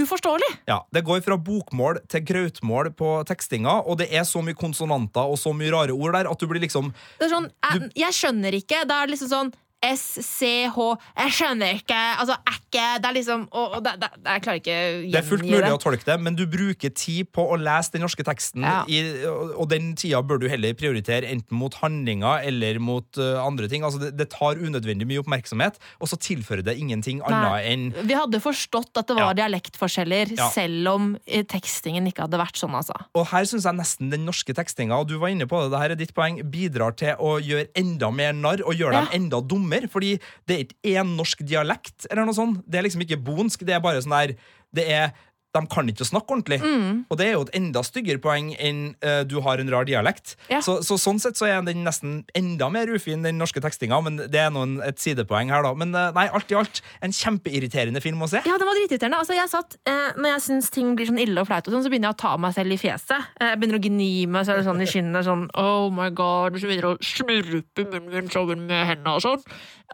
uforståelig. 0.00 0.48
Ja, 0.66 0.86
Det 0.92 1.04
går 1.04 1.20
fra 1.20 1.36
bokmål 1.36 2.00
til 2.08 2.24
grautmål 2.24 2.92
på 2.96 3.10
tekstinga, 3.28 3.82
og 3.86 3.98
det 4.00 4.08
er 4.12 4.24
så 4.24 4.42
mye 4.42 4.56
konsonanter 4.56 5.28
og 5.28 5.38
så 5.38 5.52
mye 5.54 5.72
rare 5.72 5.92
ord 5.92 6.16
der 6.16 6.30
at 6.30 6.38
du 6.40 6.46
blir 6.48 6.62
liksom 6.64 6.92
Det 7.20 7.28
er 7.28 7.34
sånn, 7.34 7.50
jeg, 7.70 7.90
jeg 7.96 8.18
skjønner 8.18 8.56
ikke. 8.56 8.86
Da 8.88 9.02
er 9.02 9.06
det 9.06 9.16
liksom 9.16 9.32
sånn 9.32 9.52
S-C-H 9.82 10.76
Jeg 11.18 11.34
skjønner 11.36 11.80
ikke. 11.82 12.00
Altså, 12.22 12.36
ikke 12.72 12.86
Det 13.04 13.08
er 13.10 13.16
liksom 13.18 13.44
og, 13.52 13.76
og 13.76 13.84
det, 13.84 13.92
det, 14.00 14.08
Jeg 14.24 14.42
klarer 14.46 14.60
ikke 14.62 14.76
å 14.80 15.12
Det 15.12 15.20
er 15.20 15.26
fullt 15.28 15.44
mulig 15.46 15.60
det. 15.66 15.72
å 15.76 15.80
tolke 15.82 16.08
det, 16.08 16.16
men 16.24 16.34
du 16.38 16.46
bruker 16.50 16.90
tid 16.96 17.28
på 17.36 17.44
å 17.52 17.58
lese 17.60 17.92
den 17.92 18.02
norske 18.02 18.24
teksten, 18.26 18.64
Ja. 18.66 18.82
i, 18.88 19.02
og 19.28 19.52
og 19.62 19.68
den 19.70 19.92
tida 19.98 20.22
bør 20.24 20.40
du 20.42 20.48
heller 20.48 20.72
prioritere 20.74 21.28
enten 21.30 21.54
mot 21.54 21.74
handlinger 21.82 22.42
eller 22.48 22.78
mot 22.82 23.04
uh, 23.20 23.38
andre 23.44 23.68
ting. 23.70 23.84
Altså, 23.84 24.00
det, 24.00 24.16
det 24.18 24.26
tar 24.32 24.56
unødvendig 24.58 25.06
mye 25.06 25.20
oppmerksomhet, 25.22 25.76
og 26.00 26.08
så 26.10 26.16
tilfører 26.18 26.64
det 26.66 26.74
ingenting 26.80 27.20
annet 27.28 27.68
enn 27.68 27.84
Vi 28.08 28.16
hadde 28.16 28.40
forstått 28.42 28.96
at 28.98 29.06
det 29.12 29.16
var 29.18 29.30
Ja. 29.36 29.36
dialektforskjeller, 29.44 30.32
Ja. 30.38 30.48
selv 30.50 30.88
om 30.94 31.10
eh, 31.26 31.44
tekstingen 31.44 32.06
ikke 32.08 32.24
hadde 32.26 32.40
vært 32.40 32.56
sånn, 32.58 32.74
altså. 32.74 32.96
Og 33.14 33.26
her 33.30 33.44
syns 33.44 33.64
jeg 33.68 33.76
nesten 33.78 34.10
den 34.10 34.24
norske 34.26 34.54
tekstinga, 34.56 34.96
og 34.98 35.08
du 35.12 35.18
var 35.20 35.28
inne 35.34 35.46
på 35.46 35.60
det, 35.62 35.70
det 35.74 35.80
her 35.82 35.90
er 35.94 36.00
ditt 36.00 36.14
poeng, 36.16 36.40
bidrar 36.50 36.96
til 36.96 37.14
å 37.20 37.36
gjøre 37.42 37.68
enda 37.78 38.10
mer 38.10 38.32
narr 38.32 38.64
og 38.64 38.74
gjøre 38.78 39.02
dem 39.02 39.08
enda 39.20 39.40
dummere. 39.42 39.90
Fordi 39.92 40.16
det 40.48 40.56
er 40.56 40.64
ikke 40.66 40.96
én 40.96 41.14
norsk 41.18 41.44
dialekt, 41.46 42.06
eller 42.10 42.24
noe 42.26 42.34
sånt. 42.34 42.61
Det 42.66 42.78
er 42.78 42.86
liksom 42.86 43.04
ikke 43.04 43.20
bonsk, 43.24 43.64
det 43.66 43.74
er 43.76 43.84
bare 43.84 44.02
sånn 44.04 44.14
der 44.16 44.34
Det 44.72 44.86
er 44.88 45.12
de 45.52 45.62
kan 45.68 45.88
ikke 45.90 46.06
snakke 46.08 46.32
ordentlig. 46.32 46.58
Mm. 46.62 47.04
Og 47.12 47.18
det 47.20 47.26
er 47.26 47.34
jo 47.34 47.42
et 47.44 47.52
enda 47.58 47.82
styggere 47.84 48.20
poeng 48.22 48.52
enn 48.56 48.80
uh, 49.04 49.20
du 49.28 49.36
har 49.44 49.60
en 49.60 49.70
rar 49.72 49.84
dialekt. 49.88 50.34
Ja. 50.48 50.62
Så, 50.64 50.78
så 50.86 50.96
sånn 51.00 51.20
sett 51.20 51.36
så 51.36 51.48
er 51.48 51.64
den 51.66 51.82
nesten 51.84 52.22
enda 52.38 52.70
mer 52.72 52.88
ufin, 52.88 53.24
den 53.26 53.36
norske 53.40 53.60
tekstinga, 53.60 53.98
men 54.04 54.16
det 54.32 54.40
er 54.40 54.52
noen, 54.54 54.78
et 54.86 55.00
sidepoeng 55.02 55.52
her, 55.52 55.64
da. 55.66 55.74
Men 55.76 55.92
uh, 55.92 56.08
nei, 56.16 56.24
alt 56.32 56.52
i 56.52 56.56
alt, 56.56 56.80
en 57.04 57.12
kjempeirriterende 57.16 58.00
film 58.04 58.24
å 58.24 58.30
se. 58.32 58.40
Ja, 58.48 58.56
det 58.60 58.68
var 58.68 58.78
dritirriterende. 58.78 59.20
Altså, 59.20 59.36
jeg 59.36 59.52
satt, 59.52 59.76
uh, 59.88 60.14
når 60.16 60.34
jeg 60.34 60.44
syns 60.46 60.70
ting 60.72 60.94
blir 60.96 61.10
sånn 61.10 61.20
ille 61.20 61.44
og 61.44 61.50
flaut, 61.50 61.68
og 61.68 61.76
sånn, 61.76 61.84
så 61.84 61.92
begynner 61.92 62.12
jeg 62.12 62.18
å 62.18 62.22
ta 62.24 62.32
meg 62.40 62.56
selv 62.56 62.76
i 62.76 62.80
fjeset. 62.80 63.28
Jeg 63.42 63.60
begynner 63.60 63.80
å 63.80 63.84
gni 63.88 64.12
meg 64.32 64.48
selv 64.48 64.64
sånn 64.68 64.80
i 64.80 64.88
kinnet. 64.88 65.26
Sånn, 65.28 65.44
oh 65.60 65.90
my 65.92 66.08
god, 66.16 66.56
Så 66.56 66.70
begynner 66.70 66.94
å 66.94 66.96
smurpe 67.04 67.84
munnen 67.90 68.08
min 68.32 68.64
med 68.70 68.88
hendene 68.88 69.18
og 69.18 69.24
sånn. 69.24 69.44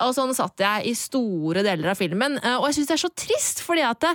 Og 0.06 0.14
sånn 0.14 0.30
satt 0.36 0.62
jeg 0.62 0.86
i 0.86 0.94
store 0.94 1.64
deler 1.66 1.90
av 1.90 1.98
filmen. 1.98 2.38
Og 2.60 2.68
jeg 2.68 2.78
syns 2.78 2.92
det 2.92 2.94
er 2.94 3.02
så 3.02 3.10
trist, 3.18 3.64
fordi 3.66 3.82
at 3.82 4.04
det, 4.04 4.12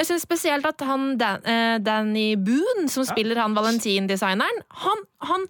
jeg 0.00 0.08
synes 0.08 0.24
spesielt 0.24 0.68
at 0.68 0.80
han 0.88 1.18
Dan, 1.20 1.42
eh, 1.44 1.76
Danny 1.84 2.32
Boone, 2.40 2.88
som 2.88 3.04
spiller 3.04 3.40
han 3.42 3.56
Valentin-designeren, 3.56 4.62
han, 4.84 5.02
han, 5.28 5.44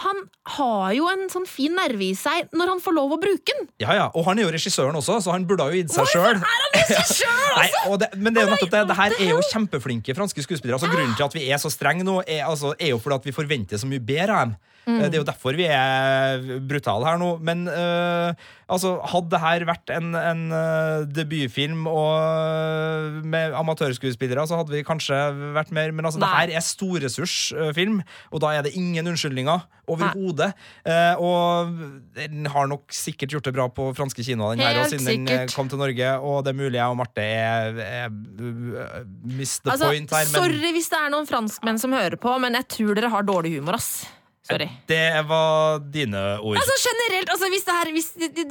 han 0.00 0.22
har 0.56 0.94
jo 0.96 1.08
en 1.10 1.26
sånn 1.32 1.44
fin 1.48 1.74
nerve 1.76 2.06
i 2.06 2.14
seg 2.16 2.48
når 2.56 2.72
han 2.72 2.80
får 2.82 2.96
lov 2.96 3.12
å 3.14 3.20
bruke 3.20 3.52
den. 3.52 3.68
Ja, 3.82 3.92
ja, 3.98 4.06
Og 4.16 4.24
han 4.28 4.40
er 4.40 4.48
jo 4.48 4.54
regissøren 4.54 4.96
også, 4.96 5.20
så 5.26 5.34
han 5.36 5.44
burde 5.48 5.68
ha 5.68 5.76
gitt 5.76 5.92
seg 5.92 6.08
sjøl. 6.14 6.40
Men 8.16 8.32
det 8.32 8.40
er 8.40 8.48
jo 8.48 8.54
nettopp 8.54 8.72
det. 8.72 8.84
Det 8.88 8.98
her 9.02 9.16
er 9.18 9.34
jo 9.34 9.42
kjempeflinke 9.52 10.16
franske 10.16 10.46
skuespillere. 10.46 10.80
Altså 10.80 10.90
Grunnen 10.90 11.16
til 11.18 11.28
at 11.28 11.36
vi 11.36 11.44
er 11.50 11.60
så 11.60 11.72
strenge 11.72 12.06
nå, 12.06 12.22
er, 12.24 12.46
altså, 12.48 12.72
er 12.78 12.94
jo 12.94 13.02
fordi 13.02 13.20
at 13.20 13.28
vi 13.28 13.36
forventer 13.36 13.80
så 13.80 13.90
mye 13.90 14.02
bedre 14.02 14.38
av 14.38 14.48
dem. 14.48 14.56
Mm. 14.86 14.98
Eh, 15.00 15.08
Det 15.08 15.14
er 15.16 15.22
jo 15.22 15.28
derfor 15.28 15.56
vi 15.56 15.66
er 15.70 16.44
brutale 16.68 17.06
her 17.08 17.20
nå. 17.20 17.30
Men 17.44 17.66
øh, 17.68 18.34
altså, 18.68 18.96
hadde 19.12 19.30
det 19.32 19.40
her 19.40 19.66
vært 19.68 19.92
en, 19.96 20.14
en 20.18 20.42
øh, 20.52 21.06
debutfilm 21.08 21.86
og, 21.90 23.20
med 23.24 23.54
amatørskuespillere, 23.56 24.46
så 24.48 24.58
hadde 24.60 24.74
vi 24.76 24.84
kanskje 24.86 25.18
vært 25.56 25.72
mer 25.74 25.92
Men 25.92 26.08
altså, 26.08 26.20
det 26.20 26.28
Nei. 26.28 26.40
her 26.40 26.58
er 26.58 26.64
storressursfilm, 26.64 28.02
og 28.30 28.44
da 28.44 28.52
er 28.58 28.66
det 28.66 28.74
ingen 28.76 29.06
unnskyldninger 29.14 29.64
overhodet. 29.84 30.54
Uh, 30.88 31.20
og 31.20 31.72
den 32.16 32.46
har 32.48 32.68
nok 32.70 32.92
sikkert 32.94 33.34
gjort 33.34 33.44
det 33.44 33.52
bra 33.56 33.66
på 33.68 33.90
franske 33.96 34.24
kinoer, 34.24 34.56
den 34.56 34.64
her, 34.64 34.80
og 34.80 34.88
siden 34.88 35.04
den 35.04 35.28
eh, 35.28 35.42
sikkert. 35.44 35.56
kom 35.58 35.68
til 35.68 35.80
Norge. 35.80 36.12
Og 36.24 36.38
det 36.46 36.54
er 36.54 36.58
mulig 36.60 36.78
jeg 36.80 36.88
og 36.88 36.96
Marte 37.00 37.24
er, 37.24 37.76
er, 37.84 38.08
er 38.08 39.04
missed 39.28 39.64
the 39.64 39.74
Altså, 39.74 39.90
point 39.92 40.10
her, 40.16 40.24
men 40.24 40.34
sorry 40.40 40.72
hvis 40.78 40.88
det 40.92 41.00
er 41.00 41.12
noen 41.12 41.28
franskmenn 41.28 41.80
som 41.80 41.92
hører 41.96 42.16
på, 42.20 42.32
men 42.40 42.56
jeg 42.60 42.68
tror 42.78 42.96
dere 42.96 43.12
har 43.12 43.26
dårlig 43.28 43.58
humor, 43.58 43.76
ass. 43.76 44.06
Sorry. 44.44 44.66
det 44.90 45.00
var 45.28 45.78
dine 45.94 46.20
ord. 46.40 46.58
Altså 46.60 46.74
generelt, 46.84 47.30
altså 47.32 47.48
hvis, 47.48 47.64
her, 47.64 47.92
hvis 47.96 48.10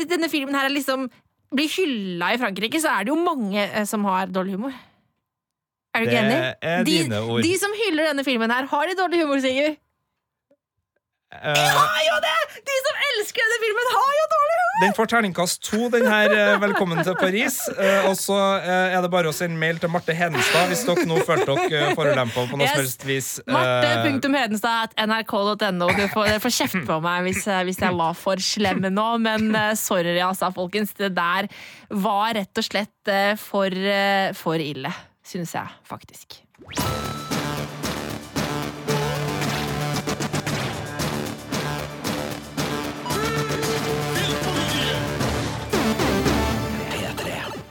denne 0.09 0.29
filmen 0.31 0.55
her 0.57 0.65
er 0.65 0.73
liksom 0.73 1.05
blir 1.53 1.69
hylla 1.69 2.31
i 2.33 2.39
Frankrike, 2.41 2.79
så 2.81 2.89
er 2.95 3.05
det 3.05 3.11
jo 3.13 3.19
mange 3.21 3.61
eh, 3.61 3.83
som 3.85 4.03
har 4.09 4.25
dårlig 4.33 4.55
humor. 4.57 4.73
Er 5.93 6.01
du 6.01 6.07
ikke 6.09 6.15
Det 6.17 6.23
enig? 6.25 6.55
er 6.61 6.83
de, 6.83 6.91
dine 7.03 7.19
ord. 7.21 7.43
de 7.45 7.51
som 7.61 7.75
hyller 7.77 8.07
denne 8.09 8.23
filmen 8.25 8.49
her, 8.51 8.65
har 8.71 8.87
de 8.89 8.95
dårlig 8.97 9.19
humor, 9.21 9.37
Sigurd? 9.43 9.75
Eh, 11.33 11.73
Har 11.73 12.01
jo 12.05 12.17
det! 12.23 12.33
De 12.67 12.73
som 12.85 12.95
elsker 13.09 13.41
denne 13.41 13.57
filmen, 13.63 13.87
har 13.95 14.11
jo 14.19 14.25
dårlig 14.33 14.55
humor! 14.59 14.79
Den 14.83 14.93
får 14.97 15.07
terningkast 15.13 15.57
to, 15.65 15.79
den 15.93 16.05
her 16.09 16.27
eh, 16.33 16.59
Velkommen 16.61 16.99
til 17.05 17.15
Paris. 17.19 17.55
Uh, 17.73 18.05
og 18.09 18.15
så 18.19 18.37
uh, 18.61 18.93
er 18.93 18.99
det 19.05 19.09
bare 19.13 19.29
å 19.31 19.35
sende 19.35 19.57
mail 19.61 19.77
til 19.81 19.89
Marte 19.93 20.13
Henestad 20.17 20.67
hvis 20.71 20.83
dere 20.87 21.05
nå 21.09 21.15
følte 21.25 21.55
dere 21.71 21.95
forulempa 21.97 22.39
på 22.51 22.55
noe 22.59 22.67
som 22.67 22.67
Yes. 22.67 22.77
helst 22.77 23.01
vis. 23.07 23.29
Eh, 23.41 23.45
Marte.hedenstad.nrk.no. 23.53 25.87
Du 25.97 26.03
får, 26.13 26.23
dere 26.29 26.41
får 26.43 26.53
kjeft 26.61 26.81
på 26.89 26.95
meg 27.03 27.17
hvis, 27.29 27.43
hvis 27.69 27.81
jeg 27.83 27.93
var 27.99 28.13
for 28.17 28.37
slem 28.53 28.81
nå, 28.93 29.09
men 29.25 29.43
sorry, 29.79 30.13
altså, 30.23 30.45
folkens. 30.55 30.89
Det 30.97 31.11
der 31.17 31.43
var 32.03 32.27
rett 32.37 32.55
og 32.61 32.65
slett 32.69 33.03
for, 33.41 33.69
for 34.37 34.57
ille, 34.61 34.91
syns 35.25 35.53
jeg 35.57 35.67
faktisk. 35.89 36.27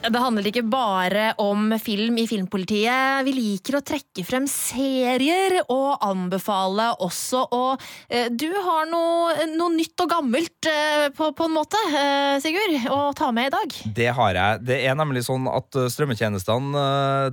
Det 0.02 0.18
handler 0.18 0.48
ikke 0.50 0.64
bare 0.66 1.28
om 1.38 1.76
film 1.78 2.16
i 2.18 2.24
Filmpolitiet. 2.26 3.22
Vi 3.22 3.34
liker 3.36 3.76
å 3.78 3.82
trekke 3.86 4.24
frem 4.26 4.48
serier 4.50 5.60
og 5.70 6.02
anbefale 6.02 6.88
også. 7.06 7.44
Og 7.54 7.84
eh, 8.10 8.26
du 8.34 8.48
har 8.50 8.88
noe, 8.90 9.46
noe 9.54 9.70
nytt 9.76 10.02
og 10.02 10.10
gammelt 10.10 10.66
eh, 10.66 11.06
på, 11.14 11.28
på 11.38 11.46
en 11.46 11.54
måte, 11.54 11.78
eh, 11.94 12.34
Sigurd, 12.42 12.88
å 12.90 13.12
ta 13.14 13.28
med 13.34 13.52
i 13.52 13.52
dag. 13.54 13.76
Det 13.94 14.08
har 14.16 14.38
jeg. 14.40 14.64
Det 14.72 14.80
er 14.90 14.98
nemlig 14.98 15.22
sånn 15.28 15.46
at 15.52 15.78
strømmetjenestene 15.94 16.82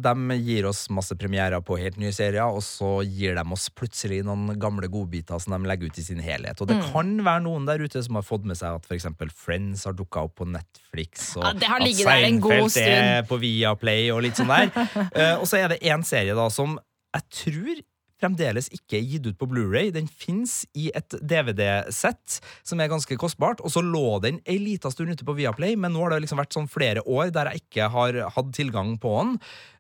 de 0.06 0.38
gir 0.38 0.70
oss 0.70 0.84
masse 0.94 1.18
premierer 1.18 1.66
på 1.66 1.80
helt 1.82 1.98
nye 1.98 2.14
serier, 2.14 2.46
og 2.46 2.62
så 2.66 3.00
gir 3.02 3.34
de 3.40 3.48
oss 3.58 3.66
plutselig 3.74 4.22
noen 4.28 4.54
gamle 4.62 4.92
godbiter 4.94 5.42
som 5.42 5.58
de 5.58 5.72
legger 5.72 5.90
ut 5.90 6.02
i 6.04 6.06
sin 6.06 6.22
helhet. 6.22 6.62
Og 6.62 6.70
det 6.70 6.78
kan 6.92 7.16
være 7.26 7.46
noen 7.48 7.66
der 7.66 7.82
ute 7.82 8.06
som 8.06 8.22
har 8.22 8.30
fått 8.30 8.46
med 8.46 8.62
seg 8.62 8.78
at 8.78 8.86
f.eks. 8.86 9.10
Friends 9.34 9.90
har 9.90 9.98
dukka 9.98 10.28
opp 10.30 10.38
på 10.44 10.50
Netflix, 10.54 11.32
og 11.34 11.48
Ja, 11.48 11.56
det 11.58 11.74
har 11.74 11.82
at 11.82 11.90
Seinfeld 11.90 12.10
der 12.20 12.30
en 12.30 12.42
god 12.44 12.59
Seinfeld 12.68 12.76
det 12.76 13.14
stund. 13.16 13.30
på 13.32 13.40
Viaplay 13.46 14.10
og 14.14 14.24
litt 14.26 14.40
sånn 14.40 14.52
der. 14.52 14.74
Uh, 15.16 15.38
og 15.42 15.48
så 15.50 15.62
er 15.62 15.72
det 15.74 15.82
én 15.88 16.04
serie 16.08 16.36
da 16.38 16.50
som 16.54 16.78
jeg 17.16 17.26
tror 17.34 17.80
fremdeles 18.20 18.68
ikke 18.76 18.98
er 18.98 19.08
gitt 19.08 19.28
ut 19.30 19.38
på 19.40 19.48
Blu-ray. 19.50 19.94
Den 19.96 20.10
fins 20.12 20.62
i 20.78 20.90
et 20.96 21.16
DVD-sett 21.24 22.40
som 22.68 22.82
er 22.82 22.92
ganske 22.92 23.18
kostbart. 23.20 23.64
Og 23.64 23.74
så 23.74 23.84
lå 23.86 24.20
den 24.24 24.42
ei 24.50 24.60
lita 24.62 24.92
stund 24.92 25.14
ute 25.14 25.28
på 25.28 25.38
Viaplay, 25.38 25.78
men 25.80 25.96
nå 25.96 26.04
har 26.04 26.14
det 26.14 26.26
liksom 26.26 26.42
vært 26.42 26.56
sånn 26.58 26.70
flere 26.72 27.04
år 27.08 27.34
der 27.36 27.54
jeg 27.54 27.64
ikke 27.64 27.90
har 27.96 28.22
hatt 28.36 28.54
tilgang 28.56 28.98
på 29.02 29.16
den. 29.22 29.36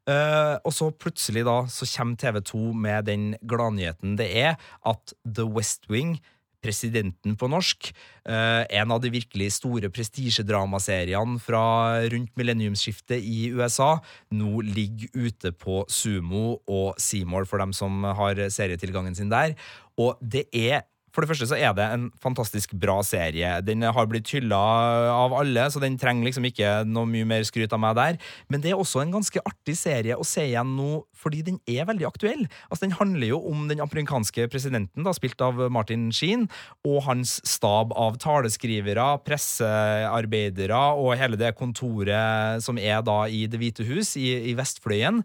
Uh, 0.09 0.55
og 0.65 0.73
så 0.73 0.89
plutselig 0.95 1.43
da 1.45 1.61
så 1.69 1.85
kommer 1.91 2.17
TV2 2.17 2.71
med 2.73 3.09
den 3.11 3.25
gladnyheten 3.45 4.15
det 4.17 4.31
er 4.41 4.55
at 4.87 5.13
The 5.27 5.45
West 5.45 5.85
Wing 5.91 6.15
Presidenten 6.63 7.37
på 7.39 7.49
norsk, 7.51 7.91
eh, 8.25 8.63
en 8.81 8.91
av 8.91 9.01
de 9.01 9.11
virkelig 9.13 9.51
store 9.55 9.89
prestisjedramaseriene 9.93 11.39
fra 11.39 11.63
rundt 12.11 12.33
millenniumsskiftet 12.39 13.23
i 13.23 13.49
USA, 13.55 13.97
nå 14.31 14.61
ligger 14.67 15.09
ute 15.15 15.53
på 15.55 15.85
Sumo 15.87 16.59
og 16.67 16.99
Seymour 16.99 17.47
for 17.47 17.63
dem 17.63 17.73
som 17.73 18.03
har 18.03 18.35
serietilgangen 18.49 19.15
sin 19.15 19.31
der. 19.31 19.55
Og 19.99 20.19
det 20.21 20.47
er 20.55 20.83
for 21.13 21.23
det 21.23 21.31
første 21.31 21.49
så 21.49 21.57
er 21.57 21.73
det 21.77 21.85
en 21.93 22.07
fantastisk 22.21 22.73
bra 22.79 22.99
serie. 23.05 23.57
Den 23.65 23.85
har 23.85 24.09
blitt 24.09 24.29
hylla 24.33 24.59
av 25.13 25.35
alle, 25.37 25.67
så 25.71 25.81
den 25.81 25.97
trenger 25.99 26.27
liksom 26.27 26.47
ikke 26.49 26.83
noe 26.89 27.09
mye 27.09 27.27
mer 27.29 27.45
skryt 27.47 27.73
av 27.75 27.81
meg 27.83 27.97
der. 27.99 28.19
Men 28.51 28.63
det 28.63 28.73
er 28.73 28.79
også 28.79 29.03
en 29.03 29.13
ganske 29.17 29.43
artig 29.45 29.77
serie 29.79 30.17
å 30.17 30.27
se 30.27 30.45
igjen 30.49 30.75
nå, 30.77 31.03
fordi 31.19 31.41
den 31.45 31.59
er 31.69 31.87
veldig 31.89 32.07
aktuell. 32.07 32.45
Altså 32.69 32.85
Den 32.85 32.95
handler 32.99 33.33
jo 33.33 33.41
om 33.49 33.67
den 33.69 33.81
amerikanske 33.83 34.47
presidenten, 34.51 35.05
da, 35.05 35.13
spilt 35.15 35.41
av 35.43 35.59
Martin 35.73 36.09
Sheen, 36.15 36.47
og 36.87 37.03
hans 37.07 37.37
stab 37.47 37.93
av 37.97 38.19
taleskrivere, 38.21 39.07
pressearbeidere 39.27 40.83
og 40.99 41.17
hele 41.19 41.39
det 41.39 41.55
kontoret 41.59 42.63
som 42.63 42.79
er 42.79 43.01
da 43.05 43.23
i 43.27 43.45
Det 43.49 43.59
hvite 43.59 43.87
hus, 43.87 44.15
i, 44.19 44.29
i 44.51 44.55
Vestfløyen. 44.57 45.23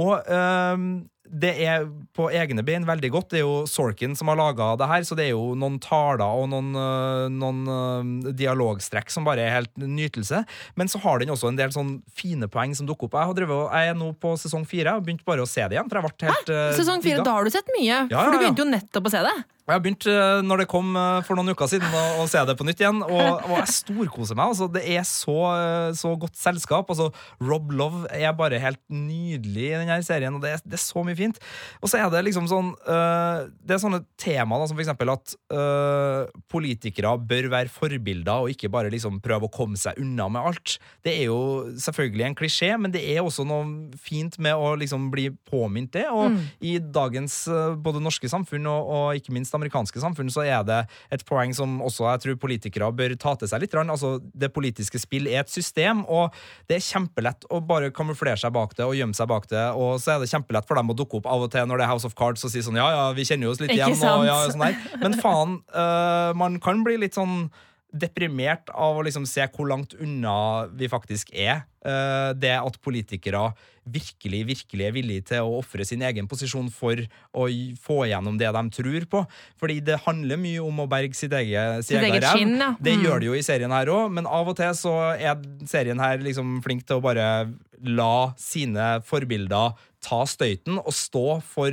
Og 0.00 0.30
øhm, 0.30 0.88
det 1.24 1.54
er 1.64 1.86
på 2.16 2.26
egne 2.36 2.62
bein 2.66 2.84
veldig 2.86 3.10
godt. 3.14 3.30
Det 3.32 3.40
er 3.40 3.44
jo 3.46 3.64
Sorkin 3.70 4.12
som 4.18 4.28
har 4.28 4.36
laga 4.38 4.74
det 4.80 4.88
her, 4.90 5.06
så 5.08 5.16
det 5.16 5.28
er 5.28 5.32
jo 5.32 5.54
noen 5.58 5.78
taler 5.82 6.24
og 6.24 6.50
noen, 6.52 6.70
øh, 6.76 7.26
noen 7.32 7.62
øh, 7.64 8.32
dialogstrekk 8.36 9.12
som 9.12 9.24
bare 9.26 9.46
er 9.46 9.54
helt 9.56 9.72
nytelse. 9.80 10.42
Men 10.76 10.92
så 10.92 11.00
har 11.04 11.22
den 11.22 11.32
også 11.32 11.48
en 11.48 11.58
del 11.60 11.72
sånn 11.74 11.96
fine 12.12 12.48
poeng 12.52 12.76
som 12.76 12.88
dukker 12.88 13.08
opp. 13.08 13.16
Jeg, 13.16 13.30
har 13.30 13.38
drevet, 13.40 13.72
jeg 13.72 13.94
er 13.94 13.98
nå 13.98 14.12
på 14.20 14.34
sesong 14.40 14.68
fire. 14.68 14.98
og 14.98 15.06
begynte 15.06 15.26
bare 15.26 15.46
å 15.46 15.48
se 15.48 15.64
det 15.64 15.78
igjen. 15.78 15.88
For 15.88 16.00
jeg 16.00 16.06
ble 16.10 16.30
helt 16.30 16.54
Hæ? 16.54 16.62
Sesong 16.76 17.04
fire, 17.04 17.24
da 17.24 17.38
har 17.38 17.48
du 17.48 17.54
sett 17.54 17.72
mye. 17.72 17.88
Ja, 17.88 18.20
For 18.20 18.34
du 18.34 18.36
ja, 18.36 18.40
ja. 18.40 18.42
begynte 18.44 18.66
jo 18.66 18.70
nettopp 18.74 19.08
å 19.08 19.14
se 19.16 19.24
det. 19.24 19.36
Jeg 19.64 19.72
har 19.72 19.80
begynt 19.80 20.04
øh, 20.12 20.42
når 20.44 20.60
det 20.60 20.66
kom 20.68 20.90
øh, 20.92 21.22
for 21.24 21.38
noen 21.38 21.54
uker 21.54 21.68
siden, 21.72 21.88
å, 22.20 22.26
se 22.28 22.40
det 22.44 22.52
på 22.58 22.66
nytt 22.68 22.82
igjen. 22.82 22.98
Og, 23.00 23.28
og 23.46 23.52
jeg 23.62 23.72
storkoser 23.72 24.36
meg. 24.36 24.50
Altså, 24.52 24.66
det 24.68 24.82
er 24.92 25.06
så, 25.08 25.36
øh, 25.56 25.94
så 25.96 26.10
godt 26.20 26.36
selskap. 26.36 26.90
Altså, 26.92 27.06
Rob 27.40 27.72
Love 27.72 28.02
er 28.12 28.34
bare 28.36 28.60
helt 28.60 28.82
nydelig 28.92 29.70
i 29.70 29.78
denne 29.78 29.96
serien, 30.04 30.36
og 30.36 30.44
det 30.44 30.50
er, 30.52 30.60
det 30.68 30.76
er 30.76 30.82
så 30.82 31.00
mye 31.06 31.16
fint. 31.16 31.40
Og 31.80 31.88
så 31.88 32.02
er 32.02 32.12
det 32.12 32.20
liksom 32.26 32.48
sånn 32.50 32.74
uh, 32.84 33.46
Det 33.64 33.76
er 33.76 33.80
sånne 33.80 34.02
tema 34.20 34.58
da, 34.60 34.66
som 34.68 34.76
for 34.76 34.84
eksempel 34.84 35.12
at 35.14 35.32
uh, 35.54 36.28
politikere 36.52 37.14
bør 37.24 37.48
være 37.54 37.72
forbilder 37.72 38.44
og 38.44 38.52
ikke 38.52 38.68
bare 38.72 38.92
liksom 38.92 39.16
prøve 39.24 39.48
å 39.48 39.54
komme 39.54 39.80
seg 39.80 39.96
unna 40.02 40.28
med 40.28 40.50
alt. 40.50 40.76
Det 41.04 41.16
er 41.22 41.30
jo 41.30 41.40
selvfølgelig 41.80 42.28
en 42.28 42.36
klisjé, 42.42 42.70
men 42.76 42.92
det 42.92 43.00
er 43.14 43.22
også 43.24 43.48
noe 43.48 43.96
fint 43.96 44.36
med 44.44 44.60
å 44.60 44.74
liksom 44.80 45.08
bli 45.14 45.30
påminnet 45.48 45.96
det. 45.96 46.06
Og 46.12 46.36
i 46.60 46.76
dagens 46.84 47.40
både 47.80 48.04
norske 48.04 48.28
samfunn 48.28 48.68
og, 48.68 48.92
og 48.92 49.22
ikke 49.22 49.32
minst 49.32 49.53
amerikanske 49.56 50.02
samfunn 50.02 50.32
så 50.32 50.44
er 50.46 50.62
det 50.66 50.80
et 51.14 51.24
poeng 51.28 51.54
som 51.56 51.80
også 51.84 52.08
jeg 52.10 52.22
tror 52.24 52.40
politikere 52.44 52.90
bør 52.94 53.16
ta 53.20 53.34
til 53.38 53.50
seg 53.50 53.64
litt. 53.64 53.74
Altså, 53.84 54.16
det 54.34 54.52
politiske 54.54 55.00
spill 55.02 55.28
er 55.30 55.42
et 55.42 55.52
system, 55.52 56.04
og 56.10 56.34
det 56.70 56.78
er 56.78 56.86
kjempelett 56.86 57.46
å 57.50 57.60
bare 57.64 57.92
kamuflere 57.94 58.40
seg 58.40 58.54
bak 58.54 58.76
det 58.78 58.86
og 58.86 58.96
gjemme 58.98 59.16
seg 59.16 59.30
bak 59.30 59.48
det. 59.50 59.66
Og 59.78 59.98
så 60.02 60.14
er 60.14 60.22
det 60.22 60.30
kjempelett 60.32 60.68
for 60.68 60.78
dem 60.78 60.92
å 60.92 60.98
dukke 60.98 61.20
opp 61.20 61.30
av 61.30 61.46
og 61.46 61.52
til 61.54 61.68
når 61.68 61.80
det 61.80 61.86
er 61.86 61.92
House 61.92 62.08
of 62.08 62.16
Cards 62.18 62.44
og 62.46 62.52
si 62.52 62.62
sånn 62.64 62.80
ja, 62.80 62.88
ja, 62.94 63.04
vi 63.16 63.26
kjenner 63.28 63.48
jo 63.48 63.54
oss 63.54 63.62
litt 63.62 63.74
igjen. 63.76 63.94
Og, 63.94 64.26
ja, 64.28 64.40
sånn 64.50 64.66
der. 64.66 64.80
Men 65.02 65.16
faen, 65.20 65.60
øh, 65.74 66.32
man 66.38 66.60
kan 66.62 66.84
bli 66.86 66.98
litt 67.04 67.18
sånn 67.18 67.48
deprimert 67.94 68.70
av 68.74 68.96
å 68.98 69.04
liksom 69.06 69.26
se 69.28 69.44
hvor 69.54 69.68
langt 69.70 69.94
unna 70.02 70.66
vi 70.74 70.88
faktisk 70.90 71.30
er. 71.34 71.62
Eh, 71.84 72.32
det 72.40 72.54
at 72.56 72.78
politikere 72.82 73.52
virkelig 73.84 74.40
virkelig 74.48 74.86
er 74.86 74.94
villige 74.96 75.24
til 75.28 75.44
å 75.44 75.58
ofre 75.60 75.84
sin 75.84 76.00
egen 76.02 76.26
posisjon 76.26 76.70
for 76.72 76.96
å 77.36 77.44
få 77.84 77.98
igjennom 78.06 78.38
det 78.40 78.48
de 78.56 78.62
tror 78.78 79.04
på. 79.12 79.20
Fordi 79.60 79.76
det 79.84 79.98
handler 80.06 80.40
mye 80.40 80.62
om 80.64 80.80
å 80.80 80.88
berge 80.88 81.14
sitt 81.18 81.32
eget, 81.36 81.84
Sitt 81.84 82.00
eget 82.00 82.24
rev. 82.24 82.40
ja. 82.58 82.70
Det 82.80 82.96
Mm. 82.96 83.04
gjør 83.04 83.20
det 83.20 83.26
jo 83.28 83.34
i 83.34 83.42
serien 83.44 83.70
her 83.70 83.86
òg, 83.92 84.10
men 84.12 84.26
av 84.26 84.48
og 84.48 84.56
til 84.56 84.72
så 84.72 84.94
er 85.20 85.36
serien 85.66 86.00
her 86.00 86.18
liksom 86.18 86.62
flink 86.64 86.86
til 86.86 86.96
å 86.98 87.02
bare 87.02 87.52
la 87.82 88.32
sine 88.38 89.02
forbilder 89.04 89.74
ta 90.00 90.24
støyten 90.24 90.78
og 90.78 90.92
stå 90.92 91.42
for 91.42 91.70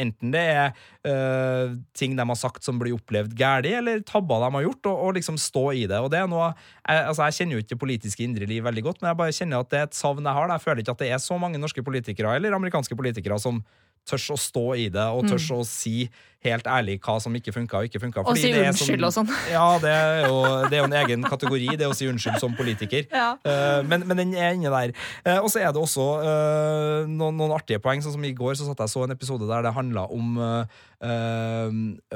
Enten 0.00 0.32
det 0.34 0.42
er 0.42 0.70
øh, 1.06 1.76
ting 1.96 2.16
de 2.18 2.26
har 2.32 2.38
sagt 2.38 2.66
som 2.66 2.80
blir 2.80 2.96
opplevd 2.96 3.36
galt, 3.38 3.68
eller 3.68 4.02
tabber 4.06 4.44
de 4.44 4.52
har 4.56 4.66
gjort, 4.66 4.90
og, 4.92 5.04
og 5.06 5.18
liksom 5.18 5.38
stå 5.40 5.66
i 5.82 5.84
det. 5.90 6.00
Og 6.00 6.10
det 6.12 6.22
er 6.22 6.30
noe, 6.30 6.52
jeg, 6.84 7.04
altså 7.12 7.28
jeg 7.28 7.38
kjenner 7.38 7.56
jo 7.56 7.64
ikke 7.64 7.74
det 7.74 7.82
politiske 7.84 8.24
indre 8.26 8.48
liv 8.50 8.64
veldig 8.66 8.86
godt, 8.88 9.02
men 9.02 9.12
jeg 9.12 9.20
bare 9.20 9.36
kjenner 9.36 9.64
at 9.64 9.70
det 9.72 9.82
er 9.82 9.90
et 9.90 10.00
savn 10.00 10.24
jeg 10.24 10.38
har. 10.40 10.54
Jeg 10.56 10.66
føler 10.66 10.84
ikke 10.84 10.96
at 10.96 11.04
det 11.04 11.12
er 11.12 11.22
så 11.22 11.38
mange 11.40 11.60
norske 11.60 11.84
politikere 11.84 12.34
eller 12.38 12.56
amerikanske 12.56 12.96
politikere 12.98 13.38
som 13.42 13.62
tørs 14.10 14.26
å 14.34 14.38
stå 14.40 14.66
i 14.86 14.90
det, 14.92 15.06
og 15.14 15.30
tørs 15.30 15.48
å 15.54 15.62
si 15.66 16.10
helt 16.46 16.68
ærlig 16.70 16.96
hva 17.04 17.18
som 17.20 17.34
ikke 17.36 17.52
funka 17.52 17.80
og 17.80 17.88
ikke 17.90 18.00
funka. 18.00 18.24
Og 18.24 18.38
si 18.40 18.50
unnskyld 18.56 19.04
og 19.04 19.12
sånn. 19.12 19.28
Ja, 19.52 19.66
det 19.82 19.90
er, 19.92 20.22
jo, 20.24 20.36
det 20.70 20.78
er 20.78 20.82
jo 20.82 20.88
en 20.88 20.98
egen 21.02 21.26
kategori, 21.28 21.68
det 21.80 21.88
å 21.88 21.96
si 21.96 22.08
unnskyld 22.08 22.40
som 22.40 22.54
politiker. 22.56 23.04
Ja. 23.12 23.34
Uh, 23.44 23.80
men, 23.84 24.06
men 24.08 24.22
den 24.22 24.32
er 24.38 24.56
inne 24.56 24.72
der. 24.72 24.94
Uh, 25.26 25.40
og 25.42 25.50
så 25.52 25.60
er 25.60 25.74
det 25.74 25.82
også 25.82 26.06
uh, 26.22 27.08
noen, 27.10 27.36
noen 27.36 27.52
artige 27.56 27.82
poeng. 27.84 28.00
Sånn 28.04 28.16
som 28.16 28.24
I 28.24 28.32
går 28.36 28.56
så 28.56 28.68
satt 28.68 28.80
jeg 28.86 28.94
så 28.94 29.04
en 29.04 29.16
episode 29.16 29.48
der 29.50 29.66
det 29.66 29.76
handla 29.76 30.06
om 30.12 30.40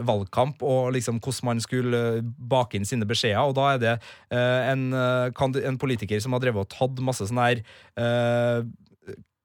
valgkamp 0.05 0.61
og 0.61 0.91
liksom 0.93 1.17
hvordan 1.25 1.47
man 1.49 1.61
skulle 1.65 2.01
bake 2.37 2.77
inn 2.77 2.85
sine 2.85 3.07
beskjeder. 3.09 3.41
Og 3.49 3.55
da 3.57 3.71
er 3.73 3.79
det 3.81 3.95
en, 4.37 4.93
en 4.93 5.79
politiker 5.81 6.21
som 6.21 6.37
har 6.37 6.43
drevet 6.45 6.67
og 6.67 6.69
tatt 6.69 7.01
masse 7.01 7.25
sånn 7.31 7.41
her 7.41 7.63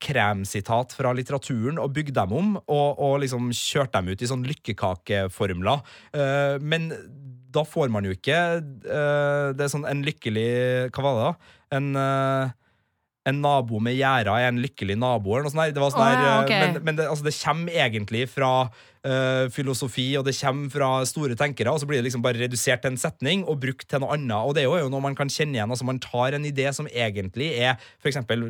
kremsitat 0.04 0.94
fra 0.96 1.12
litteraturen 1.16 1.80
og 1.82 1.92
bygd 1.96 2.16
dem 2.18 2.36
om, 2.36 2.54
og, 2.62 3.00
og 3.00 3.18
liksom 3.24 3.52
kjørt 3.56 3.94
dem 3.96 4.12
ut 4.14 4.24
i 4.24 4.30
sånn 4.30 4.46
lykkekakeformler. 4.48 5.84
Uh, 6.16 6.56
men 6.64 6.90
da 7.50 7.66
får 7.66 7.92
man 7.92 8.06
jo 8.06 8.14
ikke 8.14 8.38
uh, 8.62 9.50
Det 9.58 9.64
er 9.66 9.72
sånn 9.72 9.88
en 9.90 10.04
lykkelig 10.06 10.92
Hva 10.94 11.02
var 11.02 11.16
det, 11.16 11.24
da? 11.24 11.54
En, 11.80 11.88
uh, 11.98 12.52
en 13.30 13.42
nabo 13.42 13.82
med 13.84 13.98
gjerder 13.98 14.32
er 14.36 14.52
en 14.52 14.62
lykkelig 14.62 14.96
nabo. 15.00 15.36
Eller 15.36 15.50
noe 15.50 15.54
sånt. 15.54 15.64
der. 15.66 15.76
Det 15.76 15.84
var 15.84 15.94
sånn 15.94 16.06
oh, 16.06 16.14
ja, 16.14 16.36
okay. 16.44 16.62
ok. 16.62 16.64
men, 16.64 16.86
men 16.88 17.00
det, 17.00 17.10
altså, 17.12 17.28
det 17.28 17.36
kommer 17.38 17.82
egentlig 17.86 18.24
fra 18.32 18.52
eh, 19.06 19.48
filosofi, 19.54 20.08
og 20.20 20.26
det 20.28 20.36
kommer 20.40 20.72
fra 20.74 20.90
store 21.10 21.38
tenkere, 21.40 21.72
og 21.72 21.82
så 21.82 21.90
blir 21.90 22.00
det 22.00 22.10
liksom 22.10 22.26
bare 22.26 22.42
redusert 22.42 22.84
til 22.84 22.94
en 22.94 23.02
setning 23.02 23.46
og 23.46 23.62
brukt 23.64 23.88
til 23.90 24.04
noe 24.04 24.16
annet. 24.16 24.38
Og 24.44 24.56
det 24.58 24.66
er 24.66 24.84
jo 24.84 24.92
noe 24.92 25.04
man 25.04 25.18
kan 25.18 25.32
kjenne 25.32 25.58
igjen. 25.58 25.72
altså 25.72 25.88
Man 25.88 26.02
tar 26.04 26.38
en 26.38 26.48
idé 26.48 26.70
som 26.76 26.90
egentlig 26.92 27.54
er 27.60 27.80
for 28.00 28.12
eksempel 28.12 28.50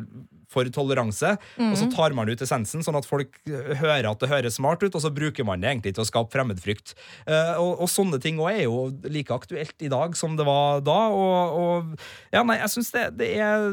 for 0.50 0.66
toleranse, 0.74 1.36
og 1.62 1.76
så 1.78 1.86
tar 1.92 2.14
man 2.16 2.30
ut 2.30 2.40
essensen, 2.42 2.82
sånn 2.82 2.98
at 2.98 3.06
folk 3.06 3.38
hører 3.46 4.08
at 4.10 4.22
det 4.22 4.30
høres 4.32 4.56
smart 4.58 4.82
ut, 4.82 4.96
og 4.96 5.02
så 5.04 5.12
bruker 5.14 5.46
man 5.46 5.62
det 5.62 5.70
egentlig 5.70 5.94
til 5.94 6.02
å 6.02 6.08
skape 6.08 6.34
fremmedfrykt. 6.34 6.96
Uh, 7.22 7.54
og, 7.60 7.84
og 7.84 7.90
sånne 7.90 8.18
ting 8.22 8.40
også 8.42 8.56
er 8.56 8.64
jo 8.64 8.80
like 9.06 9.34
aktuelt 9.34 9.86
i 9.86 9.90
dag 9.92 10.16
som 10.18 10.34
det 10.38 10.46
var 10.48 10.82
da. 10.86 10.98
Og, 11.14 11.60
og 11.60 12.34
ja, 12.34 12.42
nei, 12.46 12.58
jeg 12.64 12.74
syns 12.74 12.90
det, 12.96 13.04
det 13.20 13.30
er 13.38 13.68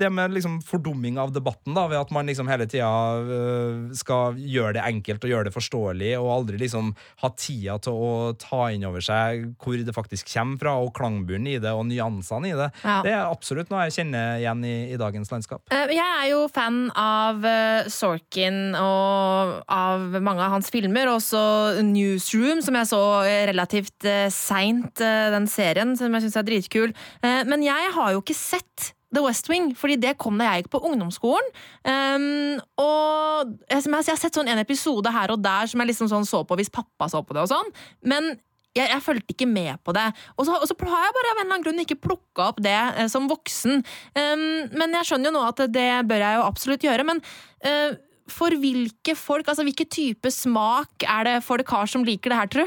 det 0.00 0.08
med 0.12 0.32
liksom 0.38 0.60
fordumming 0.64 1.20
av 1.20 1.34
debatten, 1.36 1.76
da, 1.76 1.84
ved 1.92 2.00
at 2.00 2.14
man 2.16 2.28
liksom 2.30 2.48
hele 2.48 2.68
tida 2.70 2.88
uh, 2.88 3.92
skal 3.96 4.40
gjøre 4.40 4.78
det 4.78 4.86
enkelt 4.88 5.28
og 5.28 5.34
gjøre 5.34 5.50
det 5.50 5.56
forståelig, 5.58 6.14
og 6.22 6.32
aldri 6.36 6.60
liksom 6.62 6.92
ha 7.22 7.30
tida 7.36 7.78
til 7.82 7.98
å 7.98 8.12
ta 8.40 8.68
inn 8.72 8.86
over 8.88 9.02
seg 9.04 9.48
hvor 9.62 9.76
det 9.78 9.94
faktisk 9.96 10.30
kommer 10.32 10.60
fra, 10.62 10.76
og 10.80 10.92
klangbunnen 10.96 11.50
i 11.52 11.58
det, 11.62 11.72
og 11.74 11.84
nyansene 11.90 12.52
i 12.52 12.56
det. 12.58 12.70
Ja. 12.84 13.00
Det 13.04 13.12
er 13.12 13.26
absolutt 13.26 13.72
noe 13.72 13.86
jeg 13.88 13.96
kjenner 13.98 14.38
igjen 14.40 14.64
i, 14.68 14.76
i 14.94 15.00
dagens 15.00 15.32
landskap. 15.32 15.64
Eh, 15.74 15.92
Jeg 15.92 16.06
er 16.06 16.30
jo 16.32 16.46
fan 16.52 16.84
av 16.98 17.44
eh, 17.48 17.90
Sorkin 17.92 18.76
og 18.78 19.58
av 19.72 20.08
mange 20.22 20.44
av 20.46 20.56
hans 20.56 20.70
filmer, 20.72 21.10
og 21.10 21.20
også 21.20 21.82
Newsroom, 21.86 22.62
som 22.64 22.78
jeg 22.78 22.90
så 22.92 23.02
eh, 23.26 23.44
relativt 23.50 24.06
uh, 24.08 24.26
seint, 24.32 25.02
eh, 25.02 25.28
den 25.34 25.48
serien, 25.50 25.96
som 25.98 26.12
jeg 26.14 26.26
syns 26.26 26.38
er 26.40 26.48
dritkul. 26.48 26.96
Eh, 27.22 27.42
men 27.48 27.64
jeg 27.66 27.92
har 27.96 28.12
jo 28.14 28.22
ikke 28.22 28.36
sett 28.38 28.92
The 29.14 29.24
West 29.24 29.50
Wing, 29.52 29.72
fordi 29.78 29.98
det 30.00 30.16
kom 30.20 30.38
da 30.40 30.50
jeg 30.50 30.62
gikk 30.62 30.72
på 30.76 30.82
ungdomsskolen. 30.88 31.50
Um, 31.84 32.62
og 32.80 33.52
jeg, 33.68 33.82
jeg, 33.84 33.92
har 33.92 34.20
sett 34.20 34.38
sånn 34.38 34.50
en 34.50 34.62
episode 34.62 35.12
her 35.12 35.34
og 35.34 35.42
der 35.44 35.68
som 35.70 35.82
jeg 35.82 35.92
liksom 35.92 36.10
sånn 36.12 36.28
så 36.28 36.42
på 36.46 36.58
hvis 36.58 36.72
pappa 36.72 37.10
så 37.12 37.22
på 37.24 37.36
det 37.36 37.44
og 37.44 37.52
sånn, 37.52 37.70
men 38.08 38.32
jeg, 38.72 38.88
jeg 38.88 39.04
fulgte 39.04 39.34
ikke 39.34 39.48
med 39.48 39.80
på 39.84 39.94
det. 39.96 40.06
Og 40.36 40.46
så, 40.48 40.56
og 40.56 40.68
så 40.68 40.76
har 40.88 41.04
jeg 41.06 41.16
bare 41.16 41.32
av 41.32 41.34
en 41.34 41.42
eller 41.42 41.50
annen 41.50 41.66
grunn 41.66 41.82
ikke 41.82 42.00
plukka 42.00 42.46
opp 42.52 42.62
det 42.64 42.72
eh, 42.76 43.10
som 43.12 43.28
voksen. 43.30 43.82
Um, 44.16 44.46
men 44.72 44.96
jeg 44.96 45.10
skjønner 45.10 45.28
jo 45.28 45.36
nå 45.36 45.44
at 45.50 45.66
det 45.72 45.90
bør 46.08 46.24
jeg 46.24 46.38
jo 46.38 46.46
absolutt 46.46 46.86
gjøre. 46.88 47.06
Men 47.08 47.20
uh, 47.66 47.98
for 48.32 48.54
hvilke 48.62 49.16
folk, 49.18 49.50
altså 49.50 49.66
hvilke 49.66 49.86
type 49.90 50.32
smak 50.32 51.04
er 51.04 51.28
det 51.28 51.36
folk 51.44 51.68
har 51.74 51.90
som 51.90 52.06
liker 52.06 52.32
det 52.32 52.40
her, 52.40 52.52
tru? 52.56 52.64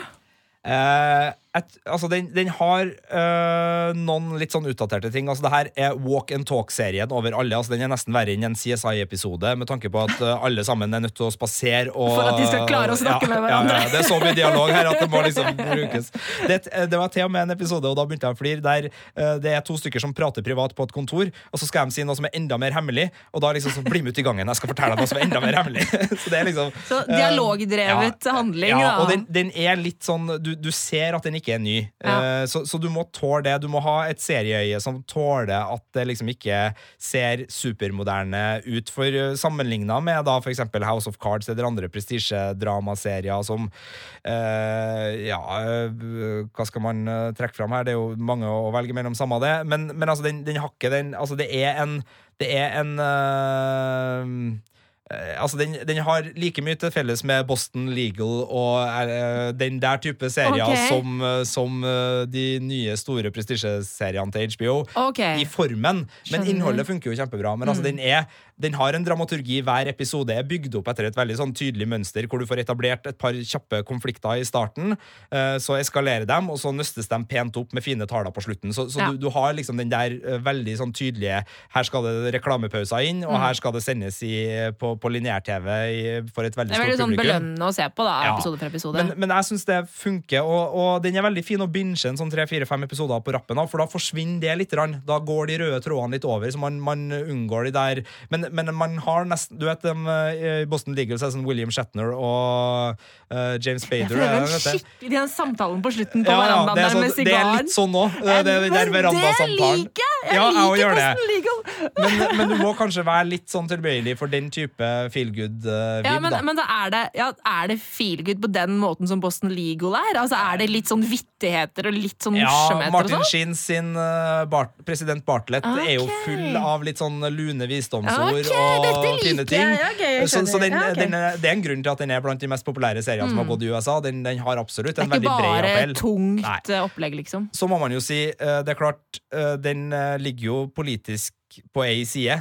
Eh, 0.66 1.28
et, 1.56 1.78
altså 1.88 2.10
den, 2.12 2.28
den 2.36 2.50
har 2.52 2.90
øh, 2.90 3.96
noen 3.96 4.34
litt 4.42 4.52
sånn 4.56 4.66
utdaterte 4.68 5.12
ting. 5.14 5.30
Altså 5.32 5.46
det 5.46 5.52
her 5.54 5.70
er 5.88 5.96
Walk 6.04 6.34
and 6.36 6.46
Talk-serien 6.50 7.12
over 7.16 7.36
alle. 7.38 7.56
Altså 7.56 7.72
Den 7.76 7.86
er 7.86 7.92
nesten 7.94 8.16
verre 8.16 8.34
enn 8.36 8.44
en 8.50 8.58
CSI-episode, 8.60 9.54
med 9.60 9.70
tanke 9.70 9.92
på 9.94 10.02
at 10.04 10.16
øh, 10.20 10.34
alle 10.46 10.66
sammen 10.68 10.92
er 10.94 11.04
nødt 11.06 11.16
til 11.16 11.28
å 11.30 11.32
spasere. 11.34 11.94
og- 11.94 12.16
For 12.18 12.28
at 12.34 12.40
de 12.42 12.48
skal 12.50 12.66
klare 12.70 12.92
å 12.96 13.00
snakke 13.00 13.28
ja, 13.28 13.32
med 13.34 13.44
hverandre. 13.46 13.78
Ja, 13.80 13.86
ja, 13.88 13.94
det 13.94 14.02
er 14.02 14.10
så 14.10 14.20
mye 14.24 14.36
dialog 14.38 14.74
her 14.76 14.90
at 14.92 15.00
det 15.04 15.10
må 15.14 15.22
liksom 15.26 15.52
brukes. 15.72 16.12
Det, 16.50 16.60
det 16.92 17.00
var 17.02 17.14
til 17.16 17.26
og 17.28 17.32
med 17.36 17.48
en 17.48 17.56
episode, 17.56 17.88
og 17.88 17.96
da 18.00 18.06
begynte 18.10 18.28
jeg 18.30 18.38
å 18.38 18.42
flire, 18.42 18.64
der 18.66 18.90
øh, 18.92 19.36
det 19.46 19.56
er 19.56 19.64
to 19.66 19.78
stykker 19.80 20.04
som 20.04 20.14
prater 20.18 20.44
privat 20.46 20.76
på 20.76 20.90
et 20.90 20.94
kontor, 20.96 21.32
og 21.52 21.62
så 21.62 21.70
skal 21.70 21.88
de 21.90 21.96
si 21.96 22.04
noe 22.08 22.18
som 22.20 22.28
er 22.28 22.36
enda 22.38 22.60
mer 22.62 22.76
hemmelig, 22.76 23.08
og 23.32 23.44
da 23.46 23.54
liksom 23.56 23.74
så 23.78 23.86
bli 23.86 24.04
med 24.04 24.12
ut 24.16 24.20
i 24.20 24.28
gangen. 24.28 24.48
Jeg 24.52 24.60
skal 24.60 24.74
fortelle 24.74 24.96
deg 24.98 25.04
noe 25.06 25.12
som 25.14 25.22
er 25.22 25.28
enda 25.30 25.42
mer 25.44 25.60
hemmelig. 25.62 25.88
så 26.22 26.34
det 26.34 26.42
er 26.42 26.50
liksom 26.52 26.76
Så 26.92 27.02
dialogdrevet 27.10 28.30
handling, 28.36 28.76
ja, 28.76 28.80
da. 28.92 28.94
og 29.04 29.10
den, 29.12 29.26
den 29.32 29.52
er 29.56 29.80
litt 29.80 30.04
sånn 30.06 30.28
du, 30.42 30.54
du 30.60 30.72
ser 30.76 31.16
at 31.18 31.24
den 31.26 31.38
ikke 31.40 31.45
er 31.54 31.62
ny. 31.62 31.78
Ja. 32.02 32.16
Uh, 32.42 32.46
så, 32.50 32.64
så 32.66 32.80
du 32.82 32.90
må 32.90 33.06
tåle 33.14 33.44
det. 33.46 33.60
Du 33.62 33.70
må 33.72 33.82
ha 33.86 33.98
et 34.10 34.22
serieøye 34.24 34.80
som 34.82 35.02
tåler 35.10 35.54
at 35.54 35.84
det 35.96 36.08
liksom 36.10 36.32
ikke 36.34 36.60
ser 36.98 37.46
supermoderne 37.52 38.44
ut. 38.66 38.90
For 38.94 39.14
uh, 39.14 39.38
sammenligna 39.40 40.00
med 40.04 40.26
da 40.26 40.40
eksempel 40.50 40.86
House 40.88 41.10
of 41.10 41.20
Cards 41.22 41.50
eller 41.50 41.68
andre 41.68 41.90
prestisjedramaserier 41.92 43.46
som 43.46 43.70
uh, 43.70 45.10
Ja, 45.26 45.40
uh, 45.40 46.46
hva 46.56 46.66
skal 46.68 46.84
man 46.84 47.08
eh, 47.10 47.32
trekke 47.38 47.58
fram 47.58 47.74
her? 47.76 47.86
Det 47.86 47.94
er 47.94 48.00
jo 48.00 48.14
mange 48.18 48.50
å 48.50 48.72
velge 48.74 48.96
mellom, 48.96 49.16
samme 49.18 49.40
det. 49.44 49.56
Men, 49.70 49.88
men 49.94 50.10
altså, 50.10 50.26
den, 50.26 50.44
den 50.48 50.60
har 50.62 50.74
den 50.92 51.14
Altså, 51.16 51.38
det 51.40 51.48
er 51.56 51.82
en 51.82 52.00
Det 52.40 52.50
er 52.52 52.74
en 52.82 52.96
eh, 53.00 54.16
Eh, 54.16 54.75
altså 55.14 55.58
den, 55.60 55.76
den 55.86 56.00
har 56.02 56.26
like 56.34 56.64
mye 56.66 56.78
til 56.82 56.90
felles 56.90 57.22
med 57.28 57.44
Boston 57.46 57.92
Legal 57.94 58.40
og 58.50 58.80
uh, 58.82 59.52
den 59.54 59.78
der 59.82 60.00
type 60.02 60.30
serier 60.34 60.66
okay. 60.66 60.88
som, 60.90 61.22
eh, 61.22 61.42
som 61.46 61.84
uh, 61.86 62.24
de 62.26 62.46
nye 62.66 62.96
store 62.98 63.30
prestisjeseriene 63.32 64.34
til 64.34 64.56
HBO. 64.56 64.80
Okay. 64.96 65.44
I 65.44 65.46
formen. 65.46 65.78
Men 65.78 66.08
Skjønner. 66.26 66.50
innholdet 66.50 66.88
funker 66.90 67.12
jo 67.12 67.20
kjempebra. 67.20 67.54
Men 67.56 67.70
altså, 67.70 67.86
den, 67.86 68.00
er, 68.00 68.26
den 68.58 68.74
har 68.80 68.94
en 68.96 69.04
dramaturgi. 69.04 69.62
Hver 69.68 69.88
episode 69.92 70.32
er 70.32 70.44
bygd 70.48 70.76
opp 70.80 70.88
etter 70.88 71.10
et 71.10 71.16
veldig 71.18 71.36
sånn 71.36 71.54
tydelig 71.54 71.88
mønster, 71.92 72.24
hvor 72.32 72.40
du 72.40 72.46
får 72.48 72.62
etablert 72.64 73.06
et 73.10 73.18
par 73.20 73.34
kjappe 73.34 73.82
konflikter 73.84 74.40
i 74.40 74.46
starten. 74.48 74.96
eh, 75.32 75.58
så 75.60 75.76
eskalerer 75.80 76.26
dem, 76.26 76.50
og 76.50 76.58
så 76.58 76.72
nøstes 76.72 77.08
de 77.10 77.20
pent 77.28 77.58
opp 77.58 77.74
med 77.74 77.84
fine 77.84 78.06
taler 78.08 78.32
på 78.32 78.42
slutten. 78.46 78.72
Så, 78.74 78.88
så 78.90 79.00
Ja. 79.02 79.12
du, 79.12 79.18
du 79.18 79.30
har 79.30 79.54
liksom 79.54 79.78
den 79.78 79.90
der 79.90 80.16
eh, 80.24 80.38
veldig 80.40 80.78
sånn 80.80 80.94
tydelige 80.96 81.44
Her 81.76 81.84
skal 81.84 82.04
det 82.04 82.34
reklamepauser 82.40 83.04
inn, 83.10 83.24
og 83.26 83.34
Mm. 83.36 83.42
her 83.42 83.54
skal 83.54 83.72
det 83.74 83.82
sendes 83.84 84.22
i, 84.24 84.72
på, 84.80 84.96
på 85.00 85.10
lineær-TV 85.12 86.30
for 86.34 86.44
et 86.48 86.56
veldig 86.56 86.74
stort 86.76 86.76
publikum. 86.76 86.76
Det 86.76 86.76
er 86.76 86.86
veldig 86.86 86.98
sånn 87.00 87.16
belønnende 87.20 87.68
å 87.68 87.74
se 87.76 87.84
på, 87.90 88.04
da, 88.08 88.16
Ja. 88.24 88.34
episode 88.38 88.60
for 88.60 88.66
episode. 88.72 88.96
Men, 89.04 89.14
men 89.20 89.30
jeg 89.36 89.44
syns 89.50 89.66
det 89.66 89.80
funker, 89.90 90.42
og, 90.44 90.76
og 90.76 91.04
den 91.04 91.16
er 91.18 91.22
veldig 91.28 91.44
fin 91.46 91.60
å 91.60 91.68
binge 91.72 92.06
en 92.06 92.18
sånn 92.18 92.32
tre-fire-fem 92.32 92.84
episoder 92.88 93.20
på 93.26 93.34
rappen 93.36 93.58
av, 93.60 93.70
for 93.70 93.80
da 93.84 93.88
forsvinner 93.92 94.40
det 94.40 94.58
litt. 94.58 94.72
Da 95.06 95.20
går 95.20 95.48
de 95.48 95.58
røde 95.60 95.82
trådene 95.84 96.12
litt 96.18 96.26
over, 96.26 96.48
så 96.52 96.58
man, 96.60 96.80
man 96.82 97.06
unngår 97.12 97.66
de 97.70 97.72
der 97.76 98.04
men, 98.32 98.45
men 98.52 98.72
man 98.76 98.98
har 99.04 99.26
nesten 99.30 99.60
Du 99.60 99.66
vet 99.68 99.82
dem 99.86 100.06
eh, 100.10 100.62
i 100.64 100.66
Boston 100.70 100.96
Legal 100.98 101.20
så 101.20 101.28
er 101.28 101.32
det 101.32 101.38
sånn 101.38 101.48
William 101.48 101.72
Shatner 101.74 102.12
og 102.16 103.00
uh, 103.34 103.56
James 103.62 103.86
Bader. 103.90 104.16
Ja, 104.16 104.30
føler 104.30 104.46
er 104.46 104.46
den 104.46 104.84
det, 105.02 105.12
den 105.16 105.32
samtalen 105.32 105.82
på 105.86 105.94
slutten 105.96 106.26
på 106.26 106.34
Ja, 106.34 106.42
verandaen 106.42 106.82
ja, 106.82 106.90
er 106.90 106.96
der 106.96 107.02
med 107.02 107.16
sigaren 107.16 107.26
det 107.26 107.60
er 107.60 107.66
litt 107.66 107.76
sånn 107.76 107.98
òg. 108.00 108.20
Det, 108.20 108.38
det, 108.48 108.56
det 108.66 108.72
der 108.76 108.94
verandasamtalen. 108.94 109.56
Det 109.60 109.72
liker 109.82 110.06
jeg! 110.06 110.36
Ja, 110.36 110.46
liker. 110.52 110.96
Boston 110.96 111.28
Legal. 111.32 111.60
Men, 111.96 112.38
men 112.40 112.52
du 112.52 112.56
må 112.62 112.72
kanskje 112.78 113.06
være 113.08 113.28
litt 113.30 113.52
sånn 113.52 113.70
tilbøyelig 113.70 114.16
for 114.20 114.32
den 114.32 114.50
type 114.54 114.90
feel 115.14 115.32
good-vib, 115.36 116.08
Ja, 116.08 116.18
men, 116.22 116.34
da. 116.34 116.42
men 116.46 116.58
da 116.58 116.66
er 116.82 116.94
det, 116.94 117.04
ja, 117.20 117.30
er 117.50 117.72
det 117.72 117.80
feel 117.82 118.24
good 118.26 118.42
på 118.44 118.52
den 118.54 118.78
måten 118.82 119.10
som 119.10 119.22
Boston 119.24 119.54
Legal 119.56 119.98
er? 120.00 120.22
Altså 120.22 120.40
Er 120.40 120.60
det 120.62 120.70
litt 120.72 120.90
sånn 120.92 121.04
vittigheter 121.06 121.90
og 121.90 121.98
litt 121.98 122.18
sånn 122.24 122.40
Ja, 122.40 122.54
Martin 122.94 123.18
sånn? 123.18 123.28
Sheen 123.30 123.56
sin 123.58 123.94
uh, 123.98 124.46
Bart, 124.50 124.76
president 124.88 125.26
Bartlett 125.28 125.66
er 125.66 125.96
jo 125.98 126.08
full 126.26 126.58
av 126.60 126.86
litt 126.86 127.02
sånn 127.02 127.20
lune 127.34 127.68
visdomsord 127.70 128.35
Ok, 128.42 128.88
okay, 128.90 129.12
og 129.14 129.24
fine 129.24 129.46
ting. 129.48 129.62
Ja, 129.76 129.92
okay, 129.94 130.28
så, 130.28 130.44
så 130.50 130.60
den, 130.62 130.76
Ja, 130.76 130.90
okay. 130.92 131.06
den 131.06 131.14
er, 131.18 131.38
det 131.42 131.50
er 131.50 131.56
en 131.58 131.64
grunn 131.66 131.86
til 131.86 131.94
at 131.94 132.04
den 132.04 132.12
er 132.12 132.26
blant 132.26 132.42
de 132.42 132.50
mest 132.52 132.66
populære 132.68 133.04
seriene 133.06 133.30
som 133.32 133.40
har 133.42 133.48
gått 133.50 133.64
i 133.66 133.72
USA. 133.72 134.00
Den, 134.04 134.24
den 134.26 134.42
har 134.44 134.62
absolutt 134.62 134.98
Det 134.98 135.06
en 135.06 135.12
er 135.12 135.22
ikke 135.22 135.30
veldig 135.30 135.38
bred 135.40 135.56
bare 135.56 135.72
appell. 135.72 135.96
tungt 136.02 136.44
Nei. 136.44 136.60
eh, 136.70 136.84
opplegg, 136.84 137.18
liksom. 137.22 137.50
Så 137.56 137.70
må 137.72 137.80
man 137.82 137.96
jo 137.96 138.04
si, 138.04 138.22
eh, 138.34 138.60
det 138.66 138.76
er 138.76 138.80
klart, 138.80 139.24
eh, 139.34 139.56
den 139.62 139.90
ligger 140.22 140.46
jo 140.50 140.60
politisk 140.76 141.34
på 141.72 141.86
ei 141.86 142.02
side. 142.04 142.36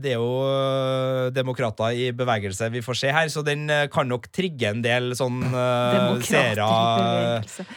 Det 0.00 0.12
er 0.14 0.16
jo 0.16 1.28
demokrater 1.36 1.92
i 1.92 2.06
bevegelse 2.16 2.70
vi 2.72 2.80
får 2.80 2.96
se 2.96 3.10
her, 3.12 3.28
så 3.28 3.42
den 3.44 3.66
kan 3.92 4.08
nok 4.08 4.30
trigge 4.32 4.70
en 4.70 4.80
del 4.80 5.10
sånn 5.18 5.42
uh, 5.52 6.14
seere. 6.24 6.64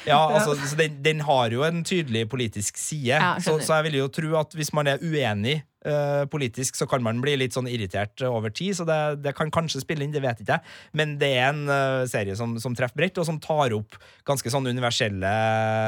Ja, 0.07 0.22
altså, 0.22 0.55
så 0.55 0.78
den, 0.80 1.01
den 1.03 1.26
har 1.28 1.51
jo 1.51 1.65
en 1.68 1.84
tydelig 1.84 2.28
politisk 2.32 2.80
side, 2.80 3.18
Ja, 3.18 3.34
så, 3.43 3.57
så 3.59 3.82
jeg 3.82 3.89
vil 3.89 3.99
jo 4.03 4.07
tro 4.13 4.32
at 4.39 4.55
hvis 4.55 4.72
man 4.78 4.88
er 4.93 5.03
uenig 5.03 5.59
politisk, 6.32 6.75
så 6.75 6.88
kan 6.89 7.03
man 7.05 7.21
bli 7.23 7.36
litt 7.38 7.55
sånn 7.55 7.69
irritert 7.69 8.21
eh, 8.21 8.32
over 8.32 8.51
tid, 8.53 8.75
så 8.80 8.86
det, 8.88 8.99
det 9.23 9.36
kan 9.38 9.51
kanskje 9.53 9.84
spille 9.84 10.03
inn, 10.05 10.13
det 10.15 10.23
vet 10.23 10.41
ikke 10.41 10.57
jeg. 10.57 10.75
Men 10.97 11.17
det 11.21 11.32
er 11.38 11.51
en 11.51 11.63
uh, 11.69 12.03
serie 12.09 12.36
som, 12.39 12.57
som 12.61 12.75
treffer 12.78 12.97
bredt, 12.97 13.19
og 13.21 13.28
som 13.30 13.39
tar 13.43 13.75
opp 13.78 13.97
ganske 14.28 14.51
sånn 14.51 14.67
universelle 14.67 15.34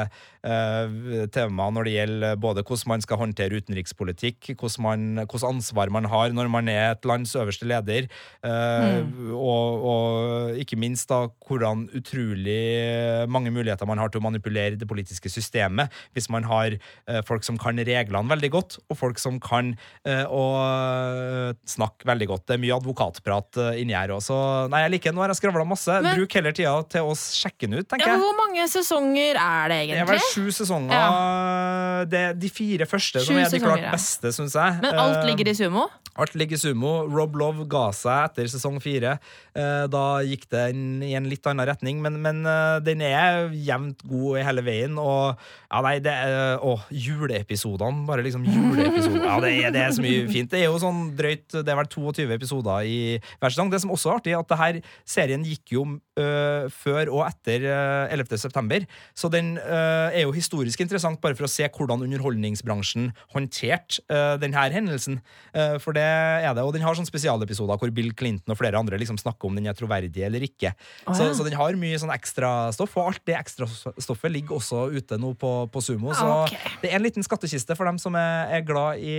uh, 0.06 1.26
temaer 1.34 1.74
når 1.74 1.86
det 1.86 1.94
gjelder 1.96 2.38
både 2.40 2.64
hvordan 2.64 2.94
man 2.94 3.04
skal 3.04 3.20
håndtere 3.20 3.60
utenrikspolitikk, 3.60 4.52
hvordan, 4.54 4.84
man, 4.84 5.24
hvordan 5.26 5.56
ansvar 5.56 5.92
man 5.92 6.08
har 6.10 6.34
når 6.34 6.50
man 6.52 6.70
er 6.70 6.94
et 6.94 7.08
lands 7.08 7.34
øverste 7.38 7.68
leder, 7.68 8.08
eh, 8.46 9.00
og, 9.34 9.84
og 9.90 10.60
ikke 10.60 10.78
minst 10.80 11.10
da 11.10 11.26
hvordan 11.46 11.86
utrolig 11.96 13.28
mange 13.30 13.52
muligheter 13.54 13.88
man 13.88 14.00
har 14.00 14.12
til 14.12 14.22
å 14.22 14.26
manipulere 14.28 14.78
det 14.80 14.88
politiske 14.90 15.32
systemet 15.32 15.92
hvis 16.14 16.30
man 16.32 16.46
har 16.48 16.76
eh, 16.76 17.20
folk 17.26 17.46
som 17.46 17.58
kan 17.60 17.78
reglene 17.78 18.32
veldig 18.32 18.52
godt, 18.54 18.78
og 18.88 19.00
folk 19.00 19.20
som 19.22 19.40
kan 19.42 19.74
eh, 20.04 21.54
snakker 21.64 21.90
snakke 21.90 22.06
veldig 22.10 22.28
godt. 22.30 22.46
Det 22.48 22.56
er 22.56 22.62
mye 22.62 22.76
advokatprat 22.76 23.58
eh, 23.60 23.80
inni 23.82 23.94
her 23.96 24.12
også. 24.14 24.36
Nei, 24.72 24.82
jeg 24.84 24.94
liker 24.96 25.10
den. 25.10 25.18
Nå 25.18 25.24
har 25.24 25.32
jeg 25.34 25.40
skravla 25.40 25.66
masse. 25.68 26.00
Men- 26.02 26.16
Bruk 26.18 26.36
heller 26.38 26.52
tida 26.56 26.74
til 26.92 27.08
å 27.10 27.14
sjekke 27.16 27.66
den 27.68 27.78
ut, 27.80 27.88
tenker 27.88 28.06
Ja, 28.12 28.18
hvor 28.20 28.36
mange 28.38 28.66
sesonger 28.70 29.38
er 29.40 29.68
det 29.72 29.78
egentlig? 29.84 30.00
Det 30.00 30.04
er 30.06 30.12
vel 30.14 30.28
sju 30.34 30.50
sesonger. 30.54 32.06
Det 32.10 32.20
er 32.30 32.34
de 32.40 32.48
fire 32.52 32.86
første 32.88 33.22
som 33.24 33.36
er 33.40 33.50
de 33.52 33.60
klart 33.62 33.84
ja. 33.84 33.94
beste, 33.94 34.32
syns 34.36 34.56
jeg. 34.56 34.78
Men 34.82 34.94
alt 34.98 35.18
Eh, 35.20 35.26
ligger 35.28 35.50
i 35.50 35.54
sumo? 35.54 35.88
Alt 36.20 36.34
ligger 36.34 36.56
i 36.56 36.60
sumo. 36.60 36.92
Rob 37.10 37.36
Love 37.38 37.66
ga 37.70 37.90
seg 37.96 38.30
etter 38.30 38.48
sesong 38.50 38.80
fire. 38.82 39.18
Eh, 39.54 39.86
Da 39.90 40.20
gikk 40.26 40.46
det 40.50 40.64
i 41.06 41.14
en 41.16 41.28
litt 41.30 41.46
annen 41.46 41.66
retning, 41.68 42.00
men, 42.02 42.20
men 42.22 42.40
eh, 42.46 42.78
den 42.84 43.02
er 43.06 43.50
jevnt 43.54 44.02
god 44.08 44.40
i 44.40 44.44
hele 44.46 44.64
veien. 44.66 44.98
Og 45.00 45.36
ja, 45.36 45.82
nei, 45.86 45.98
det 46.02 46.12
er 46.12 46.58
Å, 46.60 46.74
juleepisodene. 46.90 48.06
Bare 48.08 48.24
liksom 48.26 48.44
juleepisoder. 48.54 49.24
Ja, 49.26 49.38
det 49.44 49.52
er, 49.64 49.69
det 49.74 49.82
er 49.82 49.94
så 49.96 50.04
mye 50.04 50.26
fint. 50.30 50.50
Det 50.52 50.60
er 50.60 50.68
jo 50.68 50.78
sånn 50.82 51.10
drøyt 51.18 51.60
Det 51.60 51.70
er 51.70 51.78
vel 51.78 51.90
22 51.90 52.26
episoder 52.36 52.86
i 52.88 52.98
hver 53.40 53.52
sesong. 53.52 53.72
Det 53.72 53.82
som 53.82 53.94
også 53.94 54.12
er 54.12 54.20
artig, 54.20 54.36
at 54.38 54.50
det 54.50 54.60
her 54.60 54.80
serien 55.08 55.44
gikk 55.46 55.74
jo 55.76 55.84
øh, 56.20 56.68
før 56.72 57.10
og 57.12 57.24
etter 57.26 57.66
øh, 57.70 58.14
11. 58.14 58.38
september. 58.44 58.86
Så 59.16 59.30
den 59.32 59.56
øh, 59.58 60.08
er 60.10 60.24
jo 60.24 60.34
historisk 60.36 60.80
interessant 60.82 61.20
bare 61.22 61.36
for 61.38 61.48
å 61.48 61.50
se 61.50 61.68
hvordan 61.68 62.04
underholdningsbransjen 62.06 63.10
håndterte 63.34 64.02
øh, 64.10 64.36
denne 64.42 64.66
hendelsen. 64.70 65.20
Uh, 65.56 65.78
for 65.82 65.96
det 65.96 66.04
er 66.04 66.52
det. 66.54 66.62
Og 66.62 66.74
den 66.74 66.84
har 66.84 66.94
sånne 66.96 67.08
spesialepisoder 67.08 67.78
hvor 67.80 67.92
Bill 67.94 68.12
Clinton 68.16 68.52
og 68.52 68.58
flere 68.60 68.78
andre 68.78 68.98
liksom 69.00 69.18
snakker 69.20 69.48
om 69.48 69.56
den 69.58 69.68
er 69.70 69.76
troverdig 69.78 70.22
eller 70.26 70.42
ikke. 70.44 70.72
Oh, 71.06 71.14
så, 71.14 71.30
ja. 71.30 71.34
så 71.36 71.46
den 71.46 71.56
har 71.58 71.78
mye 71.80 71.98
sånn 72.00 72.12
ekstrastoff, 72.14 72.96
og 73.00 73.10
alt 73.10 73.24
det 73.28 73.36
ekstrastoffet 73.38 74.32
ligger 74.32 74.58
også 74.58 74.86
ute 74.94 75.18
nå 75.20 75.32
på, 75.40 75.52
på 75.72 75.82
Sumo. 75.84 76.12
Så 76.16 76.28
okay. 76.44 76.60
det 76.82 76.92
er 76.92 76.98
en 76.98 77.06
liten 77.06 77.26
skattkiste 77.26 77.76
for 77.78 77.88
dem 77.88 77.98
som 78.02 78.16
er, 78.18 78.52
er 78.58 78.66
glad 78.66 79.02
i 79.02 79.16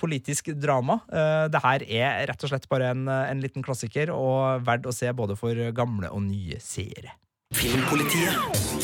politisk 0.00 0.52
drama. 0.58 1.00
Uh, 1.12 1.46
det 1.52 1.62
her 1.64 1.86
er 1.86 2.26
rett 2.30 2.44
og 2.44 2.52
slett 2.52 2.68
bare 2.70 2.92
en, 2.94 3.06
en 3.08 3.42
liten 3.44 3.64
klassiker, 3.64 4.12
og 4.14 4.64
verdt 4.66 4.88
å 4.88 4.94
se 4.94 5.12
både 5.12 5.38
for 5.38 5.56
gamle 5.76 6.12
og 6.12 6.24
nye 6.26 6.60
seere. 6.62 7.16
Filmpolitiet. 7.56 8.78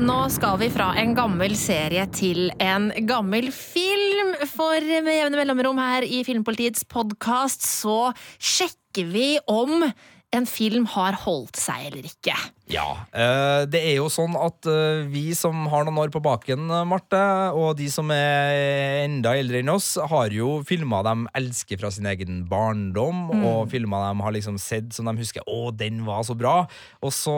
Nå 0.00 0.16
skal 0.32 0.56
vi 0.56 0.70
fra 0.72 0.94
en 0.96 1.10
gammel 1.12 1.52
serie 1.60 2.06
til 2.16 2.46
en 2.56 2.86
gammel 3.04 3.50
film. 3.52 4.30
For 4.48 4.80
med 5.04 5.12
jevne 5.12 5.36
mellomrom 5.42 5.76
her 5.82 6.06
i 6.08 6.22
Filmpolitiets 6.24 6.86
podkast 6.88 7.66
så 7.68 7.98
sjekker 8.40 9.10
vi 9.12 9.26
om 9.44 9.84
en 10.32 10.46
film 10.46 10.84
har 10.86 11.16
holdt 11.24 11.58
seg 11.58 11.88
eller 11.88 12.06
ikke. 12.06 12.34
Ja, 12.70 12.84
eh, 13.10 13.64
det 13.66 13.80
er 13.82 13.96
jo 13.96 14.04
sånn 14.06 14.36
at 14.38 14.62
eh, 14.70 15.00
vi 15.10 15.32
som 15.34 15.64
har 15.72 15.82
noen 15.82 15.98
år 15.98 16.12
på 16.14 16.20
baken, 16.22 16.68
eh, 16.70 16.84
Marte, 16.86 17.18
og 17.58 17.72
de 17.80 17.88
som 17.90 18.06
er 18.14 19.00
enda 19.08 19.32
eldre 19.34 19.58
enn 19.58 19.72
oss, 19.74 19.96
har 19.98 20.30
jo 20.30 20.60
filmer 20.62 21.02
de 21.02 21.26
elsker 21.40 21.80
fra 21.82 21.90
sin 21.90 22.06
egen 22.06 22.44
barndom, 22.46 23.26
Mm. 23.30 23.42
og 23.44 23.68
filmer 23.70 24.06
de 24.06 24.22
har 24.22 24.32
liksom 24.32 24.58
sett 24.58 24.92
som 24.94 25.06
de 25.06 25.16
husker 25.18 25.42
'Å, 25.46 25.76
den 25.76 26.04
var 26.06 26.22
så 26.22 26.34
bra'. 26.38 26.68
Og 27.02 27.10
så 27.10 27.34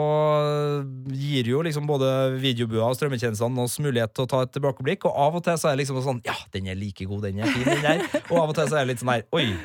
gir 1.09 1.45
jo 1.49 1.61
liksom 1.65 1.87
både 1.87 2.37
videobua 2.39 2.89
og 2.89 2.95
strømmetjenestene 2.97 3.63
oss 3.65 3.79
mulighet 3.79 4.13
til 4.13 4.25
å 4.25 4.29
ta 4.29 4.41
et 4.45 4.53
tilbakeblikk, 4.53 5.05
og 5.05 5.17
av 5.17 5.35
og 5.35 5.43
til 5.43 5.53
så 5.57 5.71
er 5.71 5.75
det 5.77 5.87
liksom 5.87 6.03
sånn 6.03 6.21
'Ja, 6.23 6.35
den 6.51 6.67
er 6.67 6.75
like 6.75 7.05
god, 7.05 7.23
den 7.23 7.39
er 7.39 7.45
fin, 7.51 7.63
den 7.63 7.81
der', 7.81 8.21
og 8.29 8.37
av 8.37 8.49
og 8.49 8.55
til 8.55 8.67
så 8.67 8.77
er 8.77 8.85
det 8.85 8.87
litt 8.93 8.99
sånn 8.99 9.13
her 9.13 9.23
'Oi'. 9.33 9.57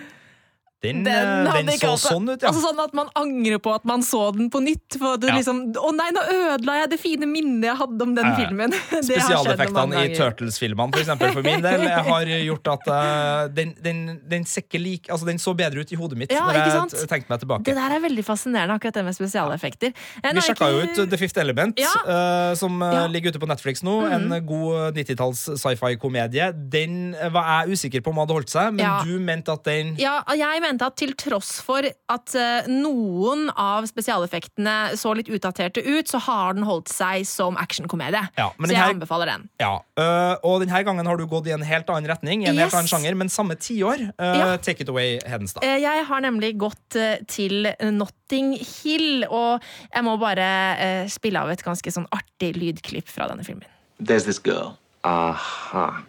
Den, 0.80 1.00
den, 1.02 1.44
den 1.66 1.68
så 1.74 1.88
det. 1.90 1.98
sånn 2.04 2.28
ut, 2.30 2.42
ja. 2.42 2.52
Altså 2.52 2.60
sånn 2.62 2.78
at 2.84 2.92
man 2.94 3.08
angrer 3.18 3.58
på 3.58 3.72
at 3.74 3.82
man 3.88 3.98
så 4.06 4.28
den 4.36 4.46
på 4.48 4.60
nytt. 4.62 4.94
For 5.00 5.16
du 5.18 5.26
Ja. 5.26 5.34
liksom 5.34 5.72
Å 5.74 5.90
nei, 5.90 6.06
nå 6.14 6.22
ødela 6.30 6.76
jeg 6.84 6.90
det 6.92 6.98
fine 7.02 7.26
minnet 7.26 7.64
jeg 7.66 7.76
hadde 7.80 8.02
om 8.06 8.12
den 8.14 8.24
Ja. 8.28 8.36
filmen. 8.38 8.70
Spesialeffektene 9.08 10.04
i. 10.06 10.12
Turtles-filmene 10.14 10.92
for, 10.94 11.02
eksempel, 11.02 11.32
for 11.34 11.42
min 11.42 11.60
del 11.64 11.82
har 12.12 12.30
gjort 12.30 12.70
at 12.76 12.86
uh, 12.94 13.48
den, 13.54 13.74
den, 13.82 14.20
den, 14.30 14.44
sekker 14.48 14.78
lik, 14.78 15.08
altså, 15.10 15.26
den 15.26 15.40
så 15.42 15.54
bedre 15.58 15.82
ut 15.82 15.90
i 15.92 15.98
hodet 15.98 16.18
mitt 16.20 16.32
Ja, 16.32 16.44
når 16.46 16.60
jeg 16.60 17.08
tenkte 17.10 17.32
meg 17.34 17.42
tilbake. 17.42 17.66
Det 17.68 17.74
der 17.78 17.96
er 17.98 18.04
veldig 18.06 18.24
fascinerende, 18.26 18.78
akkurat 18.78 18.94
det 19.00 19.04
med 19.08 19.16
spesialeffekter. 19.18 19.92
Eh, 20.22 20.30
Vi 20.38 20.44
sjekka 20.46 20.70
jo 20.72 20.84
ut 20.86 21.02
The 21.10 21.18
Fifth 21.20 21.38
Element, 21.42 21.78
Ja. 21.82 21.90
uh, 22.06 22.54
som 22.58 22.80
eh, 22.82 22.94
Ja. 22.98 23.06
ligger 23.10 23.34
ute 23.34 23.42
på 23.42 23.48
Netflix 23.50 23.82
nå. 23.82 23.98
En 24.14 24.30
god 24.46 24.94
90-talls 24.96 25.44
sci-fi-komedie. 25.58 26.52
Den 26.70 27.14
var 27.34 27.64
jeg 27.66 27.74
usikker 27.76 28.00
på 28.04 28.14
om 28.14 28.22
hadde 28.22 28.34
holdt 28.38 28.50
seg, 28.54 28.72
men 28.78 29.04
du 29.06 29.18
mente 29.18 29.52
at 29.52 29.64
den 29.64 29.96
Ja, 29.98 30.22
jeg 30.34 30.38
jeg 30.48 30.62
mente 30.68 30.86
at 30.86 30.96
til 31.00 31.14
tross 31.18 31.58
for 31.64 31.82
at 31.88 32.34
eh, 32.38 32.68
noen 32.70 33.48
av 33.58 33.86
spesialeffektene 33.90 34.94
så 35.00 35.14
litt 35.16 35.28
utdaterte 35.32 35.82
ut, 35.86 36.08
så 36.10 36.20
har 36.28 36.54
den 36.58 36.66
holdt 36.68 36.92
seg 36.92 37.24
som 37.28 37.56
actionkomedie. 37.60 38.22
Ja, 38.38 38.50
så 38.54 38.68
jeg 38.70 38.76
her- 38.78 38.94
anbefaler 38.94 39.32
den. 39.32 39.48
Ja, 39.60 39.72
øh, 39.98 40.36
og 40.44 40.60
denne 40.62 40.82
gangen 40.86 41.06
har 41.08 41.16
du 41.18 41.26
gått 41.26 41.48
i 41.48 41.54
en 41.56 41.64
helt 41.66 41.88
annen 41.90 42.08
retning, 42.10 42.44
i 42.44 42.50
en 42.52 42.58
helt 42.62 42.74
annen 42.76 42.88
sjanger, 42.90 43.16
men 43.18 43.28
samme 43.32 43.56
tiår. 43.58 44.06
Øh, 44.18 44.36
Ja. 44.38 44.56
Take 44.58 44.82
it 44.84 44.88
away, 44.88 45.18
Hedenstad. 45.26 45.64
Eh, 45.64 45.78
Jeg 45.80 46.04
har 46.06 46.20
nemlig 46.20 46.56
gått 46.58 46.96
eh, 46.96 47.18
til 47.26 47.66
Notting 47.80 48.52
Hill, 48.58 49.24
og 49.30 49.60
jeg 49.94 50.04
må 50.04 50.16
bare 50.20 50.48
eh, 50.78 51.08
spille 51.08 51.40
av 51.40 51.50
et 51.50 51.62
ganske 51.64 51.90
sånn 51.90 52.06
artig 52.12 52.54
lydklipp 52.56 53.08
fra 53.08 53.26
denne 53.28 53.44
filmen. 53.44 53.64
There's 54.00 54.24
this 54.24 54.38
girl. 54.38 54.76
Aha. 55.04 56.02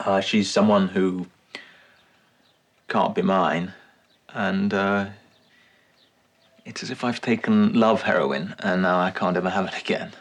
Uh, 0.00 0.20
she's 0.20 0.48
someone 0.50 0.86
who 0.88 1.26
can't 2.88 3.14
be 3.14 3.22
mine. 3.22 3.72
And 4.34 4.74
uh, 4.74 5.06
it's 6.64 6.82
as 6.82 6.90
if 6.90 7.04
I've 7.04 7.20
taken 7.20 7.72
love 7.72 8.02
heroin 8.02 8.54
and 8.58 8.82
now 8.82 8.98
I 9.00 9.10
can't 9.10 9.36
ever 9.36 9.50
have 9.50 9.66
it 9.66 9.80
again. 9.80 10.12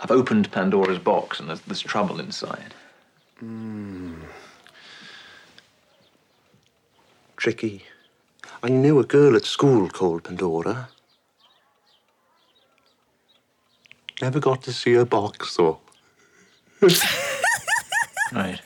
I've 0.00 0.10
opened 0.10 0.50
Pandora's 0.50 0.98
box 0.98 1.38
and 1.38 1.48
there's, 1.48 1.60
there's 1.62 1.80
trouble 1.80 2.18
inside. 2.18 2.74
Tricky. 7.36 7.84
I 8.62 8.68
knew 8.68 8.98
a 8.98 9.04
girl 9.04 9.36
at 9.36 9.44
school 9.44 9.88
called 9.88 10.24
Pandora. 10.24 10.88
Never 14.20 14.38
got 14.38 14.62
to 14.62 14.72
see 14.72 14.94
her 14.94 15.04
box, 15.04 15.56
though. 15.56 15.80
Right. 18.32 18.62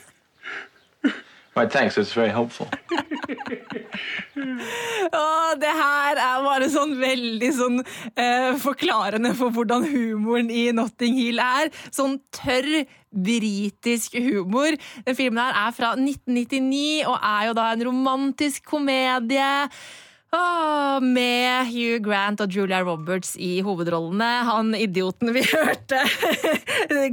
Right, 1.57 1.73
thanks. 1.73 1.97
it's 1.97 2.13
very 2.13 2.29
helpful. 2.29 2.69
oh, 5.13 5.55
det 5.57 5.73
her 5.73 6.19
er 6.21 6.43
bare 6.45 6.69
sånn 6.69 6.93
veldig 7.01 7.49
sånn 7.57 7.79
eh, 7.81 8.53
forklarende 8.61 9.33
for 9.39 9.49
hvordan 9.57 9.87
humoren 9.89 10.51
i 10.53 10.67
Notting 10.77 11.17
Hill 11.17 11.41
er. 11.41 11.73
Sånn 11.89 12.19
tørr 12.37 12.85
britisk 13.09 14.19
humor. 14.21 14.77
Den 15.07 15.17
filmen 15.17 15.41
her 15.41 15.57
er 15.63 15.73
fra 15.73 15.95
1999 15.97 17.09
og 17.09 17.17
er 17.25 17.49
jo 17.49 17.57
da 17.57 17.71
en 17.73 17.87
romantisk 17.89 18.69
komedie. 18.69 19.49
Åh, 20.35 20.99
med 21.01 21.68
Hugh 21.70 22.01
Grant 22.03 22.41
og 22.43 22.51
Julia 22.51 22.81
Roberts 22.83 23.37
i 23.39 23.61
hovedrollene. 23.62 24.31
Han 24.49 24.74
idioten 24.74 25.31
vi 25.37 25.45
hørte 25.53 26.01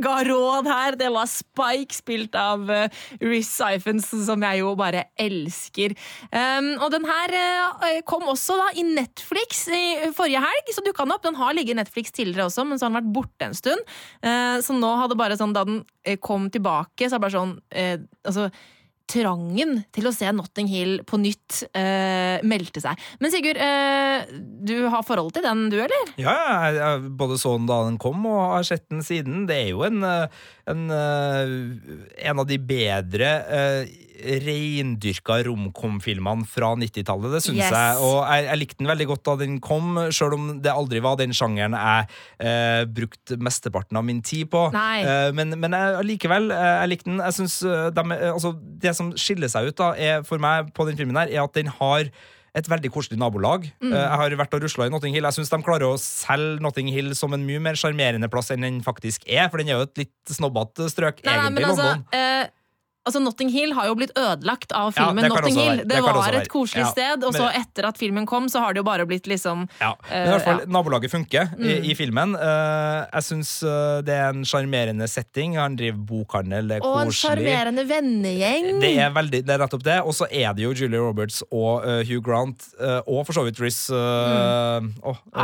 ga 0.03 0.15
råd 0.25 0.67
her, 0.69 0.97
det 0.99 1.09
var 1.13 1.29
Spike, 1.29 1.93
spilt 1.95 2.35
av 2.37 2.65
uh, 2.69 3.03
Rhys 3.21 3.51
Siphons, 3.53 4.09
som 4.25 4.43
jeg 4.45 4.61
jo 4.63 4.73
bare 4.79 5.05
elsker. 5.19 5.95
Um, 6.33 6.73
og 6.79 6.89
den 6.93 7.07
her 7.07 7.35
eh, 7.37 8.01
kom 8.07 8.25
også 8.31 8.57
da 8.59 8.67
i 8.79 8.85
Netflix 8.87 9.65
i 9.73 10.11
forrige 10.15 10.41
helg, 10.43 10.73
så 10.73 10.83
dukka 10.85 11.05
den 11.05 11.15
opp. 11.15 11.25
Den 11.25 11.39
har 11.39 11.55
ligget 11.55 11.77
i 11.77 11.81
Netflix 11.81 12.13
tidligere 12.15 12.49
også, 12.49 12.65
men 12.67 12.79
så 12.79 12.87
har 12.87 12.93
den 12.93 13.01
vært 13.01 13.15
borte 13.15 13.49
en 13.49 13.57
stund. 13.57 13.95
Uh, 14.25 14.59
så 14.63 14.75
nå 14.77 14.93
hadde 14.99 15.19
bare 15.19 15.37
sånn, 15.39 15.55
da 15.55 15.65
den 15.67 15.83
eh, 16.03 16.19
kom 16.21 16.49
tilbake, 16.53 17.07
så 17.07 17.15
er 17.15 17.19
det 17.19 17.25
bare 17.27 17.37
sånn 17.37 17.57
eh, 17.69 17.97
altså, 18.27 18.49
trangen 19.13 19.81
til 19.93 20.09
å 20.09 20.13
se 20.15 20.29
Notting 20.33 20.69
Hill 20.71 20.93
på 21.07 21.19
nytt 21.21 21.63
eh, 21.77 22.41
meldte 22.47 22.81
seg. 22.83 22.99
Men 23.21 23.33
Sigurd, 23.33 23.59
eh, 23.61 24.25
du 24.65 24.75
har 24.91 25.05
forhold 25.07 25.35
til 25.35 25.45
den, 25.45 25.67
du, 25.73 25.77
eller? 25.83 26.13
Ja, 26.21 26.35
jeg, 26.73 27.11
både 27.19 27.37
så 27.41 27.55
den 27.57 27.69
da 27.69 27.83
den 27.87 27.99
kom, 28.01 28.25
og 28.29 28.57
har 28.57 28.67
sett 28.67 28.87
den 28.91 29.03
siden. 29.05 29.45
Det 29.49 29.59
er 29.59 29.69
jo 29.73 29.85
en, 29.87 30.01
eh, 30.07 30.41
en, 30.73 30.85
eh, 30.97 31.53
en 32.29 32.43
av 32.43 32.49
de 32.49 32.59
bedre 32.63 33.33
uh, 33.47 33.93
reindyrka 34.23 35.37
romkom-filmene 35.47 36.45
fra 36.49 36.73
90-tallet, 36.79 37.33
det 37.35 37.41
syns 37.45 37.59
Yes. 37.59 37.71
jeg. 37.73 37.97
Og 38.03 38.17
jeg, 38.27 38.45
jeg 38.49 38.59
likte 38.61 38.79
den 38.81 38.91
veldig 38.91 39.07
godt 39.11 39.23
da 39.29 39.35
den 39.43 39.57
kom, 39.63 39.97
sjøl 40.13 40.35
om 40.37 40.49
det 40.63 40.73
aldri 40.73 41.01
var 41.03 41.17
den 41.19 41.33
sjangeren 41.35 41.75
jeg 41.77 42.07
eh, 42.43 42.83
brukte 42.89 43.37
mesteparten 43.43 43.99
av 43.99 44.05
min 44.07 44.21
tid 44.25 44.49
på. 44.53 44.65
Eh, 44.73 45.31
men, 45.37 45.55
men 45.59 45.77
jeg, 45.77 46.05
likevel, 46.13 46.49
eh, 46.53 46.69
jeg 46.83 46.93
likte 46.93 47.09
den. 47.11 47.19
Jeg 47.23 47.37
synes, 47.39 47.57
de, 47.95 48.05
eh, 48.17 48.29
altså, 48.33 48.53
Det 48.83 48.95
som 48.97 49.11
skiller 49.19 49.51
seg 49.51 49.71
ut 49.71 49.79
da, 49.79 49.91
er, 49.97 50.23
for 50.27 50.41
meg 50.43 50.71
på 50.75 50.87
den 50.89 50.99
filmen, 50.99 51.19
her, 51.19 51.31
er 51.33 51.43
at 51.45 51.53
den 51.59 51.71
har 51.79 52.09
et 52.53 52.67
veldig 52.69 52.91
koselig 52.93 53.17
nabolag. 53.17 53.63
Mm. 53.81 53.89
Eh, 53.89 53.97
Jeg 53.97 54.17
har 54.21 54.35
vært 54.37 54.53
og 54.53 54.61
rusla 54.61 54.85
i 54.85 54.91
Notting 54.93 55.15
Hill. 55.15 55.25
Jeg 55.25 55.39
syns 55.39 55.49
de 55.49 55.57
klarer 55.65 55.87
å 55.89 55.95
selge 55.97 56.61
Notting 56.61 56.91
Hill 56.93 57.15
som 57.17 57.33
en 57.33 57.41
mye 57.47 57.57
mer 57.63 57.73
sjarmerende 57.79 58.29
plass 58.29 58.51
enn 58.53 58.61
den 58.61 58.81
faktisk 58.85 59.25
er, 59.25 59.47
for 59.49 59.57
den 59.63 59.71
er 59.73 59.79
jo 59.79 59.87
et 59.87 60.03
litt 60.03 60.35
snobbete 60.37 60.85
strøk, 60.93 61.23
Nei, 61.25 61.33
nei, 61.39 61.47
men 61.55 61.65
altså, 61.71 61.87
London. 61.95 62.05
eh, 62.13 62.51
altså 63.05 63.19
Notting 63.23 63.49
Hill 63.51 63.73
har 63.75 63.87
jo 63.89 63.95
blitt 63.99 64.13
ødelagt 64.17 64.71
av 64.71 64.93
filmen 64.95 65.25
ja, 65.25 65.29
Notting 65.33 65.57
Hill. 65.59 65.81
Det, 65.83 65.87
Det 65.91 66.01
var 66.05 66.37
et 66.39 66.49
koselig 66.51 66.85
Ja, 66.85 66.91
sted, 66.91 67.23
og 67.27 67.35
så 67.35 67.49
etter 67.51 67.87
at 67.89 67.97
filmen 67.99 68.25
kom, 68.29 68.47
så 68.51 68.61
har 68.63 68.73
det 68.73 68.79
jo 68.83 68.87
bare 68.87 69.05
blitt 69.09 69.27
liksom 69.27 69.65
Ja, 69.81 69.91
eh, 70.09 70.13
men 70.13 70.27
i 70.27 70.31
hvert 70.35 70.45
fall, 70.47 70.61
ja. 70.63 70.69
Nabolaget 70.77 71.11
funker 71.11 71.51
i, 71.57 71.73
Mm. 71.73 71.85
i 71.91 71.95
filmen. 71.99 72.35
Uh, 72.35 73.05
jeg 73.13 73.23
syns 73.29 73.51
det 74.07 74.13
er 74.15 74.29
en 74.31 74.43
sjarmerende 74.47 75.07
setting. 75.09 75.57
Han 75.59 75.75
driver 75.79 75.99
bokhandel, 76.13 76.67
det 76.67 76.77
er 76.79 76.85
Og 76.87 77.01
en 77.01 77.11
koselig. 77.11 77.43
sjarmerende 77.43 77.85
vennegjeng. 77.89 78.69
Det 78.81 78.93
er 78.97 79.11
veldig, 79.15 79.43
det 79.45 79.53
er 79.57 79.63
nettopp 79.65 79.83
det. 79.83 79.99
Og 80.03 80.13
så 80.15 80.27
er 80.31 80.53
det 80.53 80.63
jo 80.63 80.73
Julie 80.73 80.99
Roberts 80.99 81.43
og 81.51 81.83
uh, 81.85 82.03
Hugh 82.07 82.21
Grant, 82.23 82.63
uh, 82.79 83.01
og 83.07 83.25
for 83.27 83.33
så 83.33 83.43
vidt 83.47 83.59
Riz 83.59 83.89
uh, 83.91 84.79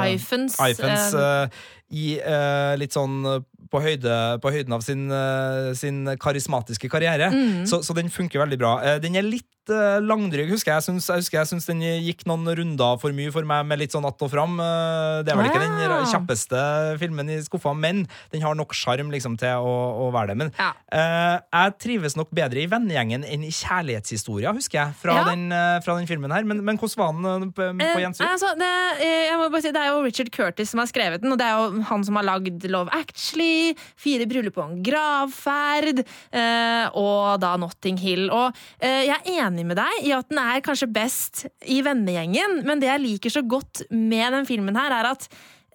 Ifans, 0.09 0.55
Ifans 0.59 1.13
eh, 1.13 1.43
eh, 1.43 1.49
i 1.89 2.05
eh, 2.21 2.75
litt 2.77 2.93
sånn 2.95 3.15
eh, 3.25 3.39
på, 3.71 3.81
høyde, 3.83 4.15
på 4.41 4.51
høyden 4.55 4.73
av 4.73 4.81
sin, 4.85 5.07
eh, 5.11 5.73
sin 5.77 6.03
karismatiske 6.19 6.89
karriere. 6.89 7.29
Mm. 7.33 7.63
Så, 7.69 7.81
så 7.85 7.95
den 7.97 8.09
funker 8.09 8.41
veldig 8.45 8.59
bra. 8.61 8.75
Eh, 8.83 8.99
Den 8.99 9.15
er 9.15 9.23
litt 9.25 9.45
eh, 9.69 9.99
langdryg, 10.01 10.49
husker 10.49 10.71
jeg. 10.73 10.81
Jeg 10.81 10.87
syns, 10.89 11.07
jeg 11.11 11.21
husker 11.21 11.37
jeg 11.43 11.49
syns 11.51 11.67
den 11.69 11.81
gikk 11.85 12.23
noen 12.29 12.47
runder 12.57 12.97
for 13.01 13.13
mye 13.13 13.29
for 13.31 13.45
meg, 13.45 13.67
med 13.69 13.77
litt 13.83 13.93
sånn 13.93 14.07
att 14.09 14.21
og 14.25 14.31
fram. 14.33 14.55
Eh, 14.59 15.21
Det 15.23 15.33
er 15.33 15.37
vel 15.37 15.49
ikke 15.51 15.61
den 15.61 15.77
Ah. 15.89 16.05
kjappeste 16.09 16.59
filmen 17.01 17.29
i 17.29 17.37
skuffa, 17.43 17.73
men 17.75 18.05
den 18.31 18.41
har 18.41 18.55
nok 18.55 18.73
sjarm 18.73 19.09
liksom, 19.11 19.37
til 19.37 19.49
å, 19.61 19.73
å 20.07 20.11
være 20.13 20.31
det. 20.33 20.37
Men 20.37 20.51
eh, 20.91 21.37
jeg 21.53 21.73
trives 21.83 22.15
nok 22.17 22.29
bedre 22.35 22.61
i 22.63 22.67
vennegjengen 22.71 23.25
enn 23.27 23.43
i 23.45 23.51
kjærlighetshistoria, 23.51 24.53
husker 24.55 24.79
jeg, 24.79 24.95
fra, 25.01 25.15
Ja. 25.19 25.23
den, 25.29 25.51
eh, 25.51 25.79
fra 25.85 25.95
den 25.99 26.07
filmen 26.09 26.31
her. 26.31 26.43
Men, 26.47 26.63
men 26.65 26.77
hvordan 26.77 26.97
var 26.97 27.13
den 27.13 27.49
eh, 27.49 27.53
på, 27.53 27.67
på 27.77 27.99
Eh, 27.99 28.03
gjensyn? 28.05 28.25
altså, 28.29 28.53
det, 28.57 28.71
eh, 29.05 29.27
jeg 29.29 29.37
må 29.41 29.49
bare 29.51 29.61
si, 29.65 29.71
det 29.75 29.81
er 29.83 29.91
jo 29.93 30.03
Richard 30.05 30.31
Curtis 30.35 30.69
som 30.73 30.79
har 30.81 30.87
skrevet 30.89 31.21
den, 31.21 31.31
og 31.35 31.37
det 31.41 31.45
er 31.49 31.57
jo 31.59 31.83
han 31.89 32.03
som 32.07 32.15
har 32.19 32.25
lagd 32.31 32.65
Love 32.69 32.89
Actually, 32.95 33.58
Fire 33.99 34.27
bryllup 34.29 34.59
og 34.59 34.65
en 34.65 34.81
gravferd, 34.85 36.03
eh, 36.31 36.97
og 36.99 37.39
da 37.43 37.53
Notting 37.61 37.99
Hill. 38.01 38.27
Og 38.29 38.57
eh, 38.79 39.05
jeg 39.09 39.17
er 39.17 39.45
enig 39.45 39.67
med 39.69 39.79
deg 39.79 40.09
i 40.09 40.15
at 40.15 40.29
den 40.31 40.41
er 40.41 40.65
kanskje 40.65 40.91
best 40.93 41.45
i 41.67 41.81
vennegjengen, 41.85 42.61
men 42.67 42.81
det 42.81 42.91
jeg 42.91 43.05
liker 43.05 43.39
så 43.39 43.45
godt 43.45 43.85
med 43.89 44.35
den 44.35 44.49
filmen 44.49 44.77
her, 44.79 44.99
er 44.99 45.13
at 45.13 45.29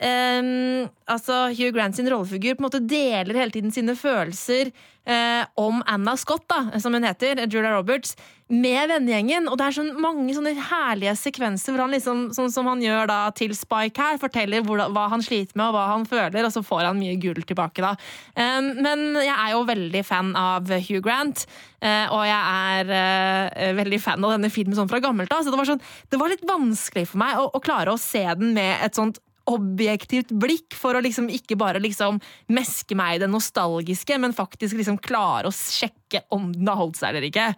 Ehm, 0.05 0.91
altså 1.09 1.47
Hugh 1.55 1.73
Grant 1.73 1.97
sin 1.97 2.09
rollefigur 2.11 2.59
på 2.59 2.63
en 2.63 2.69
måte 2.69 2.83
deler 2.85 3.39
hele 3.39 3.55
tiden 3.55 3.73
sine 3.73 3.95
følelser 3.97 4.69
uh, 5.09 5.45
om 5.61 5.81
Anna 5.89 6.17
Scott, 6.21 6.45
da, 6.51 6.79
som 6.81 6.97
hun 6.97 7.07
heter, 7.07 7.41
Julia 7.49 7.73
Roberts, 7.73 8.13
med 8.53 8.91
vennegjengen. 8.91 9.49
Og 9.49 9.57
det 9.57 9.67
er 9.67 9.77
sånn 9.79 9.93
mange 10.01 10.35
sånne 10.37 10.53
herlige 10.69 11.15
sekvenser 11.17 11.73
hvor 11.73 11.87
han 11.87 11.97
liksom, 11.97 12.27
sånn 12.37 12.53
som 12.53 12.69
han 12.69 12.85
gjør 12.85 13.09
da 13.09 13.19
til 13.37 13.55
Spike 13.57 14.01
her, 14.01 14.21
forteller 14.21 14.65
hvor, 14.67 14.83
hva 14.93 15.07
han 15.13 15.25
sliter 15.25 15.57
med 15.57 15.71
og 15.71 15.79
hva 15.79 15.87
han 15.95 16.09
føler, 16.09 16.41
og 16.45 16.53
så 16.53 16.65
får 16.65 16.91
han 16.91 17.01
mye 17.01 17.17
gull 17.23 17.41
tilbake, 17.41 17.85
da. 17.85 17.95
Um, 18.37 18.75
men 18.85 19.07
jeg 19.23 19.37
er 19.37 19.55
jo 19.55 19.65
veldig 19.69 20.05
fan 20.05 20.35
av 20.41 20.75
Hugh 20.81 21.05
Grant, 21.05 21.47
Uh, 21.85 22.09
og 22.17 22.23
jeg 22.25 22.69
er 22.81 22.91
uh, 22.97 23.75
veldig 23.77 23.99
fan 24.01 24.25
av 24.25 24.31
denne 24.33 24.49
filmen 24.49 24.73
sånn 24.79 24.89
fra 24.89 25.03
gammelt 25.05 25.29
av. 25.37 25.43
Så 25.45 25.53
det 25.53 25.59
var, 25.61 25.69
sånn, 25.69 25.83
det 26.09 26.17
var 26.17 26.33
litt 26.33 26.47
vanskelig 26.49 27.03
for 27.11 27.21
meg 27.21 27.37
å, 27.37 27.43
å 27.53 27.61
klare 27.61 27.93
å 27.93 28.01
se 28.01 28.23
den 28.41 28.55
med 28.57 28.79
et 28.87 28.97
sånt 28.97 29.21
objektivt 29.51 30.33
blikk 30.41 30.77
for 30.79 30.97
å 30.97 31.03
liksom 31.05 31.29
ikke 31.33 31.59
bare 31.61 31.83
liksom 31.83 32.21
meske 32.55 32.97
meg 32.97 33.17
i 33.17 33.25
det 33.25 33.31
nostalgiske, 33.33 34.17
men 34.21 34.37
faktisk 34.37 34.79
liksom 34.79 35.01
klare 35.05 35.51
å 35.51 35.55
sjekke 35.55 36.25
om 36.35 36.51
den 36.55 36.71
har 36.71 36.81
holdt 36.81 37.01
seg 37.01 37.13
eller 37.13 37.29
ikke. 37.29 37.51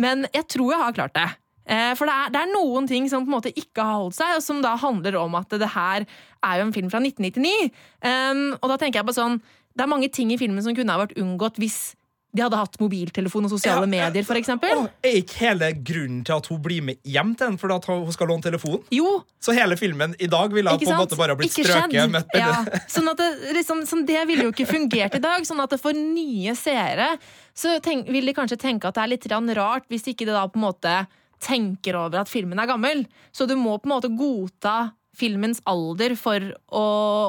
Men 0.00 0.26
jeg 0.34 0.48
tror 0.52 0.74
jeg 0.74 0.82
har 0.82 0.96
klart 0.96 1.16
det. 1.16 1.28
Eh, 1.64 1.92
For 1.96 2.08
det 2.08 2.14
er, 2.14 2.32
det 2.34 2.42
er 2.42 2.52
noen 2.52 2.88
ting 2.90 3.08
som 3.08 3.24
på 3.24 3.32
en 3.32 3.38
måte 3.38 3.54
ikke 3.56 3.84
har 3.84 4.02
holdt 4.02 4.18
seg, 4.18 4.36
og 4.36 4.44
som 4.44 4.60
da 4.64 4.74
handler 4.80 5.16
om 5.22 5.36
at 5.38 5.52
det 5.56 5.70
her 5.72 6.04
er 6.04 6.60
jo 6.60 6.66
en 6.66 6.74
film 6.76 6.90
fra 6.92 7.00
1999. 7.00 7.70
Um, 8.04 8.46
og 8.60 8.72
da 8.72 8.78
tenker 8.80 9.00
jeg 9.00 9.08
på 9.08 9.16
sånn 9.16 9.38
Det 9.74 9.82
er 9.82 9.90
mange 9.90 10.10
ting 10.12 10.30
i 10.30 10.38
filmen 10.38 10.62
som 10.62 10.76
kunne 10.76 10.92
ha 10.92 11.00
vært 11.00 11.16
unngått 11.18 11.56
hvis 11.58 11.94
de 12.34 12.42
hadde 12.42 12.58
hatt 12.58 12.76
mobiltelefon 12.82 13.46
og 13.46 13.52
sosiale 13.52 13.86
medier, 13.86 14.24
for 14.26 14.38
eksempel. 14.38 14.74
Åh, 14.80 14.88
er 15.06 15.18
ikke 15.20 15.38
hele 15.38 15.68
grunnen 15.86 16.24
til 16.26 16.34
at 16.34 16.48
hun 16.50 16.60
blir 16.64 16.82
med 16.82 16.98
hjem 17.06 17.34
til 17.38 17.52
den 17.52 17.58
fordi 17.60 17.76
at 17.78 17.86
hun 17.92 18.14
skal 18.16 18.30
låne 18.32 18.42
telefonen? 18.42 18.82
Jo. 18.94 19.20
Så 19.42 19.54
hele 19.54 19.78
filmen 19.78 20.16
i 20.18 20.26
dag 20.30 20.54
ville 20.54 20.74
på 20.74 20.88
en 20.90 20.98
måte 20.98 21.18
bare 21.18 21.36
blitt 21.38 21.52
Ikke 21.52 21.68
strøket 21.68 22.10
med 22.10 22.24
et 22.24 22.40
Ja, 22.40 22.80
sånn 22.90 23.12
at 23.12 23.22
det, 23.22 23.30
liksom, 23.54 23.84
sånn 23.86 24.02
det 24.08 24.24
ville 24.26 24.48
jo 24.48 24.54
ikke 24.54 24.66
fungert 24.66 25.14
i 25.14 25.22
dag. 25.22 25.46
Sånn 25.46 25.62
at 25.62 25.76
det 25.76 25.78
for 25.82 25.94
nye 25.94 26.56
seere 26.58 27.12
så 27.54 27.76
tenk, 27.84 28.10
vil 28.10 28.26
de 28.26 28.34
kanskje 28.34 28.58
tenke 28.58 28.90
at 28.90 28.98
det 28.98 29.04
er 29.04 29.12
litt 29.14 29.30
rart 29.54 29.86
hvis 29.92 30.08
ikke 30.10 30.26
de 30.26 30.34
da 30.34 30.48
på 30.50 30.58
en 30.58 30.66
måte 30.66 30.96
tenker 31.44 31.94
over 32.00 32.24
at 32.24 32.30
filmen 32.32 32.58
er 32.58 32.66
gammel. 32.66 33.04
Så 33.30 33.46
du 33.46 33.54
må 33.54 33.76
på 33.78 33.86
en 33.86 33.94
måte 33.94 34.10
godta 34.10 34.94
filmens 35.18 35.62
alder 35.70 36.14
for 36.18 36.44
å, 36.68 36.84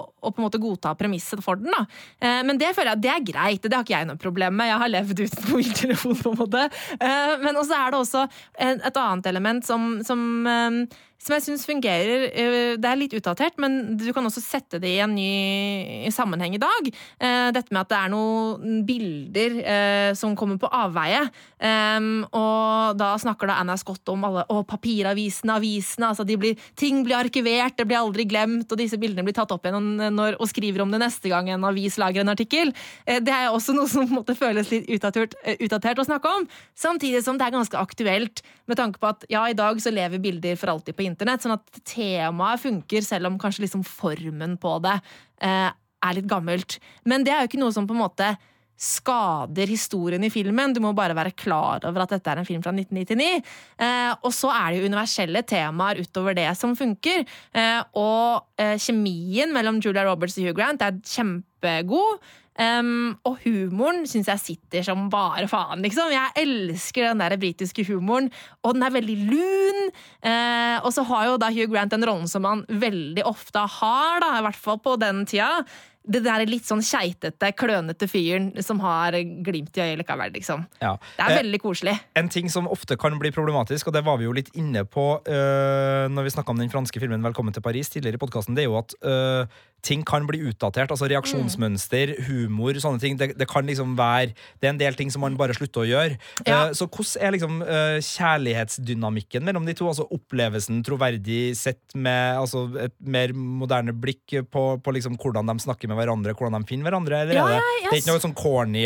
å 0.06 0.32
på 0.32 0.42
en 0.42 0.48
måte 0.48 0.62
godta 0.62 0.94
premisset 0.98 1.42
for 1.46 1.62
den. 1.62 1.72
da. 1.74 1.86
Eh, 2.20 2.42
men 2.48 2.60
det 2.62 2.74
føler 2.76 2.94
jeg 2.94 3.06
det 3.06 3.14
er 3.14 3.26
greit. 3.32 3.66
Det 3.66 3.78
har 3.78 3.86
ikke 3.86 3.98
jeg 3.98 4.10
noe 4.12 4.22
problem 4.22 4.58
med. 4.60 4.72
Jeg 4.72 4.82
har 4.84 4.94
levd 4.94 5.26
uten 5.26 5.48
mobiltelefon. 5.52 6.22
på 6.22 6.34
en 6.34 6.40
måte. 6.40 6.68
Eh, 7.00 7.36
men 7.44 7.60
også 7.62 7.80
er 7.80 7.92
det 7.94 8.02
også 8.02 8.24
et, 8.26 8.86
et 8.92 9.02
annet 9.02 9.30
element 9.34 9.68
som, 9.68 9.90
som, 10.06 10.22
eh, 10.50 11.04
som 11.22 11.34
jeg 11.36 11.46
syns 11.46 11.66
fungerer. 11.68 12.28
Eh, 12.30 12.76
det 12.78 12.90
er 12.90 13.00
litt 13.00 13.16
utdatert, 13.18 13.58
men 13.62 13.96
du 13.98 14.08
kan 14.14 14.26
også 14.28 14.44
sette 14.44 14.80
det 14.82 14.92
i 14.98 15.02
en 15.04 15.16
ny 15.16 16.12
sammenheng 16.14 16.58
i 16.58 16.62
dag. 16.62 16.90
Eh, 17.18 17.50
dette 17.56 17.74
med 17.74 17.82
at 17.82 17.92
det 17.92 18.00
er 18.00 18.12
noen 18.14 18.82
bilder 18.86 19.58
eh, 19.64 20.12
som 20.18 20.36
kommer 20.38 20.60
på 20.62 20.70
avveie. 20.70 21.24
Um, 21.56 22.26
og 22.36 22.98
da 23.00 23.14
snakker 23.18 23.50
da 23.50 23.56
Anna 23.62 23.78
Scott 23.80 24.06
om 24.12 24.26
alle 24.28 24.44
å, 24.52 24.60
papiravisene, 24.68 25.56
avisene. 25.56 26.12
altså 26.12 26.26
blir, 26.28 26.60
Ting 26.78 27.02
blir 27.06 27.18
arkivert, 27.18 27.78
det 27.80 27.88
blir 27.90 28.02
aldri 28.02 28.28
glemt, 28.30 28.68
og 28.70 28.80
disse 28.80 29.00
bildene 29.02 29.26
blir 29.26 29.36
tatt 29.38 29.54
opp 29.56 29.66
igjen 29.66 30.12
når, 30.14 30.38
og 30.38 30.52
skriver 30.52 30.84
om 30.84 30.94
det 30.94 31.02
neste 31.02 31.32
gang 31.32 31.50
en 31.50 31.66
avis 31.66 31.98
lager 32.02 32.22
en 32.22 32.34
artikkel. 32.36 32.74
Det 33.06 33.34
er 33.34 33.50
også 33.50 33.74
noe 33.74 33.90
som 33.90 34.12
måte 34.12 34.36
føles 34.38 34.70
litt 34.74 34.90
utdatert, 34.92 35.34
utdatert 35.56 36.04
å 36.04 36.08
snakke 36.08 36.36
om. 36.42 36.46
Samtidig 36.78 37.24
som 37.26 37.40
det 37.40 37.48
er 37.48 37.56
ganske 37.56 37.80
aktuelt, 37.80 38.44
med 38.70 38.80
tanke 38.80 39.02
på 39.02 39.10
at 39.10 39.26
ja, 39.32 39.46
i 39.50 39.58
dag 39.58 39.80
så 39.82 39.94
lever 39.94 40.22
bilder 40.22 40.60
for 40.60 40.74
alltid 40.76 40.98
på 40.98 41.05
internett, 41.08 41.46
sånn 41.46 41.58
at 41.58 41.82
temaet 41.88 42.64
funker, 42.64 43.06
selv 43.06 43.32
om 43.32 43.40
kanskje 43.42 43.66
liksom 43.66 43.86
formen 43.88 44.58
på 44.62 44.76
det 44.86 44.98
eh, 45.46 45.70
er 46.06 46.18
litt 46.18 46.30
gammelt. 46.30 46.80
Men 47.08 47.26
det 47.26 47.34
er 47.34 47.44
jo 47.44 47.52
ikke 47.52 47.62
noe 47.64 47.76
som 47.76 47.88
på 47.88 47.96
en 47.96 48.04
måte 48.06 48.36
skader 48.76 49.70
historien 49.72 50.24
i 50.28 50.32
filmen. 50.32 50.74
Du 50.76 50.82
må 50.84 50.92
bare 50.96 51.16
være 51.16 51.34
klar 51.38 51.86
over 51.88 52.04
at 52.04 52.16
dette 52.16 52.32
er 52.32 52.42
en 52.42 52.48
film 52.48 52.64
fra 52.64 52.74
1999. 52.76 53.44
Eh, 53.80 54.12
og 54.20 54.34
så 54.36 54.52
er 54.52 54.72
det 54.72 54.82
jo 54.82 54.90
universelle 54.92 55.44
temaer 55.48 56.02
utover 56.04 56.36
det 56.38 56.50
som 56.60 56.76
funker. 56.78 57.24
Eh, 57.56 57.82
og 57.96 58.44
eh, 58.60 58.76
kjemien 58.82 59.54
mellom 59.56 59.80
Julia 59.84 60.04
Roberts 60.08 60.36
og 60.40 60.50
Hugh 60.50 60.58
Grant 60.58 60.84
er 60.84 61.00
kjempegod. 61.08 62.20
Um, 62.56 63.18
og 63.28 63.42
humoren 63.44 64.06
syns 64.08 64.30
jeg 64.32 64.40
sitter 64.40 64.86
som 64.88 65.10
bare 65.12 65.48
faen, 65.52 65.82
liksom. 65.84 66.14
Jeg 66.14 66.32
elsker 66.40 67.10
den 67.10 67.24
der 67.24 67.36
britiske 67.42 67.84
humoren, 67.90 68.30
og 68.64 68.78
den 68.78 68.86
er 68.88 68.94
veldig 68.96 69.18
lun. 69.28 69.82
Uh, 70.24 70.78
og 70.86 70.94
så 70.96 71.04
har 71.10 71.28
jo 71.30 71.42
da 71.42 71.52
Hugh 71.52 71.68
Grant 71.74 71.92
den 71.92 72.08
rollen 72.08 72.32
som 72.32 72.48
han 72.48 72.64
veldig 72.70 73.26
ofte 73.28 73.66
har, 73.80 74.24
da, 74.24 74.38
i 74.40 74.46
hvert 74.48 74.64
fall 74.68 74.80
på 74.80 74.96
den 75.02 75.26
tida. 75.28 75.66
Det 76.06 76.24
der 76.26 76.46
litt 76.50 76.66
sånn 76.68 76.84
keitete, 76.86 77.52
klønete 77.58 78.10
fyren 78.10 78.52
som 78.66 78.82
har 78.84 79.18
glimt 79.46 79.78
i 79.78 79.86
øyet 79.86 80.02
likevel, 80.02 80.34
liksom. 80.36 80.66
Ja. 80.82 80.96
Det 81.18 81.26
er 81.26 81.36
Eh, 81.36 81.44
veldig 81.44 81.62
koselig. 81.62 81.96
En 82.16 82.30
ting 82.30 82.50
som 82.50 82.68
ofte 82.68 82.98
kan 82.98 83.18
bli 83.20 83.32
problematisk, 83.32 83.88
og 83.88 83.94
det 83.94 84.04
var 84.06 84.18
vi 84.18 84.28
jo 84.28 84.36
litt 84.36 84.52
inne 84.56 84.86
på 84.86 85.22
øh, 85.22 86.08
når 86.12 86.28
vi 86.28 86.34
snakka 86.36 86.52
om 86.52 86.60
den 86.62 86.70
franske 86.70 87.00
filmen 87.00 87.22
'Velkommen 87.22 87.54
til 87.54 87.64
Paris' 87.64 87.92
tidligere 87.92 88.16
i 88.16 88.24
podkasten, 88.24 88.56
det 88.56 88.64
er 88.64 88.70
jo 88.70 88.78
at 88.78 88.96
øh, 89.04 89.48
ting 89.86 90.06
kan 90.08 90.26
bli 90.28 90.42
utdatert. 90.50 90.92
Altså 90.94 91.08
reaksjonsmønster, 91.12 92.16
humor, 92.28 92.78
sånne 92.82 93.02
ting. 93.02 93.20
Det, 93.20 93.34
det 93.38 93.48
kan 93.50 93.68
liksom 93.68 93.96
være 93.98 94.34
Det 94.62 94.70
er 94.70 94.74
en 94.74 94.82
del 94.82 94.98
ting 94.98 95.12
som 95.14 95.24
man 95.26 95.38
bare 95.38 95.56
slutter 95.58 95.84
å 95.84 95.88
gjøre. 95.90 96.18
Ja. 96.48 96.70
Uh, 96.70 96.74
så 96.78 96.88
hvordan 96.88 97.22
er 97.22 97.36
liksom 97.36 97.62
uh, 97.62 97.98
kjærlighetsdynamikken 98.02 99.46
mellom 99.46 99.68
de 99.68 99.76
to? 99.78 99.88
Altså 99.92 100.08
Opplevelsen 100.16 100.82
troverdig 100.86 101.56
sett 101.58 101.96
med 101.96 102.40
altså, 102.40 102.66
et 102.88 102.96
mer 103.00 103.34
moderne 103.36 103.94
blikk 103.94 104.40
på, 104.52 104.66
på 104.82 104.96
liksom 104.96 105.20
hvordan 105.22 105.52
de 105.52 105.58
snakker 105.62 105.92
med 105.92 105.95
hverandre, 105.98 106.34
hvordan 106.38 106.62
de 106.64 106.70
finner 106.70 106.90
hverandre? 106.90 107.22
Eller 107.26 107.38
Ja, 107.40 107.46
er 107.46 107.56
det, 107.56 107.74
jeg 107.82 107.90
det 107.90 107.98
er 107.98 108.02
ikke 108.04 108.12
noe 108.14 108.24
sånn 108.26 108.36
corny 108.38 108.84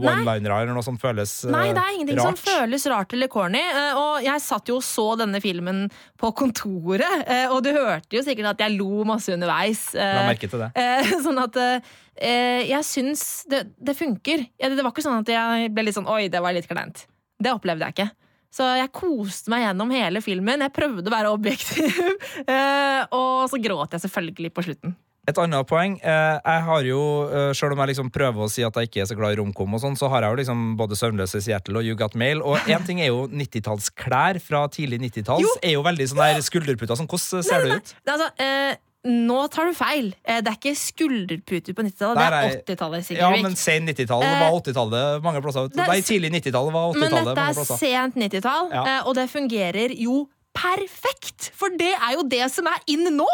one-linere 0.00 0.58
eller 0.62 0.74
noe 0.76 0.84
som 0.86 0.96
føles 1.00 1.32
rart? 1.46 1.52
Nei, 1.54 1.66
det 1.76 1.82
er 1.84 1.96
ingenting 1.98 2.20
som 2.22 2.38
føles 2.40 2.86
rart 2.92 3.12
eller 3.16 3.30
corny. 3.32 3.60
eh, 3.60 3.98
Og 4.00 4.24
jeg 4.26 4.44
satt 4.44 4.68
jo 4.72 4.78
og 4.80 4.86
så 4.86 5.06
denne 5.20 5.40
filmen 5.44 5.84
på 6.20 6.32
kontoret, 6.36 7.24
eh, 7.28 7.46
og 7.52 7.62
du 7.66 7.70
hørte 7.76 8.16
jo 8.18 8.22
sikkert 8.26 8.54
at 8.54 8.64
jeg 8.66 8.76
lo 8.78 9.04
masse 9.08 9.30
underveis. 9.34 9.86
eh, 9.94 10.14
La 10.20 10.26
merke 10.30 10.48
til 10.50 10.58
det. 10.64 10.70
eh, 10.74 11.14
Sånn 11.24 11.38
at 11.42 11.56
eh, 11.62 12.64
jeg 12.70 12.82
syns 12.86 13.44
det, 13.50 13.64
det 13.78 13.96
funker. 13.98 14.46
Det 14.58 14.82
var 14.82 14.92
ikke 14.92 15.04
sånn 15.06 15.22
at 15.22 15.30
jeg 15.34 15.72
ble 15.74 15.86
litt 15.88 15.96
sånn 15.98 16.10
oi, 16.10 16.26
det 16.32 16.42
var 16.42 16.54
litt 16.56 16.68
kleint. 16.70 17.06
Det 17.40 17.52
opplevde 17.52 17.88
jeg 17.90 17.96
ikke. 17.98 18.10
Så 18.54 18.62
jeg 18.78 18.92
koste 18.94 19.50
meg 19.50 19.64
gjennom 19.64 19.90
hele 19.90 20.20
filmen. 20.22 20.62
Jeg 20.62 20.70
prøvde 20.76 21.10
å 21.10 21.14
være 21.14 21.32
objektiv. 21.34 21.96
eh, 22.46 23.00
og 23.10 23.48
så 23.50 23.58
gråt 23.58 23.96
jeg 23.96 24.04
selvfølgelig 24.04 24.52
på 24.54 24.62
slutten. 24.68 24.94
Et 25.26 25.38
annet 25.40 25.66
poeng. 25.66 25.94
Eh, 26.04 26.38
jeg 26.44 26.62
har 26.68 26.82
jo, 26.84 27.00
eh, 27.32 27.52
Selv 27.56 27.72
om 27.72 27.78
jeg 27.78 27.94
liksom 27.96 28.10
prøver 28.12 28.44
å 28.44 28.50
si 28.50 28.62
at 28.62 28.74
jeg 28.74 28.88
ikke 28.90 29.00
er 29.02 29.06
så 29.08 29.16
glad 29.16 29.32
i 29.32 29.40
romkom, 29.40 29.72
og 29.74 29.80
sånn, 29.80 29.96
så 29.96 30.08
har 30.12 30.20
jeg 30.22 30.30
jo 30.34 30.36
liksom 30.42 30.76
både 30.76 30.96
Søvnløse 31.00 31.40
Seattle 31.42 31.78
og 31.80 31.84
You 31.84 31.94
Got 31.96 32.14
Mail. 32.14 32.42
Og 32.42 32.58
én 32.68 32.84
ting 32.84 33.00
er 33.00 33.06
jo 33.08 33.26
90-tallsklær 33.28 34.40
fra 34.44 34.66
tidlig 34.68 35.00
90-talls. 35.00 35.46
Er 35.62 35.72
jo 35.78 35.82
veldig 35.82 36.08
sånn 36.12 36.20
der. 36.20 36.40
Sånn, 36.44 37.08
hvordan 37.08 37.42
ser 37.42 37.64
det 37.64 37.78
ut? 37.80 37.94
Det 38.04 38.12
er 38.12 38.18
altså, 38.18 38.30
eh, 38.38 38.76
nå 39.06 39.50
tar 39.52 39.66
du 39.66 39.74
feil. 39.76 40.12
Eh, 40.24 40.40
det 40.40 40.48
er 40.52 40.56
ikke 40.60 40.76
skulderputer 40.76 41.72
på 41.76 41.82
90-tallet. 41.88 42.20
Det 42.20 42.28
er 42.28 42.36
er- 42.36 42.60
80-tallet. 42.76 43.10
Ja, 43.16 43.30
men 43.30 43.54
sen 43.56 43.86
90-tall 43.86 44.22
Eh, 44.22 44.40
var 44.40 44.60
80-tallet 44.60 45.22
mange 45.22 45.40
plasser. 45.42 45.68
det 45.68 45.78
er- 45.78 45.86
Nei, 45.88 46.00
tidlig 46.00 46.30
90-tall 46.32 46.70
var 46.72 46.92
Men 46.92 47.10
80-tallet 47.10 47.34
dette 47.34 47.48
er 47.48 47.76
sent 47.76 48.14
90-tall, 48.16 48.70
Ja. 48.72 49.02
og 49.04 49.14
det 49.14 49.28
fungerer 49.30 49.96
jo 49.98 50.28
perfekt! 50.54 51.50
For 51.54 51.68
det 51.70 51.92
er 51.96 52.12
jo 52.14 52.22
det 52.22 52.50
som 52.50 52.66
er 52.66 52.78
inn 52.86 53.04
nå! 53.16 53.26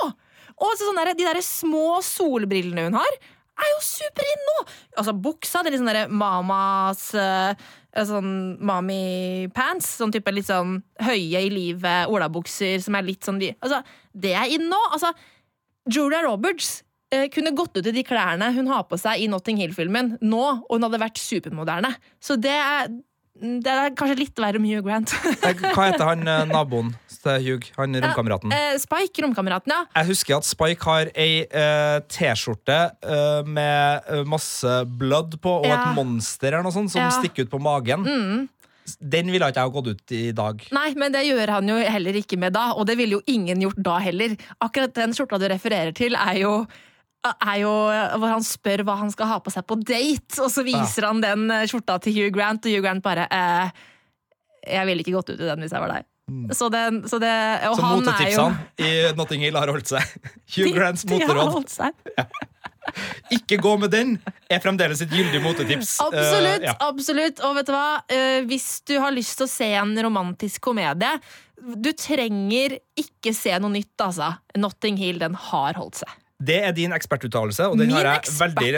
Og 0.61 0.73
så 0.77 0.87
sånn 0.87 0.99
der, 1.01 1.15
De 1.17 1.27
der 1.27 1.41
små 1.45 2.01
solbrillene 2.05 2.89
hun 2.89 2.99
har, 3.01 3.21
er 3.61 3.73
jo 3.75 3.81
super 3.85 4.25
inn 4.25 4.47
nå! 4.49 4.57
Altså 5.01 5.15
Buksa, 5.17 5.63
det 5.63 5.71
er 5.71 5.77
litt 5.77 5.83
sånn 5.85 6.17
mamas 6.21 7.11
eh, 7.19 7.67
Sånn 8.07 8.31
mommy 8.63 9.49
pants. 9.57 9.89
Sånn 9.99 10.13
type 10.15 10.31
litt 10.33 10.47
sånn 10.47 10.77
høye 11.03 11.41
i 11.43 11.51
livet 11.51 12.13
olabukser 12.13 12.79
som 12.85 12.95
er 12.97 13.09
litt 13.09 13.27
sånn 13.27 13.41
de... 13.43 13.51
Altså, 13.59 13.83
Det 14.13 14.37
er 14.39 14.53
inn 14.55 14.69
nå! 14.71 14.79
Altså, 14.95 15.11
Julia 15.91 16.23
Roberts 16.23 16.85
eh, 17.11 17.27
kunne 17.35 17.51
gått 17.57 17.77
ut 17.81 17.89
i 17.91 17.95
de 17.97 18.05
klærne 18.07 18.53
hun 18.55 18.71
har 18.71 18.85
på 18.87 18.99
seg 19.01 19.25
i 19.25 19.29
Notting 19.33 19.59
Hill-filmen 19.59 20.15
nå, 20.23 20.43
og 20.63 20.71
hun 20.77 20.87
hadde 20.87 21.01
vært 21.03 21.19
supermoderne. 21.19 21.91
Så 22.23 22.37
det 22.39 22.55
er, 22.55 22.93
det 23.41 23.75
er 23.75 23.97
kanskje 23.99 24.21
litt 24.23 24.39
verre 24.39 24.63
med 24.63 24.77
Hugh 24.77 24.87
Grant. 24.87 25.11
Hva 25.43 25.89
heter 25.91 26.07
han 26.13 26.23
eh, 26.31 26.45
naboen 26.53 26.95
til 27.23 27.43
Hugh? 27.47 27.67
Han 27.79 27.97
romkameraten? 28.03 28.53
Eh, 28.55 28.77
Spike, 28.83 29.23
romkameraten, 29.25 29.73
ja. 29.75 29.85
Jeg 30.01 30.11
husker 30.13 30.39
at 30.39 30.49
Spike 30.49 30.87
har 30.89 31.11
ei 31.15 31.43
eh, 31.47 31.99
T-skjorte 32.11 32.79
eh, 33.03 33.43
med 33.47 34.09
eh, 34.09 34.25
masse 34.29 34.79
blood 35.01 35.39
på, 35.43 35.59
og 35.63 35.69
Ja. 35.69 35.81
et 35.91 35.99
monster 35.99 36.49
eller 36.53 36.67
noe 36.67 36.73
sånt 36.77 36.91
som 36.93 37.03
Ja. 37.05 37.11
stikker 37.15 37.47
ut 37.47 37.51
på 37.53 37.61
magen. 37.63 38.05
Mm. 38.07 38.49
Den 38.99 39.31
ville 39.31 39.47
ikke 39.47 39.61
jeg 39.61 39.69
ha 39.71 39.75
gått 39.75 39.91
ut 39.93 40.13
i 40.17 40.33
dag. 40.35 40.63
Nei, 40.75 40.95
men 40.99 41.13
det 41.15 41.23
gjør 41.29 41.53
han 41.61 41.69
jo 41.69 41.77
heller 41.79 42.17
ikke 42.19 42.39
med 42.41 42.53
da, 42.57 42.73
og 42.75 42.87
det 42.89 42.97
ville 42.99 43.19
jo 43.21 43.23
ingen 43.31 43.61
gjort 43.63 43.79
da 43.87 43.99
heller. 44.03 44.35
Akkurat 44.61 44.95
den 44.97 45.13
skjorta 45.15 45.39
du 45.39 45.47
refererer 45.53 45.95
til, 45.95 46.17
er 46.19 46.41
jo 46.43 46.55
er 47.21 47.59
jo 47.61 47.71
hvor 48.17 48.31
han 48.33 48.41
spør 48.43 48.81
hva 48.89 48.95
han 49.03 49.11
skal 49.13 49.29
ha 49.29 49.39
på 49.45 49.53
seg 49.53 49.67
på 49.69 49.77
date, 49.85 50.41
og 50.41 50.49
så 50.49 50.65
viser 50.65 51.05
han 51.05 51.21
den 51.21 51.51
eh, 51.53 51.67
skjorta 51.69 51.99
til 52.01 52.17
Hugh 52.17 52.33
Grant, 52.33 52.65
og 52.65 52.73
Hugh 52.73 52.81
Grant 52.87 53.05
bare 53.05 53.27
eh, 53.31 53.71
Jeg 54.73 54.87
ville 54.89 55.05
ikke 55.05 55.13
gått 55.19 55.31
ut 55.35 55.41
i 55.41 55.49
den 55.49 55.61
hvis 55.61 55.73
jeg 55.77 55.85
var 55.85 55.93
deg. 55.99 56.09
Så, 56.57 56.69
den, 56.73 57.03
så 57.09 57.19
det 57.23 57.33
Og 57.71 57.77
Så 57.79 57.85
han 57.87 58.09
er 58.15 58.33
jo 58.35 58.47
i 58.81 58.91
Notting 59.19 59.45
Hill 59.45 59.59
har 59.59 59.71
holdt 59.73 59.93
seg. 59.93 60.17
Hugh 60.55 60.73
Grants 60.77 61.07
moteråd. 61.09 61.71
Ja. 62.17 62.27
Ikke 63.35 63.59
gå 63.61 63.75
med 63.79 63.93
den! 63.95 64.17
Er 64.51 64.63
fremdeles 64.63 65.03
et 65.05 65.13
gyldig 65.15 65.43
motetips. 65.45 65.99
Absolutt. 66.07 66.63
Uh, 66.63 66.67
ja. 66.71 66.75
absolutt 66.83 67.43
Og 67.47 67.55
vet 67.59 67.69
du 67.69 67.75
hva? 67.75 68.01
Uh, 68.11 68.41
hvis 68.51 68.69
du 68.89 68.97
har 69.03 69.15
lyst 69.15 69.39
til 69.39 69.47
å 69.47 69.53
se 69.53 69.69
en 69.79 69.95
romantisk 70.07 70.65
komedie 70.71 71.13
Du 71.61 71.93
trenger 71.93 72.79
ikke 72.99 73.35
se 73.37 73.55
noe 73.61 73.75
nytt, 73.75 73.95
altså. 74.01 74.33
Notting 74.59 74.99
Hill, 75.01 75.21
den 75.23 75.37
har 75.51 75.79
holdt 75.79 76.03
seg. 76.03 76.19
Det 76.41 76.57
er 76.65 76.73
din 76.73 76.93
ekspertuttalelse, 76.97 77.67
og 77.69 77.77
den 77.77 77.91
Min 77.91 77.97
har 77.99 78.07
jeg 78.09 78.33
veldig, 78.39 78.69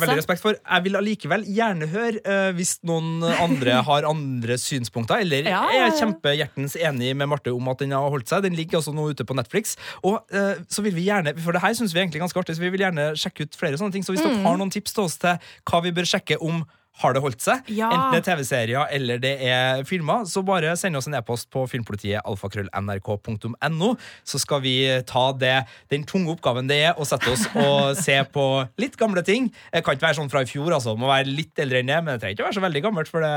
veldig 0.00 0.16
respekt 0.16 0.40
for. 0.40 0.56
Jeg 0.56 0.84
vil 0.86 0.96
allikevel 0.96 1.42
gjerne 1.44 1.88
høre 1.92 2.22
eh, 2.24 2.52
hvis 2.56 2.78
noen 2.88 3.20
andre 3.28 3.74
har 3.90 4.06
andre 4.08 4.56
synspunkter, 4.58 5.20
eller 5.26 5.44
Ja, 5.50 5.60
ja, 5.68 5.82
er 5.84 5.90
ja. 5.90 5.98
kjempehjertens 6.00 6.78
enig 6.80 7.12
med 7.20 7.28
Marte 7.28 7.52
om 7.52 7.68
at 7.68 7.78
den 7.84 7.92
har 7.92 8.08
holdt 8.08 8.28
seg. 8.32 8.42
Den 8.48 8.56
ligger 8.56 8.80
også 8.80 8.94
nå 8.96 9.10
ute 9.12 9.26
på 9.28 9.36
Netflix. 9.36 9.76
Og 10.02 10.22
eh, 10.32 10.64
så 10.72 10.80
vil 10.86 10.96
vi 10.96 11.04
gjerne, 11.10 11.36
For 11.44 11.52
det 11.52 11.60
her 11.62 11.76
syns 11.76 11.92
vi 11.94 12.00
egentlig 12.00 12.22
er 12.22 12.24
ganske 12.24 12.40
artig, 12.40 12.56
så 12.56 12.64
vi 12.64 12.72
vil 12.72 12.86
gjerne 12.86 13.10
sjekke 13.20 13.44
ut 13.44 13.60
flere 13.60 13.76
sånne 13.80 13.92
ting. 13.92 14.06
Så 14.06 14.16
hvis 14.16 14.24
Mm. 14.24 14.32
dere 14.40 14.46
har 14.48 14.56
noen 14.60 14.70
tips 14.72 14.92
til 14.96 15.04
oss 15.04 15.16
til 15.20 15.36
hva 15.68 15.82
vi 15.84 15.92
bør 15.96 16.08
sjekke 16.08 16.36
om 16.40 16.64
har 17.00 17.14
det 17.16 17.22
holdt 17.24 17.40
seg, 17.44 17.62
Ja. 17.72 17.88
enten 17.90 18.12
det 18.12 18.20
er 18.20 18.26
TV-serier 18.36 18.86
eller 18.96 19.18
det 19.22 19.32
er 19.40 19.82
filmer, 19.88 20.26
så 20.28 20.42
bare 20.44 20.76
send 20.76 20.96
oss 20.98 21.06
en 21.08 21.14
e-post 21.16 21.48
på 21.50 21.62
filmpolitiet 21.70 22.20
alfakrøll.nrk.no, 22.28 23.90
så 24.24 24.40
skal 24.42 24.60
vi 24.64 24.74
ta 25.08 25.24
det, 25.32 25.54
den 25.92 26.04
tunge 26.08 26.32
oppgaven 26.34 26.68
det 26.70 26.78
er 26.90 27.00
å 27.00 27.06
sette 27.08 27.32
oss 27.32 27.46
og 27.56 27.96
se 28.04 28.16
på 28.32 28.44
litt 28.80 28.96
gamle 29.00 29.22
ting. 29.26 29.48
Det 29.72 29.82
kan 29.86 29.96
ikke 29.96 30.08
være 30.08 30.18
sånn 30.20 30.30
fra 30.32 30.42
i 30.44 30.48
fjor, 30.50 30.72
altså. 30.76 30.96
Må 30.98 31.08
være 31.10 31.30
litt 31.32 31.58
eldre 31.62 31.80
enn 31.82 31.90
det, 31.90 31.98
men 32.04 32.14
det 32.14 32.20
trenger 32.22 32.36
ikke 32.38 32.48
være 32.50 32.58
så 32.60 32.64
veldig 32.66 32.82
gammelt. 32.86 33.10
For 33.10 33.24
det. 33.24 33.32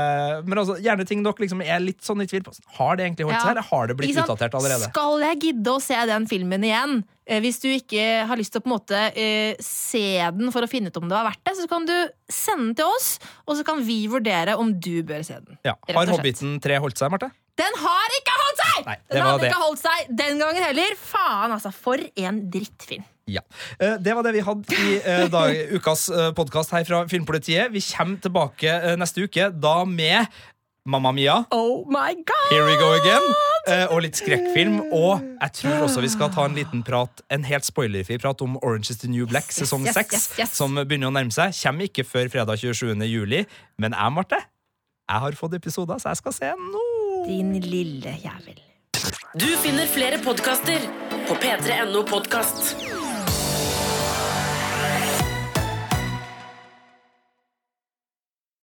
Men 0.48 0.60
altså, 0.62 0.76
gjerne 0.84 1.06
ting 1.08 1.24
dere 1.24 1.42
liksom 1.44 1.64
er 1.64 1.80
litt 1.82 2.04
sånn 2.04 2.22
i 2.24 2.28
tvil 2.30 2.44
på. 2.46 2.54
Har 2.78 2.96
det 3.00 3.08
egentlig 3.08 3.26
holdt 3.30 3.38
Ja. 3.38 3.42
seg, 3.48 3.50
eller 3.56 3.68
har 3.70 3.86
det 3.90 3.96
blitt 3.98 4.16
utdatert 4.22 4.54
allerede? 4.60 4.90
Skal 4.92 5.24
jeg 5.24 5.40
gidde 5.48 5.74
å 5.74 5.80
se 5.82 5.98
den 6.06 6.26
filmen 6.30 6.62
igjen? 6.68 7.02
Eh, 7.26 7.40
Hvis 7.40 7.56
du 7.62 7.68
ikke 7.72 8.02
har 8.28 8.36
lyst 8.36 8.52
til 8.52 8.60
å 8.60 8.64
på 8.64 8.68
en 8.68 8.74
måte 8.76 8.98
eh, 9.16 9.54
se 9.64 10.04
den 10.36 10.52
for 10.52 10.66
å 10.66 10.68
finne 10.70 10.92
ut 10.92 10.98
om 11.00 11.06
det 11.08 11.16
var 11.16 11.30
verdt 11.30 11.40
det, 11.48 11.54
så 11.56 11.68
kan 11.70 11.86
du 11.88 11.94
sende 12.28 12.66
den 12.70 12.74
til 12.82 12.90
oss, 12.92 13.14
og 13.48 13.56
så 13.56 13.64
kan 13.64 13.80
vi 13.86 14.02
vurdere 14.12 14.58
om 14.60 14.74
du 14.76 15.02
bør 15.08 15.24
se 15.24 15.38
den. 15.40 15.56
Ja. 15.64 15.74
Har. 15.88 16.12
Hobbiten 16.12 16.58
3 16.60 16.76
holdt 16.84 17.00
seg, 17.00 17.10
Marte? 17.14 17.30
Den 17.56 17.76
har 17.80 18.14
ikke 18.18 18.36
holdt 18.42 18.60
seg! 18.60 18.78
Nei, 18.88 18.96
den 19.12 19.22
har 19.22 19.28
hadde 19.30 19.44
det. 19.44 19.50
ikke 19.52 19.64
holdt 19.64 19.82
seg 19.84 20.14
den 20.20 20.40
gangen 20.42 20.64
heller. 20.66 20.96
Faen, 20.98 21.52
altså. 21.54 21.70
For 21.72 22.02
en 22.18 22.40
drittfilm. 22.50 23.04
Ja. 23.30 23.40
Eh, 23.78 23.94
Det 24.04 24.12
var 24.18 24.26
det 24.26 24.34
vi 24.36 24.42
hadde 24.44 24.80
i 24.84 25.28
dag, 25.32 25.54
ukas 25.78 26.08
podkast 26.36 26.74
her 26.76 26.84
fra 26.84 27.04
Filmpolitiet. 27.08 27.70
Vi 27.72 27.80
kommer 27.94 28.18
tilbake 28.26 28.74
neste 29.00 29.24
uke, 29.24 29.48
da 29.54 29.76
med 29.88 30.26
Mamma 30.86 31.12
Mia. 31.12 31.46
Oh 31.50 31.86
my 31.88 32.12
god! 32.14 32.50
Here 32.50 32.64
we 32.66 32.76
go 32.76 32.92
again. 32.92 33.24
Eh, 33.72 33.86
og 33.88 34.02
litt 34.04 34.18
skrekkfilm. 34.20 34.82
Og 34.92 35.22
jeg 35.40 35.52
tror 35.56 35.86
også 35.86 36.02
vi 36.04 36.10
skal 36.12 36.28
ta 36.34 36.44
en 36.44 36.58
liten 36.58 36.82
prat, 36.84 37.22
en 37.32 37.46
helt 37.48 37.64
spoilerfri 37.64 38.18
prat 38.20 38.44
om 38.44 38.58
Orange 38.60 38.92
is 38.92 39.00
the 39.00 39.08
New 39.08 39.24
Black 39.24 39.48
Yes, 39.48 39.62
sesong 39.62 39.86
yes, 39.88 39.96
6, 39.96 40.12
yes, 40.12 40.26
yes. 40.42 40.52
som 40.60 40.76
begynner 40.76 41.08
å 41.08 41.14
nærme 41.16 41.32
seg. 41.32 41.56
Kommer 41.62 41.88
ikke 41.88 42.04
før 42.04 42.28
fredag 42.34 42.60
27. 42.60 42.92
juli. 43.08 43.46
Men 43.80 43.96
jeg, 43.96 44.12
Marte, 44.12 44.42
jeg 45.08 45.24
har 45.24 45.40
fått 45.40 45.56
episoder, 45.56 46.02
så 46.02 46.12
jeg 46.12 46.20
skal 46.20 46.36
se 46.36 46.52
nå. 46.60 46.84
Din 47.30 47.56
lille 47.64 48.18
jævel. 48.20 48.60
Du 49.40 49.48
finner 49.64 49.88
flere 49.88 50.20
podkaster 50.22 50.84
på 51.24 51.40
p3.no 51.40 52.04
podkast. 52.12 52.76